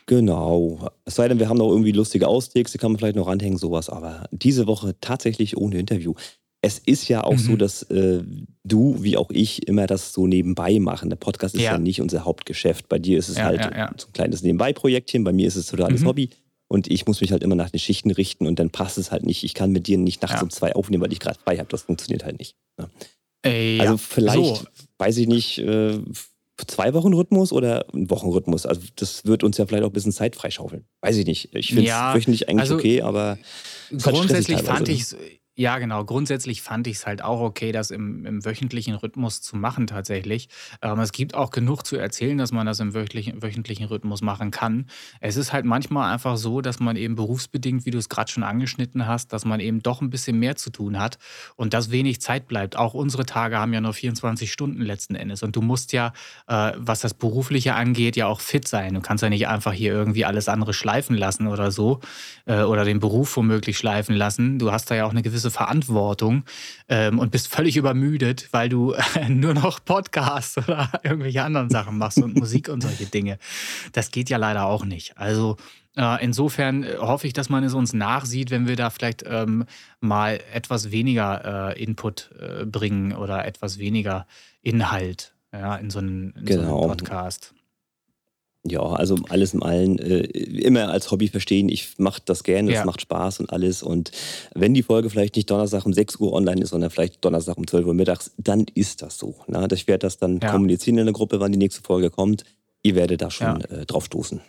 Genau. 0.06 0.90
Es 1.06 1.16
sei 1.16 1.28
denn, 1.28 1.40
wir 1.40 1.50
haben 1.50 1.58
noch 1.58 1.70
irgendwie 1.70 1.92
lustige 1.92 2.28
Austakes, 2.28 2.72
die 2.72 2.78
kann 2.78 2.92
man 2.92 3.00
vielleicht 3.00 3.16
noch 3.16 3.28
ranhängen, 3.28 3.58
sowas. 3.58 3.90
Aber 3.90 4.28
diese 4.32 4.68
Woche 4.68 4.96
tatsächlich 5.02 5.58
ohne 5.58 5.78
Interview. 5.78 6.14
Es 6.62 6.80
ist 6.80 7.08
ja 7.08 7.24
auch 7.24 7.34
mhm. 7.34 7.38
so, 7.38 7.56
dass 7.56 7.84
äh, 7.84 8.24
du 8.64 9.04
wie 9.04 9.16
auch 9.16 9.30
ich 9.30 9.68
immer 9.68 9.86
das 9.86 10.14
so 10.14 10.26
nebenbei 10.26 10.80
machen. 10.80 11.10
Der 11.10 11.18
Podcast 11.18 11.56
ist 11.56 11.62
ja, 11.62 11.74
ja 11.74 11.78
nicht 11.78 12.02
unser 12.02 12.26
Hauptgeschäft. 12.26 12.90
Bei 12.90 12.98
dir 12.98 13.20
ist 13.20 13.30
es 13.30 13.38
ja, 13.38 13.44
halt 13.44 13.62
ja, 13.62 13.92
so 13.96 14.08
ein 14.08 14.14
kleines 14.14 14.42
Nebenbei-Projektchen, 14.42 15.24
bei 15.24 15.34
mir 15.34 15.48
ist 15.48 15.56
es 15.56 15.68
totales 15.68 16.02
mhm. 16.02 16.08
Hobby. 16.08 16.30
Und 16.70 16.88
ich 16.90 17.06
muss 17.08 17.22
mich 17.22 17.32
halt 17.32 17.44
immer 17.44 17.56
nach 17.56 17.70
den 17.70 17.80
Schichten 17.80 18.12
richten 18.12 18.46
und 18.46 18.60
dann 18.60 18.70
passt 18.70 18.98
es 18.98 19.12
halt 19.12 19.24
nicht. 19.24 19.44
Ich 19.44 19.54
kann 19.54 19.72
mit 19.72 19.88
dir 19.88 19.98
nicht 19.98 20.22
nachts 20.22 20.42
um 20.42 20.50
zwei 20.50 20.74
aufnehmen, 20.74 21.04
weil 21.04 21.14
ich 21.14 21.20
gerade 21.20 21.40
frei 21.40 21.58
habe. 21.58 21.70
Das 21.70 21.84
funktioniert 21.84 22.26
halt 22.26 22.40
nicht. 22.40 22.56
Ey, 23.42 23.80
also 23.80 23.98
vielleicht, 23.98 24.36
so. 24.38 24.68
weiß 24.98 25.18
ich 25.18 25.28
nicht, 25.28 25.60
äh, 25.60 26.00
zwei 26.66 26.94
Wochen 26.94 27.14
Rhythmus 27.14 27.54
oder 27.54 27.86
ein 27.94 28.10
Wochenrhythmus? 28.10 28.66
Also 28.66 28.82
das 28.96 29.26
wird 29.26 29.44
uns 29.44 29.58
ja 29.58 29.66
vielleicht 29.66 29.84
auch 29.84 29.90
ein 29.90 29.94
bisschen 29.94 30.12
Zeit 30.12 30.36
freischaufeln. 30.36 30.86
Weiß 31.02 31.16
ich 31.16 31.26
nicht. 31.26 31.54
Ich 31.54 31.68
finde 31.68 31.84
es 31.84 31.90
ja, 31.90 32.16
wöchentlich 32.16 32.50
eigentlich 32.50 32.62
also 32.62 32.76
okay, 32.76 33.02
aber 33.02 33.38
grundsätzlich 34.02 34.62
fand 34.62 34.90
ich 34.90 35.02
es 35.02 35.16
ja, 35.60 35.80
genau. 35.80 36.06
Grundsätzlich 36.06 36.62
fand 36.62 36.86
ich 36.86 36.98
es 36.98 37.08
halt 37.08 37.24
auch 37.24 37.42
okay, 37.42 37.72
das 37.72 37.90
im, 37.90 38.28
im, 38.28 38.46
wöchentlichen 38.46 38.94
Rhythmus 38.94 39.42
zu 39.42 39.56
machen 39.58 39.88
tatsächlich. 39.88 40.50
Ähm, 40.84 41.00
es 41.00 41.12
gibt 41.12 41.34
auch 41.34 41.50
genug 41.50 41.84
zu 41.84 41.96
erzählen, 41.96 42.38
dass 42.38 42.52
man 42.52 42.68
das 42.68 42.80
im 42.80 42.94
wöchentlichen, 42.94 43.42
wöchentlichen 43.42 43.86
Rhythmus 43.86 44.22
machen 44.22 44.52
kann. 44.52 44.86
Es 45.20 45.36
ist 45.36 45.54
halt 45.54 45.66
manchmal 45.66 46.14
einfach 46.14 46.38
so, 46.38 46.62
dass 46.62 46.80
man 46.80 46.96
eben 46.96 47.16
berufsbedingt, 47.16 47.88
wie 47.88 47.90
du 47.90 47.98
es 47.98 48.08
gerade 48.08 48.32
schon 48.32 48.44
angeschnitten 48.44 49.08
hast, 49.08 49.34
dass 49.34 49.46
man 49.46 49.60
eben 49.60 49.82
doch 49.82 50.00
ein 50.02 50.12
bisschen 50.12 50.38
mehr 50.38 50.58
zu 50.58 50.70
tun 50.70 51.00
hat 51.00 51.18
und 51.56 51.74
dass 51.74 51.90
wenig 51.90 52.22
Zeit 52.22 52.48
bleibt. 52.48 52.76
Auch 52.76 52.94
unsere 52.94 53.26
Tage 53.26 53.58
haben 53.58 53.74
ja 53.74 53.82
nur 53.82 53.94
24 53.94 54.52
Stunden 54.54 54.84
letzten 54.84 55.16
Endes. 55.16 55.42
Und 55.42 55.56
du 55.56 55.64
musst 55.64 55.92
ja, 55.92 56.14
äh, 56.46 56.74
was 56.78 57.00
das 57.00 57.16
Berufliche 57.16 57.74
angeht, 57.74 58.16
ja 58.16 58.28
auch 58.28 58.42
fit 58.42 58.68
sein. 58.68 58.94
Du 58.94 59.02
kannst 59.02 59.24
ja 59.24 59.30
nicht 59.30 59.48
einfach 59.48 59.74
hier 59.74 59.92
irgendwie 59.92 60.24
alles 60.24 60.50
andere 60.50 60.76
schleifen 60.76 61.18
lassen 61.18 61.48
oder 61.48 61.72
so 61.72 62.00
äh, 62.46 62.62
oder 62.62 62.86
den 62.86 63.00
Beruf 63.00 63.36
womöglich 63.36 63.80
schleifen 63.80 64.16
lassen. 64.16 64.60
Du 64.60 64.72
hast 64.72 64.92
da 64.92 64.96
ja 64.96 65.06
auch 65.06 65.12
eine 65.12 65.24
gewisse 65.24 65.47
große 65.48 65.52
Verantwortung 65.52 66.44
ähm, 66.90 67.20
und 67.20 67.32
bist 67.32 67.48
völlig 67.48 67.78
übermüdet, 67.78 68.50
weil 68.52 68.70
du 68.70 68.94
äh, 68.94 69.30
nur 69.30 69.54
noch 69.54 69.84
Podcasts 69.84 70.58
oder 70.58 70.90
irgendwelche 71.04 71.44
anderen 71.44 71.70
Sachen 71.70 71.98
machst 71.98 72.18
und 72.18 72.36
Musik 72.36 72.70
und 72.70 72.82
solche 72.82 73.06
Dinge. 73.06 73.38
Das 73.94 74.12
geht 74.12 74.30
ja 74.30 74.38
leider 74.38 74.66
auch 74.66 74.86
nicht. 74.86 75.18
Also 75.18 75.58
äh, 75.96 76.24
insofern 76.24 76.84
äh, 76.84 76.98
hoffe 77.00 77.28
ich, 77.28 77.34
dass 77.34 77.50
man 77.50 77.64
es 77.64 77.74
uns 77.74 77.94
nachsieht, 77.94 78.52
wenn 78.52 78.68
wir 78.68 78.76
da 78.76 78.90
vielleicht 78.90 79.24
ähm, 79.28 79.66
mal 80.00 80.40
etwas 80.54 80.92
weniger 80.92 81.74
äh, 81.74 81.84
Input 81.84 82.32
äh, 82.40 82.66
bringen 82.66 83.14
oder 83.14 83.46
etwas 83.46 83.80
weniger 83.80 84.28
Inhalt 84.62 85.34
ja, 85.54 85.76
in 85.78 85.90
so 85.90 86.00
einen, 86.00 86.34
in 86.34 86.46
genau. 86.46 86.64
so 86.64 86.78
einen 86.80 86.88
Podcast. 86.90 87.54
Ja, 88.70 88.82
also 88.82 89.18
alles 89.30 89.54
in 89.54 89.64
allem 89.64 89.98
äh, 89.98 90.20
immer 90.22 90.90
als 90.90 91.12
Hobby 91.12 91.28
verstehen. 91.28 91.70
Ich 91.70 91.98
mache 91.98 92.22
das 92.26 92.44
gerne, 92.44 92.70
es 92.70 92.76
ja. 92.76 92.86
macht 92.86 93.02
Spaß 93.02 93.40
und 93.40 93.52
alles. 93.52 93.84
Und 93.84 94.12
wenn 94.54 94.74
die 94.74 94.84
Folge 94.84 95.10
vielleicht 95.10 95.36
nicht 95.36 95.50
Donnerstag 95.50 95.86
um 95.86 95.94
6 95.94 96.18
Uhr 96.18 96.34
online 96.34 96.62
ist, 96.62 96.70
sondern 96.70 96.90
vielleicht 96.90 97.24
Donnerstag 97.24 97.58
um 97.58 97.68
12 97.68 97.86
Uhr 97.86 97.94
mittags, 97.94 98.32
dann 98.38 98.66
ist 98.74 99.02
das 99.02 99.18
so. 99.18 99.36
Ne? 99.48 99.68
Ich 99.72 99.88
werde 99.88 100.00
das 100.00 100.18
dann 100.18 100.40
ja. 100.42 100.52
kommunizieren 100.52 100.98
in 100.98 101.06
der 101.06 101.14
Gruppe, 101.14 101.40
wann 101.40 101.52
die 101.52 101.58
nächste 101.58 101.82
Folge 101.82 102.10
kommt. 102.10 102.44
Ihr 102.84 102.96
werdet 102.96 103.22
da 103.22 103.32
schon 103.32 103.60
ja. 103.62 103.78
äh, 103.78 103.86
drauf 103.86 104.06
stoßen. 104.06 104.42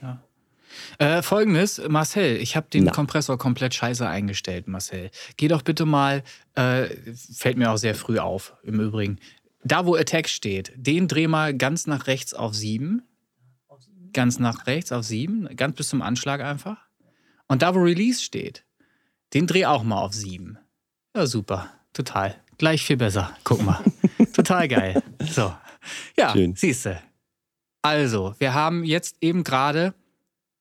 Äh, 0.98 1.22
Folgendes, 1.22 1.80
Marcel, 1.88 2.36
ich 2.36 2.56
habe 2.56 2.68
den 2.70 2.84
Na. 2.84 2.92
Kompressor 2.92 3.38
komplett 3.38 3.74
scheiße 3.74 4.06
eingestellt, 4.06 4.68
Marcel. 4.68 5.10
Geh 5.36 5.48
doch 5.48 5.62
bitte 5.62 5.86
mal, 5.86 6.22
äh, 6.54 6.86
fällt 7.34 7.56
mir 7.56 7.70
auch 7.70 7.78
sehr 7.78 7.94
früh 7.94 8.18
auf, 8.18 8.54
im 8.62 8.80
Übrigen. 8.80 9.18
Da, 9.64 9.86
wo 9.86 9.96
Attack 9.96 10.28
steht, 10.28 10.72
den 10.76 11.08
dreh 11.08 11.26
mal 11.26 11.54
ganz 11.54 11.86
nach 11.86 12.06
rechts 12.06 12.32
auf 12.32 12.54
7 12.54 13.02
ganz 14.18 14.40
nach 14.40 14.66
rechts 14.66 14.90
auf 14.90 15.04
7, 15.04 15.48
ganz 15.54 15.76
bis 15.76 15.90
zum 15.90 16.02
Anschlag 16.02 16.40
einfach. 16.40 16.78
Und 17.46 17.62
da, 17.62 17.76
wo 17.76 17.78
Release 17.78 18.20
steht, 18.20 18.64
den 19.32 19.46
dreh 19.46 19.64
auch 19.64 19.84
mal 19.84 20.00
auf 20.00 20.12
7. 20.12 20.58
Ja, 21.14 21.24
super. 21.24 21.70
Total. 21.92 22.34
Gleich 22.58 22.82
viel 22.82 22.96
besser. 22.96 23.32
Guck 23.44 23.62
mal. 23.62 23.78
Total 24.32 24.66
geil. 24.66 25.00
So. 25.20 25.54
Ja, 26.16 26.34
siehst 26.56 26.86
du. 26.86 27.00
Also, 27.82 28.34
wir 28.40 28.54
haben 28.54 28.82
jetzt 28.82 29.18
eben 29.20 29.44
gerade 29.44 29.94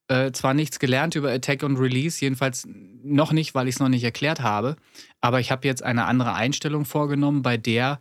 äh, 0.08 0.32
zwar 0.34 0.54
nichts 0.54 0.78
gelernt 0.78 1.15
über 1.15 1.32
Attack 1.32 1.63
und 1.63 1.78
Release, 1.78 2.22
jedenfalls 2.22 2.67
noch 3.02 3.32
nicht, 3.32 3.56
weil 3.56 3.67
ich 3.67 3.74
es 3.74 3.80
noch 3.80 3.89
nicht 3.89 4.04
erklärt 4.04 4.41
habe, 4.41 4.76
aber 5.20 5.39
ich 5.39 5.52
habe 5.52 5.67
jetzt 5.67 5.82
eine 5.82 6.06
andere 6.06 6.36
Einstellung 6.36 6.86
vorgenommen, 6.86 7.41
bei 7.41 7.58
der 7.58 8.00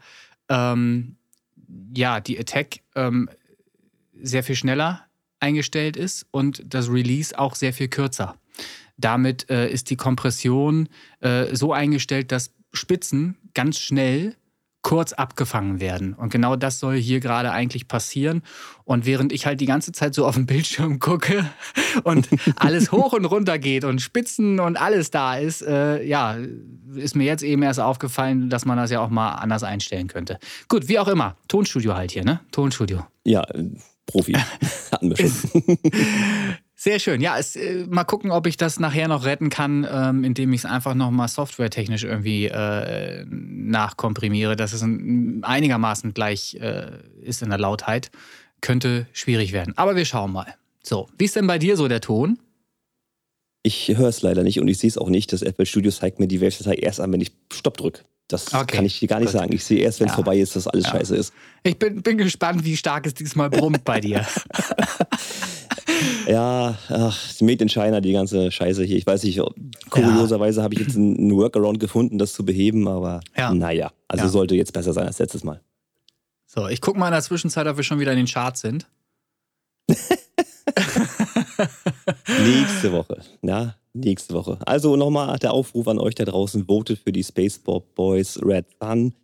ähm, 0.50 1.16
ja 1.96 2.20
die 2.20 2.38
Attack 2.38 2.80
ähm, 2.94 3.30
sehr 4.12 4.44
viel 4.44 4.54
schneller 4.54 5.06
eingestellt 5.40 5.96
ist 5.96 6.26
und 6.30 6.62
das 6.66 6.90
Release 6.90 7.38
auch 7.38 7.54
sehr 7.54 7.72
viel 7.72 7.88
kürzer. 7.88 8.36
Damit 8.96 9.50
äh, 9.50 9.68
ist 9.68 9.90
die 9.90 9.96
Kompression 9.96 10.88
äh, 11.20 11.54
so 11.54 11.72
eingestellt, 11.72 12.32
dass 12.32 12.54
Spitzen 12.72 13.36
ganz 13.54 13.78
schnell 13.78 14.36
kurz 14.86 15.12
abgefangen 15.12 15.80
werden. 15.80 16.14
Und 16.14 16.30
genau 16.30 16.54
das 16.54 16.78
soll 16.78 16.94
hier 16.94 17.18
gerade 17.18 17.50
eigentlich 17.50 17.88
passieren. 17.88 18.42
Und 18.84 19.04
während 19.04 19.32
ich 19.32 19.44
halt 19.44 19.60
die 19.60 19.66
ganze 19.66 19.90
Zeit 19.90 20.14
so 20.14 20.24
auf 20.24 20.36
den 20.36 20.46
Bildschirm 20.46 21.00
gucke 21.00 21.44
und 22.04 22.28
alles 22.54 22.92
hoch 22.92 23.12
und 23.12 23.24
runter 23.24 23.58
geht 23.58 23.82
und 23.82 24.00
Spitzen 24.00 24.60
und 24.60 24.76
alles 24.76 25.10
da 25.10 25.38
ist, 25.38 25.62
äh, 25.62 26.04
ja, 26.04 26.36
ist 26.94 27.16
mir 27.16 27.24
jetzt 27.24 27.42
eben 27.42 27.64
erst 27.64 27.80
aufgefallen, 27.80 28.48
dass 28.48 28.64
man 28.64 28.78
das 28.78 28.92
ja 28.92 29.00
auch 29.00 29.10
mal 29.10 29.32
anders 29.32 29.64
einstellen 29.64 30.06
könnte. 30.06 30.38
Gut, 30.68 30.86
wie 30.86 31.00
auch 31.00 31.08
immer. 31.08 31.36
Tonstudio 31.48 31.96
halt 31.96 32.12
hier, 32.12 32.24
ne? 32.24 32.38
Tonstudio. 32.52 33.04
Ja, 33.24 33.44
Profi. 34.06 34.32
Hatten 34.92 35.10
wir 35.10 35.16
schon. 35.16 35.78
Sehr 36.78 36.98
schön. 36.98 37.20
Ja, 37.20 37.38
es, 37.38 37.56
äh, 37.56 37.86
mal 37.88 38.04
gucken, 38.04 38.30
ob 38.30 38.46
ich 38.46 38.56
das 38.56 38.78
nachher 38.78 39.08
noch 39.08 39.24
retten 39.24 39.48
kann, 39.48 39.86
ähm, 39.90 40.24
indem 40.24 40.52
ich 40.52 40.60
es 40.60 40.64
einfach 40.66 40.94
nochmal 40.94 41.28
softwaretechnisch 41.28 42.04
irgendwie 42.04 42.46
äh, 42.46 43.24
nachkomprimiere, 43.28 44.56
dass 44.56 44.72
es 44.72 44.82
ein, 44.82 45.42
einigermaßen 45.42 46.12
gleich 46.12 46.54
äh, 46.60 46.90
ist 47.22 47.42
in 47.42 47.48
der 47.48 47.58
Lautheit. 47.58 48.10
Könnte 48.60 49.06
schwierig 49.12 49.52
werden. 49.52 49.72
Aber 49.76 49.96
wir 49.96 50.04
schauen 50.04 50.32
mal. 50.32 50.54
So, 50.82 51.08
wie 51.18 51.24
ist 51.24 51.34
denn 51.34 51.46
bei 51.46 51.58
dir 51.58 51.76
so 51.76 51.88
der 51.88 52.00
Ton? 52.00 52.38
Ich 53.62 53.88
höre 53.96 54.08
es 54.08 54.22
leider 54.22 54.44
nicht 54.44 54.60
und 54.60 54.68
ich 54.68 54.78
sehe 54.78 54.88
es 54.88 54.98
auch 54.98 55.08
nicht. 55.08 55.32
Das 55.32 55.42
Apple 55.42 55.66
Studio 55.66 55.90
zeigt 55.90 56.20
mir 56.20 56.28
die 56.28 56.40
Wave-Datei 56.40 56.74
erst 56.74 57.00
an, 57.00 57.12
wenn 57.12 57.20
ich 57.20 57.32
Stopp 57.52 57.78
drücke. 57.78 58.02
Das 58.28 58.52
okay. 58.52 58.76
kann 58.76 58.84
ich 58.84 58.98
dir 58.98 59.06
gar 59.06 59.20
nicht 59.20 59.30
Gut. 59.30 59.40
sagen. 59.40 59.52
Ich 59.52 59.64
sehe 59.64 59.78
erst, 59.78 60.00
wenn 60.00 60.08
es 60.08 60.12
ja. 60.12 60.16
vorbei 60.16 60.38
ist, 60.38 60.56
dass 60.56 60.66
alles 60.66 60.86
ja. 60.86 60.90
scheiße 60.90 61.14
ist. 61.16 61.32
Ich 61.62 61.78
bin, 61.78 62.02
bin 62.02 62.18
gespannt, 62.18 62.64
wie 62.64 62.76
stark 62.76 63.06
es 63.06 63.14
diesmal 63.14 63.50
brummt 63.50 63.84
bei 63.84 64.00
dir. 64.00 64.26
ja, 66.26 66.76
ach, 66.88 67.40
Made 67.40 67.62
in 67.62 67.68
China, 67.68 68.00
die 68.00 68.12
ganze 68.12 68.50
Scheiße 68.50 68.82
hier. 68.82 68.96
Ich 68.96 69.06
weiß 69.06 69.22
nicht, 69.22 69.40
kurioserweise 69.90 70.58
ja. 70.58 70.64
habe 70.64 70.74
ich 70.74 70.80
jetzt 70.80 70.96
einen 70.96 71.30
Workaround 71.36 71.78
gefunden, 71.78 72.18
das 72.18 72.32
zu 72.32 72.44
beheben, 72.44 72.88
aber 72.88 73.20
ja. 73.36 73.54
naja, 73.54 73.92
also 74.08 74.26
sollte 74.28 74.56
jetzt 74.56 74.72
besser 74.72 74.92
sein 74.92 75.06
als 75.06 75.20
letztes 75.20 75.44
Mal. 75.44 75.60
So, 76.46 76.66
ich 76.68 76.80
gucke 76.80 76.98
mal 76.98 77.06
in 77.08 77.12
der 77.12 77.22
Zwischenzeit, 77.22 77.66
ob 77.66 77.76
wir 77.76 77.84
schon 77.84 78.00
wieder 78.00 78.12
in 78.12 78.18
den 78.18 78.26
Charts 78.26 78.60
sind. 78.60 78.88
Nächste 82.26 82.92
Woche, 82.92 83.20
ja, 83.42 83.76
nächste 84.00 84.34
Woche. 84.34 84.58
Also 84.64 84.96
nochmal 84.96 85.38
der 85.38 85.52
Aufruf 85.52 85.88
an 85.88 85.98
euch 85.98 86.14
da 86.14 86.24
draußen, 86.24 86.66
votet 86.66 86.98
für 86.98 87.12
die 87.12 87.24
Spaceball 87.24 87.82
Boys 87.94 88.38
Red 88.42 88.66
Sun. 88.80 89.14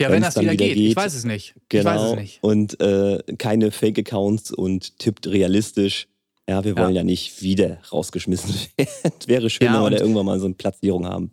Ja, 0.00 0.10
wenn 0.10 0.22
das 0.22 0.36
wieder, 0.36 0.52
wieder 0.52 0.64
geht. 0.64 0.74
geht. 0.74 0.90
Ich 0.90 0.96
weiß 0.96 1.14
es 1.14 1.24
nicht. 1.24 1.54
Genau. 1.68 1.80
Ich 1.80 1.86
weiß 1.86 2.02
es 2.02 2.10
genau. 2.10 2.20
nicht. 2.20 2.42
Und 2.42 2.80
äh, 2.80 3.22
keine 3.36 3.70
Fake-Accounts 3.70 4.52
und 4.52 4.98
tippt 4.98 5.26
realistisch. 5.26 6.06
Ja, 6.48 6.64
wir 6.64 6.76
wollen 6.76 6.94
ja, 6.94 7.00
ja 7.00 7.04
nicht 7.04 7.42
wieder 7.42 7.78
rausgeschmissen 7.92 8.54
werden. 8.76 9.12
Wäre 9.26 9.50
schön, 9.50 9.66
ja, 9.66 9.74
wenn 9.74 9.90
wir 9.92 9.98
da 9.98 10.02
irgendwann 10.02 10.26
mal 10.26 10.38
so 10.38 10.46
eine 10.46 10.54
Platzierung 10.54 11.06
haben. 11.06 11.32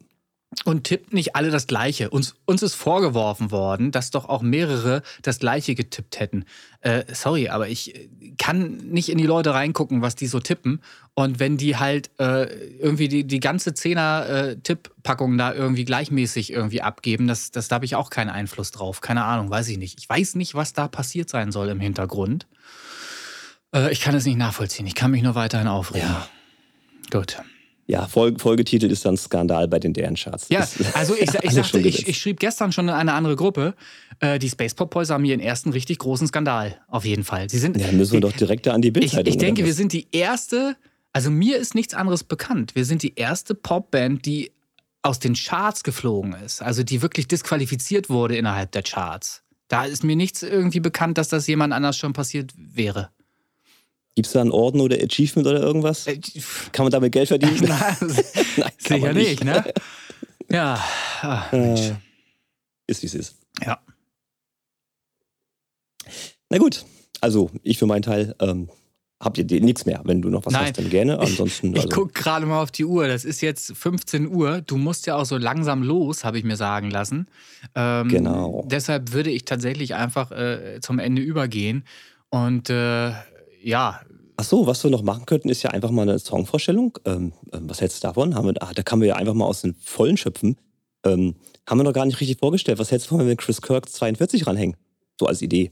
Und 0.64 0.86
tippt 0.86 1.14
nicht 1.14 1.36
alle 1.36 1.52
das 1.52 1.68
Gleiche. 1.68 2.10
Uns, 2.10 2.36
uns 2.46 2.64
ist 2.64 2.76
vorgeworfen 2.76 3.52
worden, 3.52 3.92
dass 3.92 4.10
doch 4.10 4.30
auch 4.30 4.42
mehrere 4.42 5.04
das 5.22 5.40
Gleiche 5.40 5.76
getippt 5.76 6.20
hätten. 6.20 6.46
Äh, 6.82 7.04
sorry, 7.14 7.50
aber 7.50 7.68
ich 7.68 8.10
kann 8.38 8.78
nicht 8.78 9.10
in 9.10 9.18
die 9.18 9.26
Leute 9.26 9.54
reingucken, 9.54 10.02
was 10.02 10.16
die 10.16 10.28
so 10.28 10.40
tippen. 10.40 10.82
Und 11.14 11.40
wenn 11.40 11.58
die 11.58 11.78
halt 11.78 12.10
äh, 12.20 12.46
irgendwie 12.80 13.08
die, 13.08 13.26
die 13.26 13.40
ganze 13.40 13.74
Zehner-Tipp-Packung 13.74 15.36
äh, 15.36 15.38
da 15.38 15.54
irgendwie 15.54 15.86
gleichmäßig 15.86 16.52
irgendwie 16.52 16.82
abgeben, 16.82 17.28
das, 17.28 17.52
das, 17.52 17.68
da 17.68 17.76
habe 17.76 17.86
ich 17.86 17.96
auch 17.96 18.10
keinen 18.10 18.30
Einfluss 18.30 18.72
drauf. 18.72 19.02
Keine 19.02 19.24
Ahnung, 19.24 19.50
weiß 19.50 19.68
ich 19.70 19.78
nicht. 19.78 20.00
Ich 20.00 20.10
weiß 20.10 20.36
nicht, 20.36 20.56
was 20.56 20.74
da 20.74 20.88
passiert 20.88 21.30
sein 21.30 21.52
soll 21.52 21.70
im 21.70 21.80
Hintergrund. 21.80 22.48
Äh, 23.74 23.92
ich 23.92 24.02
kann 24.02 24.16
es 24.16 24.26
nicht 24.26 24.38
nachvollziehen. 24.38 24.88
Ich 24.88 24.96
kann 24.96 25.12
mich 25.12 25.22
nur 25.22 25.36
weiterhin 25.36 25.68
aufregen. 25.68 26.08
Ja. 26.08 26.28
Gut. 27.12 27.38
Ja, 27.88 28.08
Folge, 28.08 28.40
Folgetitel 28.40 28.88
ist 28.88 29.06
dann 29.06 29.16
Skandal 29.16 29.68
bei 29.68 29.80
den 29.80 29.94
deren 29.94 30.16
Charts. 30.16 30.50
Ja, 30.50 30.68
also 30.94 31.14
ich, 31.14 31.30
ich, 31.44 31.52
sagte, 31.52 31.80
ich, 31.80 32.08
ich, 32.08 32.18
schrieb 32.18 32.40
gestern 32.40 32.72
schon 32.72 32.88
in 32.88 32.94
eine 32.94 33.14
andere 33.14 33.36
Gruppe, 33.36 33.76
äh, 34.20 34.40
die 34.40 34.50
Space 34.50 34.74
Pop 34.74 34.90
Boys 34.90 35.12
haben 35.12 35.24
ihren 35.24 35.40
ersten 35.40 35.70
richtig 35.70 36.00
großen 36.00 36.28
Skandal, 36.28 36.80
auf 36.88 37.06
jeden 37.06 37.24
Fall. 37.24 37.50
Sie 37.50 37.60
sind, 37.60 37.78
ja, 37.78 37.92
müssen 37.92 38.14
wir 38.14 38.22
doch 38.22 38.32
direkt 38.32 38.68
an 38.68 38.82
die 38.82 38.92
Bildzeitung. 38.92 39.28
Ich, 39.28 39.36
ich 39.36 39.38
denke, 39.38 39.66
wir 39.66 39.74
sind 39.74 39.94
die 39.94 40.08
erste, 40.12 40.76
also 41.14 41.30
mir 41.30 41.58
ist 41.58 41.76
nichts 41.76 41.94
anderes 41.94 42.24
bekannt. 42.24 42.76
Wir 42.76 42.86
sind 42.86 43.04
die 43.04 43.14
erste 43.16 43.54
Popband, 43.54 44.26
die 44.26 44.52
aus 45.04 45.20
den 45.20 45.36
Charts 45.36 45.84
geflogen 45.84 46.34
ist, 46.34 46.64
also 46.64 46.82
die 46.82 47.04
wirklich 47.04 47.28
disqualifiziert 47.28 48.10
wurde 48.10 48.36
innerhalb 48.36 48.72
der 48.72 48.82
Charts. 48.82 49.44
Da 49.68 49.86
ist 49.86 50.04
mir 50.04 50.16
nichts 50.16 50.42
irgendwie 50.42 50.80
bekannt, 50.80 51.20
dass 51.20 51.30
das 51.30 51.46
jemand 51.46 51.74
anders 51.74 51.98
schon 51.98 52.14
passiert 52.14 52.52
wäre. 52.56 53.10
Gibt 54.16 54.28
es 54.28 54.34
da 54.34 54.42
einen 54.42 54.52
Orden 54.52 54.80
oder 54.80 54.96
Achievement 54.96 55.46
oder 55.46 55.62
irgendwas? 55.62 56.08
Äh, 56.08 56.20
kann 56.72 56.86
man 56.86 56.92
damit 56.92 57.12
Geld 57.12 57.28
verdienen? 57.28 57.58
Nein, 57.68 57.96
Nein 58.58 58.72
sicher 58.78 59.14
nicht. 59.14 59.30
nicht, 59.30 59.44
ne? 59.44 59.74
Ja. 60.50 60.82
Ach, 61.22 61.52
äh, 61.52 61.96
ist 62.88 63.02
wie 63.02 63.08
es 63.08 63.14
ist. 63.14 63.36
Ja. 63.62 63.80
Na 66.50 66.58
gut, 66.58 66.86
also 67.20 67.50
ich 67.62 67.78
für 67.78 67.88
meinen 67.88 68.04
Teil 68.04 68.36
ähm, 68.40 68.70
habt 69.20 69.38
ihr 69.38 69.46
nichts 69.62 69.86
mehr. 69.86 70.02
Wenn 70.06 70.22
du 70.22 70.30
noch 70.30 70.46
was 70.46 70.54
Nein. 70.54 70.66
hast, 70.66 70.78
dann 70.78 70.90
gerne. 70.90 71.20
Ansonsten. 71.20 71.72
Ich, 71.72 71.76
also. 71.76 71.90
ich 71.90 71.94
gucke 71.94 72.14
gerade 72.14 72.46
mal 72.46 72.62
auf 72.62 72.72
die 72.72 72.86
Uhr. 72.86 73.08
Das 73.08 73.26
ist 73.26 73.42
jetzt 73.42 73.76
15 73.76 74.28
Uhr. 74.28 74.62
Du 74.62 74.78
musst 74.78 75.08
ja 75.08 75.16
auch 75.16 75.26
so 75.26 75.38
langsam 75.38 75.84
los, 75.84 76.24
habe 76.24 76.38
ich 76.38 76.46
mir 76.46 76.56
sagen 76.56 76.90
lassen. 76.90 77.28
Ähm, 77.74 78.08
genau. 78.08 78.66
Deshalb 78.70 79.12
würde 79.12 79.32
ich 79.32 79.44
tatsächlich 79.44 79.96
einfach 79.96 80.32
äh, 80.32 80.80
zum 80.82 81.00
Ende 81.00 81.22
übergehen. 81.22 81.84
Und 82.30 82.70
äh, 82.70 83.12
ja. 83.66 84.02
Ach 84.38 84.44
so, 84.44 84.68
was 84.68 84.84
wir 84.84 84.92
noch 84.92 85.02
machen 85.02 85.26
könnten, 85.26 85.50
ist 85.50 85.64
ja 85.64 85.70
einfach 85.72 85.92
mal 85.92 86.04
eine 86.04 86.20
Songvorstellung. 86.20 86.98
Ähm, 87.06 87.34
ähm 87.54 87.70
was 87.70 87.82
hältst 87.82 88.04
du 88.04 88.08
davon? 88.08 88.36
Haben 88.36 88.48
wir, 88.48 88.62
ah, 88.62 88.72
da 88.74 88.84
kann 88.84 89.00
man 89.00 89.08
ja 89.08 89.16
einfach 89.16 89.34
mal 89.34 89.46
aus 89.46 89.62
den 89.62 89.76
Vollen 89.76 90.18
schöpfen. 90.18 90.58
Ähm, 91.06 91.36
haben 91.68 91.80
wir 91.80 91.84
noch 91.84 91.94
gar 91.94 92.06
nicht 92.06 92.20
richtig 92.20 92.40
vorgestellt. 92.40 92.80
Was 92.80 92.92
hältst 92.92 93.08
du 93.08 93.10
davon, 93.10 93.20
wenn 93.22 93.30
wir 93.30 93.38
Chris 93.38 93.62
Kirk 93.62 93.90
42 93.90 94.46
ranhängen? 94.46 94.76
So 95.20 95.26
als 95.26 95.42
Idee. 95.42 95.72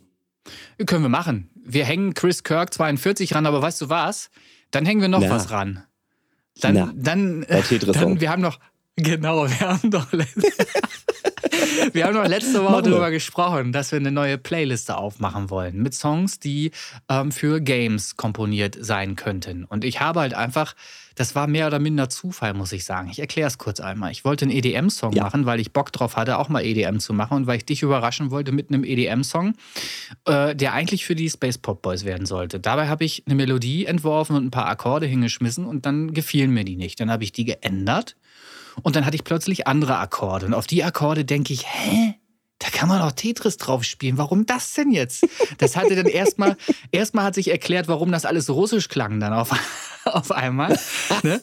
Können 0.86 1.04
wir 1.04 1.10
machen. 1.10 1.50
Wir 1.56 1.86
hängen 1.86 2.14
Chris 2.14 2.44
Kirk 2.44 2.74
42 2.74 3.36
ran, 3.36 3.46
aber 3.46 3.62
weißt 3.62 3.82
du 3.82 3.90
was? 3.90 4.30
Dann 4.72 4.86
hängen 4.86 5.02
wir 5.02 5.08
noch 5.08 5.22
Na. 5.22 5.30
was 5.30 5.52
ran. 5.52 5.84
Dann, 6.60 6.74
Na. 6.76 6.92
dann, 6.96 7.46
dann, 7.94 8.22
wir 8.22 8.30
haben 8.30 8.42
noch, 8.42 8.60
genau, 8.96 9.48
wir 9.48 9.60
haben 9.60 9.92
doch, 9.92 10.08
wir 11.94 12.06
haben 12.06 12.16
doch 12.16 12.28
letzte 12.28 12.64
Woche 12.64 12.84
darüber 12.84 13.12
gesprochen, 13.12 13.72
dass 13.72 13.92
wir 13.92 14.00
eine 14.00 14.12
neue 14.12 14.38
Playliste 14.38 14.98
aufmachen 14.98 15.50
wollen 15.50 15.82
mit 15.82 15.94
Songs, 15.94 16.40
die 16.40 16.72
ähm, 17.10 17.32
für 17.32 17.62
Games 17.62 18.16
komponiert 18.18 18.78
sein 18.80 19.16
könnten. 19.16 19.64
Und 19.66 19.84
ich 19.84 20.00
habe 20.00 20.22
halt 20.22 20.34
einfach 20.34 20.76
das 21.16 21.36
war 21.36 21.48
mehr 21.48 21.68
oder 21.68 21.80
minder 21.80 22.10
Zufall, 22.10 22.54
muss 22.54 22.72
ich 22.72 22.86
sagen. 22.86 23.10
Ich 23.10 23.20
erkläre 23.20 23.48
es 23.48 23.58
kurz 23.58 23.80
einmal. 23.80 24.12
Ich 24.12 24.26
wollte 24.26 24.46
einen 24.46 24.52
EDM-Song 24.52 25.14
ja. 25.14 25.24
machen, 25.24 25.46
weil 25.46 25.60
ich 25.60 25.72
Bock 25.72 25.92
drauf 25.92 26.16
hatte, 26.16 26.40
auch 26.40 26.50
mal 26.50 26.64
EDM 26.64 27.00
zu 27.00 27.14
machen 27.14 27.38
und 27.38 27.48
weil 27.48 27.58
ich 27.58 27.66
dich 27.66 27.84
überraschen 27.84 28.32
wollte 28.32 28.52
mit 28.52 28.70
einem 28.70 28.84
EDM-Song, 28.84 29.54
äh, 30.26 30.56
der 30.56 30.74
eigentlich 30.74 31.06
für 31.06 31.16
die 31.16 31.30
Space 31.30 31.58
Pop 31.58 31.82
Boys 31.82 32.04
werden 32.06 32.26
sollte. 32.26 32.60
Dabei 32.60 32.88
habe 32.88 33.06
ich 33.06 33.24
eine 33.26 33.36
Melodie 33.36 33.86
entworfen 33.86 34.36
und 34.36 34.46
ein 34.46 34.52
paar 34.52 34.68
Akkorde 34.68 35.06
hingeschmissen 35.06 35.66
und 35.66 35.86
dann 35.86 36.14
gefielen 36.14 36.52
mir 36.52 36.64
die 36.64 36.78
nicht. 36.78 37.00
Dann 37.00 37.12
habe 37.12 37.24
ich 37.24 37.32
die 37.32 37.46
geändert 37.46 38.16
und 38.82 38.96
dann 38.96 39.06
hatte 39.06 39.16
ich 39.16 39.24
plötzlich 39.24 39.68
andere 39.68 39.98
Akkorde. 39.98 40.46
Und 40.48 40.54
auf 40.54 40.68
die 40.68 40.84
Akkorde 40.84 41.26
denke 41.26 41.54
ich, 41.54 41.66
hä? 41.68 42.16
da 42.64 42.70
kann 42.70 42.88
man 42.88 43.02
auch 43.02 43.12
Tetris 43.12 43.58
drauf 43.58 43.84
spielen. 43.84 44.18
Warum 44.18 44.46
das 44.46 44.74
denn 44.74 44.92
jetzt? 44.92 45.28
Das 45.58 45.76
hatte 45.76 45.96
dann 45.96 46.06
erstmal, 46.06 46.56
erstmal 46.92 47.26
hat 47.26 47.36
sich 47.36 47.52
erklärt, 47.52 47.88
warum 47.88 48.12
das 48.12 48.26
alles 48.26 48.50
russisch 48.50 48.88
klang 48.88 49.20
dann 49.20 49.34
auf, 49.34 49.52
auf 50.06 50.32
einmal. 50.32 50.80
Ne? 51.24 51.42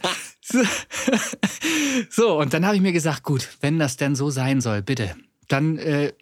So. 2.11 2.39
und 2.39 2.55
dann 2.55 2.65
habe 2.65 2.77
ich 2.77 2.83
mir 2.83 2.93
gesagt, 2.93 3.23
gut, 3.23 3.49
wenn 3.61 3.79
das 3.79 3.97
denn 3.97 4.15
so 4.15 4.31
sein 4.31 4.61
soll, 4.61 4.83
bitte, 4.83 5.15
dann 5.49 5.79
äh, 5.79 6.13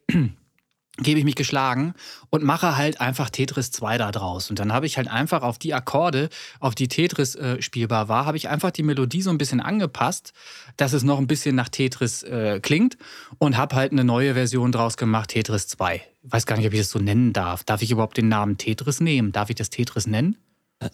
gebe 0.99 1.19
ich 1.19 1.25
mich 1.25 1.37
geschlagen 1.37 1.95
und 2.31 2.43
mache 2.43 2.77
halt 2.77 3.01
einfach 3.01 3.31
Tetris 3.31 3.71
2 3.71 3.99
da 3.99 4.11
draus. 4.11 4.51
Und 4.51 4.59
dann 4.59 4.73
habe 4.73 4.87
ich 4.87 4.97
halt 4.97 5.09
einfach 5.09 5.43
auf 5.43 5.59
die 5.59 5.75
Akkorde, 5.75 6.29
auf 6.61 6.75
die 6.75 6.89
Tetris 6.89 7.35
äh, 7.35 7.63
spielbar 7.63 8.09
war, 8.09 8.27
habe 8.27 8.37
ich 8.37 8.49
einfach 8.49 8.71
die 8.71 8.83
Melodie 8.83 9.23
so 9.23 9.31
ein 9.31 9.39
bisschen 9.39 9.61
angepasst, 9.61 10.33
dass 10.77 10.93
es 10.93 11.05
noch 11.05 11.19
ein 11.19 11.27
bisschen 11.27 11.55
nach 11.55 11.69
Tetris 11.69 12.23
äh, 12.25 12.61
klingt 12.61 12.99
und 13.39 13.57
habe 13.57 13.77
halt 13.77 13.93
eine 13.93 14.05
neue 14.05 14.35
Version 14.35 14.73
draus 14.73 14.97
gemacht, 14.97 15.31
Tetris 15.31 15.69
2. 15.69 16.03
Ich 16.23 16.33
weiß 16.33 16.47
gar 16.47 16.57
nicht, 16.57 16.67
ob 16.67 16.73
ich 16.73 16.81
das 16.81 16.91
so 16.91 16.99
nennen 16.99 17.33
darf. 17.33 17.65
Darf 17.65 17.83
ich 17.83 17.91
überhaupt 17.91 18.17
den 18.17 18.29
Namen 18.29 18.59
Tetris 18.59 19.01
nehmen? 19.01 19.33
Darf 19.33 19.51
ich 19.51 19.57
das 19.57 19.71
Tetris 19.71 20.07
nennen? 20.07 20.37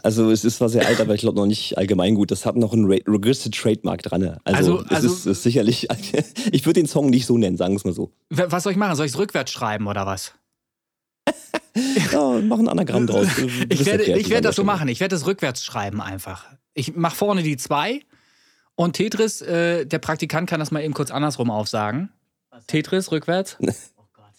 Also 0.02 0.30
es 0.30 0.44
ist 0.44 0.56
zwar 0.56 0.70
sehr 0.70 0.86
alt, 0.86 1.00
aber 1.00 1.14
ich 1.14 1.20
glaube 1.20 1.38
noch 1.38 1.46
nicht 1.46 1.76
allgemein 1.76 2.14
gut. 2.14 2.30
Das 2.30 2.46
hat 2.46 2.56
noch 2.56 2.72
einen 2.72 2.86
Registered 2.86 3.54
Trademark 3.54 4.02
dran. 4.02 4.38
Also, 4.44 4.78
also, 4.78 4.84
also 4.88 5.06
es 5.08 5.12
ist, 5.18 5.26
ist, 5.26 5.42
sicherlich. 5.42 5.88
Ich 6.52 6.64
würde 6.64 6.80
den 6.80 6.86
Song 6.86 7.10
nicht 7.10 7.26
so 7.26 7.36
nennen, 7.36 7.56
sagen 7.56 7.74
wir 7.74 7.78
es 7.78 7.84
mal 7.84 7.92
so. 7.92 8.10
Was 8.30 8.62
soll 8.62 8.72
ich 8.72 8.78
machen? 8.78 8.96
Soll 8.96 9.06
ich 9.06 9.12
es 9.12 9.18
rückwärts 9.18 9.52
schreiben 9.52 9.86
oder 9.86 10.06
was? 10.06 10.32
ja, 12.12 12.40
mach 12.42 12.58
ein 12.58 12.68
Anagramm 12.68 13.06
draus. 13.06 13.26
ich 13.68 13.84
werde, 13.84 14.04
ich 14.04 14.30
werde 14.30 14.48
das 14.48 14.56
so 14.56 14.64
machen. 14.64 14.88
Ich 14.88 15.00
werde 15.00 15.14
das 15.14 15.26
rückwärts 15.26 15.64
schreiben 15.64 16.00
einfach. 16.00 16.46
Ich 16.72 16.94
mache 16.96 17.16
vorne 17.16 17.42
die 17.42 17.56
zwei 17.56 18.00
und 18.76 18.94
Tetris, 18.94 19.40
äh, 19.42 19.86
der 19.86 19.98
Praktikant 19.98 20.48
kann 20.48 20.60
das 20.60 20.70
mal 20.70 20.82
eben 20.82 20.94
kurz 20.94 21.10
andersrum 21.10 21.50
aufsagen. 21.50 22.10
Tetris 22.66 23.10
rückwärts. 23.12 23.56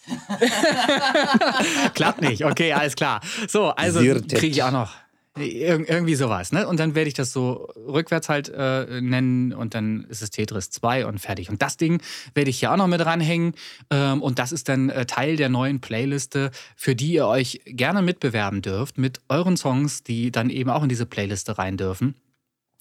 Oh 0.08 0.14
Klappt 1.94 2.20
nicht. 2.20 2.44
Okay, 2.44 2.72
alles 2.72 2.94
klar. 2.94 3.20
So, 3.48 3.70
also 3.70 3.98
kriege 3.98 4.46
ich 4.46 4.62
auch 4.62 4.70
noch. 4.70 4.92
Ir 5.36 5.88
irgendwie 5.88 6.14
sowas, 6.14 6.52
ne? 6.52 6.66
Und 6.66 6.80
dann 6.80 6.94
werde 6.94 7.08
ich 7.08 7.14
das 7.14 7.32
so 7.32 7.68
rückwärts 7.76 8.28
halt 8.28 8.48
äh, 8.48 9.00
nennen 9.00 9.52
und 9.52 9.74
dann 9.74 10.04
ist 10.04 10.22
es 10.22 10.30
Tetris 10.30 10.70
2 10.70 11.06
und 11.06 11.18
fertig. 11.18 11.50
Und 11.50 11.60
das 11.60 11.76
Ding 11.76 12.02
werde 12.34 12.48
ich 12.48 12.58
hier 12.58 12.72
auch 12.72 12.76
noch 12.76 12.86
mit 12.86 13.04
ranhängen. 13.04 13.52
Ähm, 13.90 14.22
und 14.22 14.38
das 14.38 14.52
ist 14.52 14.68
dann 14.68 14.88
äh, 14.88 15.04
Teil 15.04 15.36
der 15.36 15.48
neuen 15.48 15.80
Playliste, 15.80 16.50
für 16.74 16.94
die 16.94 17.12
ihr 17.12 17.26
euch 17.26 17.60
gerne 17.66 18.00
mitbewerben 18.00 18.62
dürft, 18.62 18.96
mit 18.96 19.20
euren 19.28 19.56
Songs, 19.56 20.02
die 20.02 20.30
dann 20.30 20.48
eben 20.48 20.70
auch 20.70 20.82
in 20.82 20.88
diese 20.88 21.06
Playliste 21.06 21.58
rein 21.58 21.76
dürfen. 21.76 22.14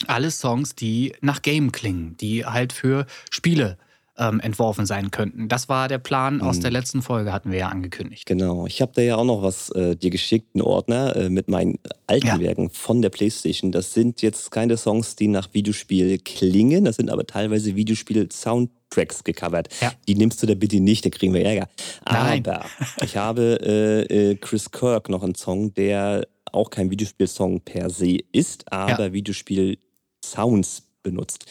Alle 0.07 0.31
Songs, 0.31 0.75
die 0.75 1.13
nach 1.21 1.41
Game 1.41 1.71
klingen, 1.71 2.15
die 2.17 2.45
halt 2.45 2.73
für 2.73 3.05
Spiele 3.31 3.77
ähm, 4.17 4.39
entworfen 4.39 4.85
sein 4.85 5.11
könnten. 5.11 5.49
Das 5.49 5.67
war 5.67 5.87
der 5.87 5.97
Plan 5.97 6.41
aus 6.41 6.59
der 6.59 6.71
mhm. 6.71 6.75
letzten 6.75 7.01
Folge, 7.01 7.33
hatten 7.33 7.51
wir 7.51 7.59
ja 7.59 7.69
angekündigt. 7.69 8.25
Genau. 8.25 8.65
Ich 8.65 8.81
habe 8.81 8.91
da 8.95 9.01
ja 9.01 9.17
auch 9.17 9.25
noch 9.25 9.41
was 9.41 9.69
äh, 9.71 9.95
dir 9.95 10.09
geschickt, 10.09 10.55
einen 10.55 10.61
Ordner 10.61 11.15
äh, 11.15 11.29
mit 11.29 11.49
meinen 11.49 11.79
alten 12.07 12.27
ja. 12.27 12.39
Werken 12.39 12.69
von 12.69 13.01
der 13.01 13.09
PlayStation. 13.09 13.71
Das 13.71 13.93
sind 13.93 14.21
jetzt 14.21 14.51
keine 14.51 14.77
Songs, 14.77 15.15
die 15.15 15.27
nach 15.27 15.53
Videospiel 15.53 16.19
klingen. 16.19 16.85
Das 16.85 16.95
sind 16.95 17.09
aber 17.09 17.25
teilweise 17.25 17.75
Videospiel-Soundtracks 17.75 19.23
gecovert. 19.23 19.67
Ja. 19.81 19.91
Die 20.07 20.15
nimmst 20.15 20.41
du 20.41 20.47
da 20.47 20.55
bitte 20.55 20.79
nicht, 20.79 21.05
da 21.05 21.09
kriegen 21.09 21.33
wir 21.33 21.43
Ärger. 21.43 21.67
Nein. 22.09 22.45
Aber 22.47 22.65
ich 23.03 23.17
habe 23.17 23.59
äh, 23.61 24.31
äh, 24.31 24.35
Chris 24.35 24.71
Kirk 24.71 25.09
noch 25.09 25.23
einen 25.23 25.35
Song, 25.35 25.73
der 25.73 26.25
auch 26.51 26.69
kein 26.69 26.89
Videospiel-Song 26.89 27.61
per 27.61 27.89
se 27.89 28.19
ist, 28.31 28.71
aber 28.71 29.07
ja. 29.07 29.13
Videospiel-Sounds 29.13 30.83
benutzt. 31.03 31.45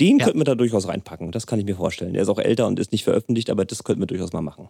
Den 0.00 0.18
ja. 0.18 0.24
könnten 0.24 0.40
wir 0.40 0.44
da 0.44 0.54
durchaus 0.54 0.86
reinpacken. 0.86 1.32
Das 1.32 1.46
kann 1.46 1.58
ich 1.58 1.64
mir 1.64 1.76
vorstellen. 1.76 2.14
Er 2.14 2.22
ist 2.22 2.28
auch 2.28 2.38
älter 2.38 2.66
und 2.66 2.78
ist 2.78 2.92
nicht 2.92 3.04
veröffentlicht, 3.04 3.50
aber 3.50 3.64
das 3.64 3.84
könnten 3.84 4.02
wir 4.02 4.06
durchaus 4.06 4.32
mal 4.32 4.42
machen. 4.42 4.68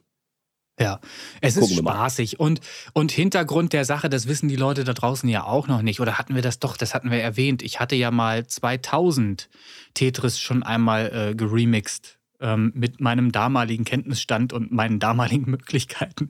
Ja, 0.80 1.00
es 1.40 1.54
Gucken 1.54 1.70
ist 1.70 1.78
spaßig. 1.78 2.40
Und, 2.40 2.60
und 2.92 3.10
Hintergrund 3.10 3.72
der 3.72 3.84
Sache, 3.84 4.08
das 4.08 4.28
wissen 4.28 4.48
die 4.48 4.56
Leute 4.56 4.84
da 4.84 4.92
draußen 4.92 5.28
ja 5.28 5.44
auch 5.44 5.66
noch 5.66 5.82
nicht. 5.82 6.00
Oder 6.00 6.18
hatten 6.18 6.34
wir 6.34 6.42
das 6.42 6.60
doch, 6.60 6.76
das 6.76 6.94
hatten 6.94 7.10
wir 7.10 7.18
erwähnt. 7.18 7.62
Ich 7.62 7.80
hatte 7.80 7.96
ja 7.96 8.10
mal 8.10 8.46
2000 8.46 9.48
Tetris 9.94 10.38
schon 10.38 10.62
einmal 10.62 11.30
äh, 11.30 11.34
geremixed 11.34 12.17
ähm, 12.40 12.72
mit 12.74 13.00
meinem 13.00 13.32
damaligen 13.32 13.84
Kenntnisstand 13.84 14.52
und 14.52 14.72
meinen 14.72 14.98
damaligen 14.98 15.50
Möglichkeiten. 15.50 16.28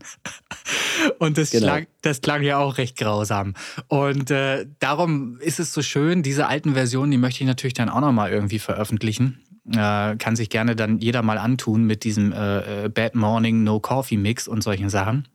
und 1.19 1.39
das, 1.39 1.51
genau. 1.51 1.67
klang, 1.67 1.87
das 2.03 2.21
klang 2.21 2.43
ja 2.43 2.59
auch 2.59 2.79
recht 2.79 2.97
grausam. 2.97 3.55
Und 3.89 4.31
äh, 4.31 4.67
darum 4.79 5.39
ist 5.41 5.61
es 5.61 5.73
so 5.73 5.83
schön, 5.83 6.23
diese 6.23 6.47
alten 6.47 6.75
Versionen, 6.75 7.11
die 7.11 7.19
möchte 7.19 7.43
ich 7.43 7.47
natürlich 7.47 7.75
dann 7.75 7.89
auch 7.89 8.01
nochmal 8.01 8.31
irgendwie 8.31 8.59
veröffentlichen. 8.59 9.41
Äh, 9.71 10.17
kann 10.17 10.35
sich 10.35 10.49
gerne 10.49 10.77
dann 10.77 10.99
jeder 10.99 11.23
mal 11.23 11.37
antun 11.37 11.85
mit 11.85 12.05
diesem 12.05 12.33
äh, 12.33 12.85
äh, 12.85 12.89
Bad 12.89 13.15
Morning 13.15 13.65
No 13.65 13.81
Coffee 13.81 14.17
Mix 14.17 14.49
und 14.49 14.63
solchen 14.63 14.89
Sachen. 14.89 15.29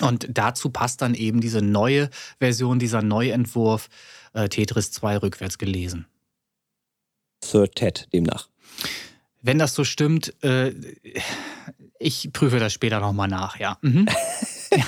Und 0.00 0.28
dazu 0.30 0.70
passt 0.70 1.02
dann 1.02 1.14
eben 1.14 1.42
diese 1.42 1.60
neue 1.60 2.08
Version, 2.38 2.78
dieser 2.78 3.02
Neuentwurf 3.02 3.90
äh, 4.32 4.48
Tetris 4.48 4.92
2 4.92 5.18
rückwärts 5.18 5.58
gelesen. 5.58 6.06
Sir 7.44 7.70
Ted 7.70 8.08
demnach. 8.12 8.48
Wenn 9.42 9.58
das 9.58 9.74
so 9.74 9.84
stimmt, 9.84 10.34
äh, 10.42 10.72
ich 11.98 12.30
prüfe 12.32 12.58
das 12.58 12.72
später 12.72 13.00
nochmal 13.00 13.28
nach, 13.28 13.58
ja. 13.58 13.78
Mhm. 13.82 14.06
ja. 14.76 14.84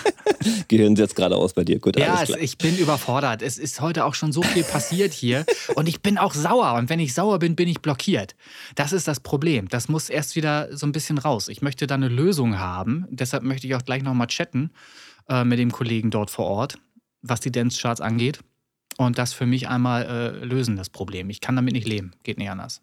Gehirn 0.68 0.94
jetzt 0.96 1.14
gerade 1.14 1.36
aus 1.36 1.53
bei 1.53 1.64
dir. 1.64 1.78
Gut, 1.78 1.98
ja, 1.98 2.22
es, 2.22 2.30
ich 2.30 2.59
bin 2.59 2.76
überfordert. 2.78 3.42
Es 3.42 3.59
ist 3.59 3.80
heute 3.80 4.05
auch 4.05 4.14
schon 4.14 4.32
so 4.32 4.42
viel 4.42 4.64
passiert 4.64 5.12
hier 5.12 5.44
und 5.74 5.88
ich 5.88 6.00
bin 6.00 6.18
auch 6.18 6.34
sauer. 6.34 6.74
Und 6.74 6.88
wenn 6.88 7.00
ich 7.00 7.14
sauer 7.14 7.38
bin, 7.38 7.55
bin 7.57 7.68
ich 7.68 7.80
blockiert. 7.80 8.34
Das 8.74 8.92
ist 8.92 9.09
das 9.09 9.20
Problem. 9.20 9.68
Das 9.68 9.88
muss 9.88 10.09
erst 10.09 10.36
wieder 10.36 10.76
so 10.76 10.86
ein 10.86 10.92
bisschen 10.92 11.18
raus. 11.18 11.48
Ich 11.48 11.62
möchte 11.62 11.86
da 11.86 11.94
eine 11.94 12.09
Lösung 12.09 12.59
haben. 12.59 13.07
Deshalb 13.11 13.42
möchte 13.42 13.66
ich 13.66 13.74
auch 13.74 13.84
gleich 13.84 14.03
nochmal 14.03 14.26
chatten 14.26 14.70
äh, 15.28 15.44
mit 15.44 15.59
dem 15.59 15.70
Kollegen 15.70 16.11
dort 16.11 16.30
vor 16.30 16.46
Ort, 16.46 16.78
was 17.20 17.40
die 17.40 17.53
Dance-Charts 17.53 18.00
angeht. 18.00 18.40
Und 18.98 19.18
das 19.18 19.32
für 19.32 19.46
mich 19.46 19.68
einmal 19.68 20.05
äh, 20.05 20.44
lösen, 20.44 20.76
das 20.76 20.90
Problem. 20.90 21.30
Ich 21.30 21.40
kann 21.40 21.57
damit 21.57 21.72
nicht 21.72 21.86
leben. 21.86 22.12
Geht 22.22 22.38
nicht 22.38 22.50
anders. 22.50 22.82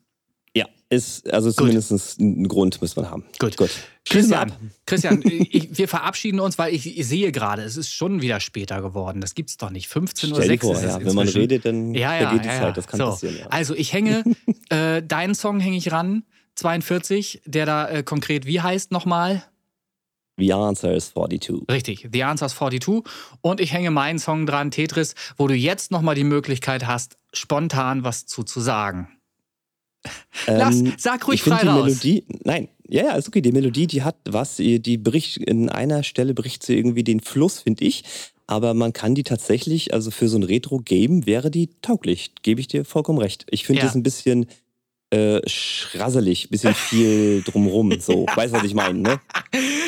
Ja, 0.55 0.65
ist 0.89 1.31
also 1.31 1.51
zumindest 1.51 2.19
ein 2.19 2.47
Grund 2.47 2.81
müssen 2.81 3.03
wir 3.03 3.11
haben. 3.11 3.23
Gut. 3.39 3.57
Gut. 3.57 3.69
Christian, 4.05 4.51
Christian 4.87 5.21
ich, 5.23 5.77
wir 5.77 5.87
verabschieden 5.87 6.39
uns, 6.39 6.57
weil 6.57 6.73
ich, 6.73 6.97
ich, 6.97 7.07
sehe 7.07 7.31
gerade, 7.31 7.61
es 7.61 7.77
ist 7.77 7.91
schon 7.91 8.21
wieder 8.21 8.39
später 8.39 8.81
geworden. 8.81 9.21
Das 9.21 9.35
gibt's 9.35 9.57
doch 9.57 9.69
nicht. 9.69 9.87
15.06 9.87 10.65
Uhr 10.65 10.73
ist 10.73 10.83
ja. 10.83 11.05
Wenn 11.05 11.15
man 11.15 11.27
redet, 11.27 11.65
dann 11.65 11.93
ja, 11.93 12.15
ja, 12.15 12.29
vergeht 12.29 12.45
die 12.45 12.49
Zeit. 12.49 12.75
Das 12.75 12.87
kann 12.87 12.97
so. 12.97 13.05
passieren. 13.05 13.37
Also 13.51 13.75
ich 13.75 13.93
hänge, 13.93 14.23
äh, 14.69 15.03
deinen 15.03 15.35
Song 15.35 15.59
hänge 15.59 15.77
ich 15.77 15.91
ran, 15.91 16.23
42, 16.55 17.43
der 17.45 17.65
da 17.65 17.87
äh, 17.87 18.03
konkret 18.03 18.45
wie 18.47 18.61
heißt 18.61 18.91
nochmal? 18.91 19.43
The 20.39 20.53
Answer 20.53 20.93
is 20.93 21.11
42. 21.11 21.69
Richtig, 21.69 22.07
The 22.11 22.23
Answer 22.23 22.47
is 22.47 22.55
42. 22.55 23.03
Und 23.41 23.59
ich 23.59 23.73
hänge 23.73 23.91
meinen 23.91 24.19
Song 24.19 24.45
dran, 24.45 24.71
Tetris, 24.71 25.13
wo 25.37 25.47
du 25.47 25.53
jetzt 25.53 25.91
nochmal 25.91 26.15
die 26.15 26.23
Möglichkeit 26.23 26.87
hast, 26.87 27.17
spontan 27.33 28.03
was 28.03 28.25
zu, 28.25 28.43
zu 28.43 28.59
sagen. 28.61 29.18
Lass, 30.47 30.75
Ähm, 30.79 30.93
sag 30.97 31.27
ruhig 31.27 31.35
ich 31.41 31.43
frei 31.43 31.61
die 31.61 31.67
raus. 31.67 31.85
Melodie, 31.85 32.23
nein, 32.43 32.69
ja, 32.87 33.03
ja, 33.03 33.11
ist 33.15 33.27
okay. 33.27 33.41
Die 33.41 33.51
Melodie, 33.51 33.87
die 33.87 34.03
hat 34.03 34.15
was, 34.27 34.55
die 34.57 34.97
bricht, 34.97 35.37
in 35.37 35.69
einer 35.69 36.03
Stelle 36.03 36.33
bricht 36.33 36.63
sie 36.63 36.75
irgendwie 36.77 37.03
den 37.03 37.19
Fluss, 37.19 37.59
finde 37.59 37.85
ich. 37.85 38.03
Aber 38.47 38.73
man 38.73 38.93
kann 38.93 39.13
die 39.13 39.23
tatsächlich, 39.23 39.93
also 39.93 40.09
für 40.09 40.27
so 40.27 40.37
ein 40.37 40.43
Retro-Game 40.43 41.27
wäre 41.27 41.51
die 41.51 41.69
tauglich, 41.83 42.31
gebe 42.41 42.59
ich 42.61 42.67
dir 42.67 42.83
vollkommen 42.83 43.19
recht. 43.19 43.45
Ich 43.51 43.65
finde 43.65 43.81
Ja. 43.81 43.85
das 43.87 43.95
ein 43.95 44.01
bisschen 44.01 44.47
äh, 45.12 45.39
schrasselig, 45.49 46.49
bisschen 46.49 46.76
viel 46.76 47.41
drumrum, 47.43 47.99
so. 47.99 48.26
Weißt 48.36 48.53
du, 48.53 48.57
was 48.57 48.64
ich 48.66 48.76
meine, 48.76 48.99
ne? 48.99 49.20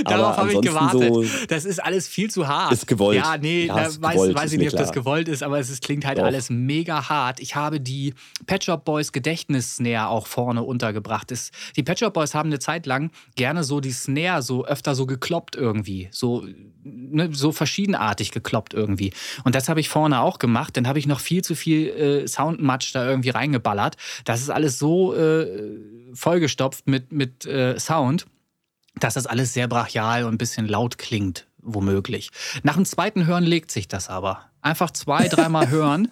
Darauf 0.03 0.37
habe 0.37 0.51
ich 0.53 0.61
gewartet. 0.61 1.13
so- 1.13 1.23
das 1.47 1.65
ist 1.65 1.77
alles 1.83 2.07
viel 2.07 2.31
zu 2.31 2.47
hart. 2.47 2.71
Ist 2.73 2.87
gewollt. 2.87 3.17
Ja, 3.17 3.37
nee, 3.37 3.65
Ja, 3.67 3.75
weiß, 3.75 3.99
gewollt, 4.01 4.35
weiß 4.35 4.53
ich 4.53 4.57
nicht, 4.59 4.73
ob 4.73 4.79
das 4.79 4.91
gewollt 4.91 5.27
ist, 5.27 5.43
aber 5.43 5.59
es 5.59 5.69
ist, 5.69 5.83
klingt 5.83 6.05
halt 6.05 6.17
Doch. 6.17 6.23
alles 6.23 6.49
mega 6.49 7.07
hart. 7.07 7.39
Ich 7.39 7.55
habe 7.55 7.79
die 7.79 8.15
Pet 8.47 8.63
Shop 8.63 8.83
Boys 8.83 9.11
Gedächtnis-Snare 9.11 10.07
auch 10.07 10.25
vorne 10.25 10.63
untergebracht. 10.63 11.29
Das, 11.29 11.51
die 11.75 11.83
Pet 11.83 11.99
Shop 11.99 12.13
Boys 12.13 12.33
haben 12.33 12.49
eine 12.49 12.57
Zeit 12.59 12.87
lang 12.87 13.11
gerne 13.35 13.63
so 13.63 13.79
die 13.79 13.91
Snare 13.91 14.41
so 14.41 14.65
öfter 14.65 14.95
so 14.95 15.05
gekloppt 15.05 15.55
irgendwie. 15.55 16.09
So, 16.11 16.45
ne, 16.83 17.29
so 17.31 17.51
verschiedenartig 17.51 18.31
gekloppt 18.31 18.73
irgendwie. 18.73 19.13
Und 19.43 19.53
das 19.53 19.69
habe 19.69 19.79
ich 19.79 19.89
vorne 19.89 20.21
auch 20.21 20.39
gemacht. 20.39 20.75
Dann 20.77 20.87
habe 20.87 20.97
ich 20.97 21.05
noch 21.05 21.19
viel 21.19 21.43
zu 21.43 21.53
viel 21.53 21.89
äh, 21.89 22.27
Soundmatch 22.27 22.91
da 22.93 23.07
irgendwie 23.07 23.29
reingeballert. 23.29 23.97
Das 24.25 24.41
ist 24.41 24.49
alles 24.49 24.79
so 24.79 25.10
äh, 25.13 25.79
vollgestopft 26.13 26.87
mit, 26.87 27.11
mit 27.11 27.45
äh, 27.45 27.79
Sound 27.79 28.25
dass 28.99 29.13
das 29.13 29.25
alles 29.25 29.53
sehr 29.53 29.69
brachial 29.69 30.25
und 30.25 30.33
ein 30.33 30.37
bisschen 30.37 30.67
laut 30.67 30.97
klingt, 30.97 31.47
womöglich. 31.59 32.29
Nach 32.63 32.75
dem 32.75 32.83
zweiten 32.83 33.25
Hören 33.25 33.45
legt 33.45 33.71
sich 33.71 33.87
das 33.87 34.09
aber. 34.09 34.39
Einfach 34.61 34.91
zwei, 34.91 35.29
dreimal 35.29 35.69
hören 35.69 36.09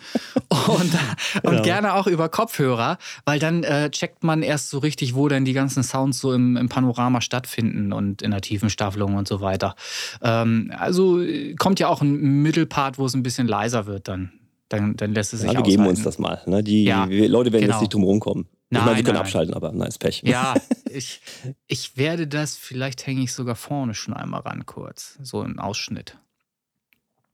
und, 0.47 0.69
und 0.79 0.95
Genau. 1.43 1.61
gerne 1.61 1.93
auch 1.95 2.07
über 2.07 2.29
Kopfhörer, 2.29 2.97
weil 3.25 3.37
dann 3.37 3.65
äh, 3.65 3.91
checkt 3.91 4.23
man 4.23 4.43
erst 4.43 4.69
so 4.69 4.77
richtig, 4.77 5.13
wo 5.13 5.27
denn 5.27 5.43
die 5.43 5.51
ganzen 5.51 5.83
Sounds 5.83 6.19
so 6.21 6.31
im, 6.31 6.55
im 6.55 6.69
Panorama 6.69 7.19
stattfinden 7.19 7.91
und 7.91 8.21
in 8.21 8.31
der 8.31 8.39
tiefen 8.39 8.69
Staffelung 8.69 9.15
und 9.15 9.27
so 9.27 9.41
weiter. 9.41 9.75
Ähm, 10.21 10.71
also 10.75 11.21
kommt 11.59 11.81
ja 11.81 11.89
auch 11.89 12.01
ein 12.01 12.41
Mittelpart, 12.41 12.97
wo 12.97 13.05
es 13.05 13.13
ein 13.13 13.23
bisschen 13.23 13.47
leiser 13.49 13.87
wird 13.87 14.07
dann. 14.07 14.31
Dann, 14.69 14.95
dann 14.95 15.13
lässt 15.13 15.33
es 15.33 15.41
sich 15.41 15.51
Ja, 15.51 15.57
wir 15.59 15.63
geben 15.63 15.81
aushalten. 15.81 15.97
uns 15.97 16.03
das 16.05 16.17
mal. 16.17 16.41
Ne? 16.45 16.63
Die 16.63 16.85
Ja, 16.85 17.03
Leute 17.05 17.51
werden 17.51 17.63
genau. 17.63 17.73
jetzt 17.73 17.81
nicht 17.81 17.93
drum 17.93 18.03
rumkommen. 18.03 18.47
Ich 18.71 18.75
Nein, 18.77 18.85
meine, 18.85 18.97
sie 18.97 19.03
können 19.03 19.15
nein. 19.15 19.25
abschalten, 19.25 19.53
aber 19.55 19.71
nice 19.71 19.97
Pech. 19.97 20.21
Ja, 20.23 20.53
ich, 20.89 21.21
ich 21.67 21.97
werde 21.97 22.27
das, 22.27 22.55
vielleicht 22.55 23.05
hänge 23.07 23.21
ich 23.23 23.33
sogar 23.33 23.55
vorne 23.55 23.93
schon 23.95 24.13
einmal 24.13 24.41
ran 24.41 24.65
kurz. 24.65 25.17
So 25.23 25.43
im 25.43 25.57
Ausschnitt. 25.59 26.17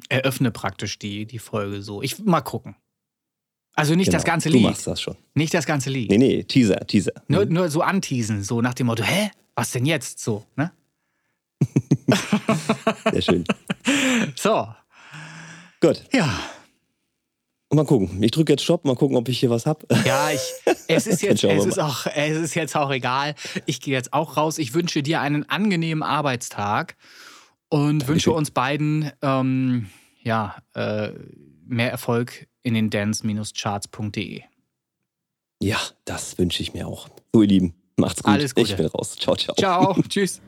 Eröffne 0.09 0.51
praktisch 0.51 0.97
die, 0.99 1.25
die 1.25 1.39
Folge 1.39 1.81
so. 1.81 2.01
Ich 2.01 2.19
mal 2.19 2.41
gucken. 2.41 2.75
Also 3.73 3.95
nicht 3.95 4.13
das 4.13 4.23
Genau, 4.23 4.33
ganze 4.33 4.49
Du 4.49 4.55
Lied. 4.55 4.63
machst 4.63 4.87
das 4.87 5.01
schon. 5.01 5.17
Nicht 5.33 5.53
das 5.53 5.65
ganze 5.65 5.89
Lied. 5.89 6.09
Nee, 6.09 6.17
nee, 6.17 6.43
Teaser, 6.43 6.85
Teaser. 6.87 7.11
Nur, 7.27 7.45
Mhm. 7.45 7.53
nur 7.53 7.69
so 7.69 7.81
anteasen, 7.81 8.41
so 8.43 8.61
nach 8.61 8.73
dem 8.73 8.87
Motto, 8.87 9.03
hä? 9.03 9.31
Was 9.55 9.71
denn 9.71 9.85
jetzt? 9.85 10.19
So, 10.19 10.45
ne? 10.55 10.71
Sehr 13.11 13.21
schön. 13.21 13.43
So, 14.35 14.67
Gut. 15.81 16.03
ja. 16.11 16.39
Und 17.69 17.77
mal 17.77 17.85
gucken. 17.85 18.21
Ich 18.21 18.31
drücke 18.31 18.53
jetzt 18.53 18.63
Stopp, 18.63 18.85
mal 18.85 18.95
gucken, 18.95 19.17
ob 19.17 19.27
ich 19.27 19.39
hier 19.39 19.49
was 19.49 19.65
hab. 19.65 19.85
Ja, 20.05 20.29
ich, 20.29 20.41
es 20.87 21.07
ist 21.07 21.21
jetzt, 21.23 21.43
es 21.43 21.65
ist 21.65 21.79
auch, 21.79 22.05
es 22.05 22.37
ist 22.37 22.53
jetzt 22.53 22.75
auch 22.75 22.91
egal. 22.91 23.35
Ich 23.65 23.81
gehe 23.81 23.93
jetzt 23.93 24.13
auch 24.13 24.37
raus. 24.37 24.59
Ich 24.59 24.73
wünsche 24.73 25.01
dir 25.01 25.21
einen 25.21 25.49
angenehmen 25.49 26.03
Arbeitstag 26.03 26.95
und 27.69 28.07
wünsche 28.07 28.31
uns 28.31 28.51
beiden, 28.51 29.11
ähm, 29.21 29.89
ja, 30.21 30.55
äh, 30.73 31.09
mehr 31.65 31.91
Erfolg 31.91 32.47
in 32.61 32.75
den 32.75 32.89
dance-charts.de. 32.89 34.43
Ja, 35.61 35.79
das 36.05 36.37
wünsche 36.37 36.61
ich 36.61 36.73
mir 36.73 36.87
auch. 36.87 37.09
So, 37.33 37.41
ihr 37.41 37.47
Lieben, 37.47 37.73
macht's 37.97 38.21
gut. 38.21 38.33
Alles 38.33 38.53
Gute. 38.53 38.71
Ich 38.71 38.77
bin 38.77 38.85
raus. 38.87 39.15
Ciao, 39.15 39.35
ciao. 39.35 39.55
Ciao, 39.55 39.95
tschüss. 40.09 40.41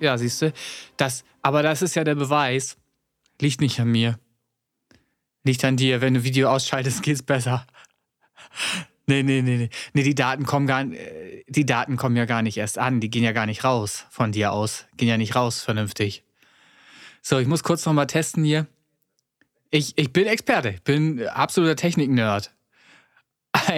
Ja, 0.00 0.18
siehst 0.18 0.42
du, 0.42 0.52
das, 0.96 1.24
aber 1.42 1.62
das 1.62 1.82
ist 1.82 1.94
ja 1.94 2.04
der 2.04 2.14
Beweis, 2.14 2.76
liegt 3.40 3.60
nicht 3.60 3.78
an 3.80 3.88
mir. 3.88 4.18
Liegt 5.44 5.64
an 5.64 5.76
dir. 5.76 6.00
Wenn 6.00 6.14
du 6.14 6.24
Video 6.24 6.50
ausschaltest, 6.50 7.02
geht's 7.02 7.22
besser. 7.22 7.66
Nee, 9.06 9.22
nee, 9.22 9.42
nee, 9.42 9.56
nee. 9.56 9.70
Nee, 9.92 10.02
die 10.02 10.14
Daten 10.14 10.44
kommen 10.44 10.66
gar 10.66 10.84
die 10.84 11.66
Daten 11.66 11.96
kommen 11.96 12.16
ja 12.16 12.26
gar 12.26 12.42
nicht 12.42 12.56
erst 12.58 12.78
an. 12.78 13.00
Die 13.00 13.10
gehen 13.10 13.24
ja 13.24 13.32
gar 13.32 13.46
nicht 13.46 13.64
raus 13.64 14.06
von 14.10 14.30
dir 14.32 14.52
aus. 14.52 14.86
Gehen 14.96 15.08
ja 15.08 15.16
nicht 15.16 15.34
raus 15.34 15.62
vernünftig. 15.62 16.22
So, 17.22 17.38
ich 17.38 17.48
muss 17.48 17.64
kurz 17.64 17.84
nochmal 17.86 18.06
testen 18.06 18.44
hier. 18.44 18.66
Ich, 19.70 19.96
ich 19.96 20.12
bin 20.12 20.26
Experte. 20.26 20.70
Ich 20.70 20.82
bin 20.82 21.26
absoluter 21.26 21.76
Technik-Nerd. 21.76 22.52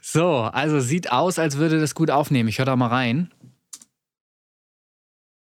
so, 0.00 0.40
also 0.40 0.80
sieht 0.80 1.12
aus, 1.12 1.38
als 1.38 1.58
würde 1.58 1.78
das 1.78 1.94
gut 1.94 2.10
aufnehmen. 2.10 2.48
Ich 2.48 2.58
höre 2.58 2.66
da 2.66 2.76
mal 2.76 2.88
rein. 2.88 3.32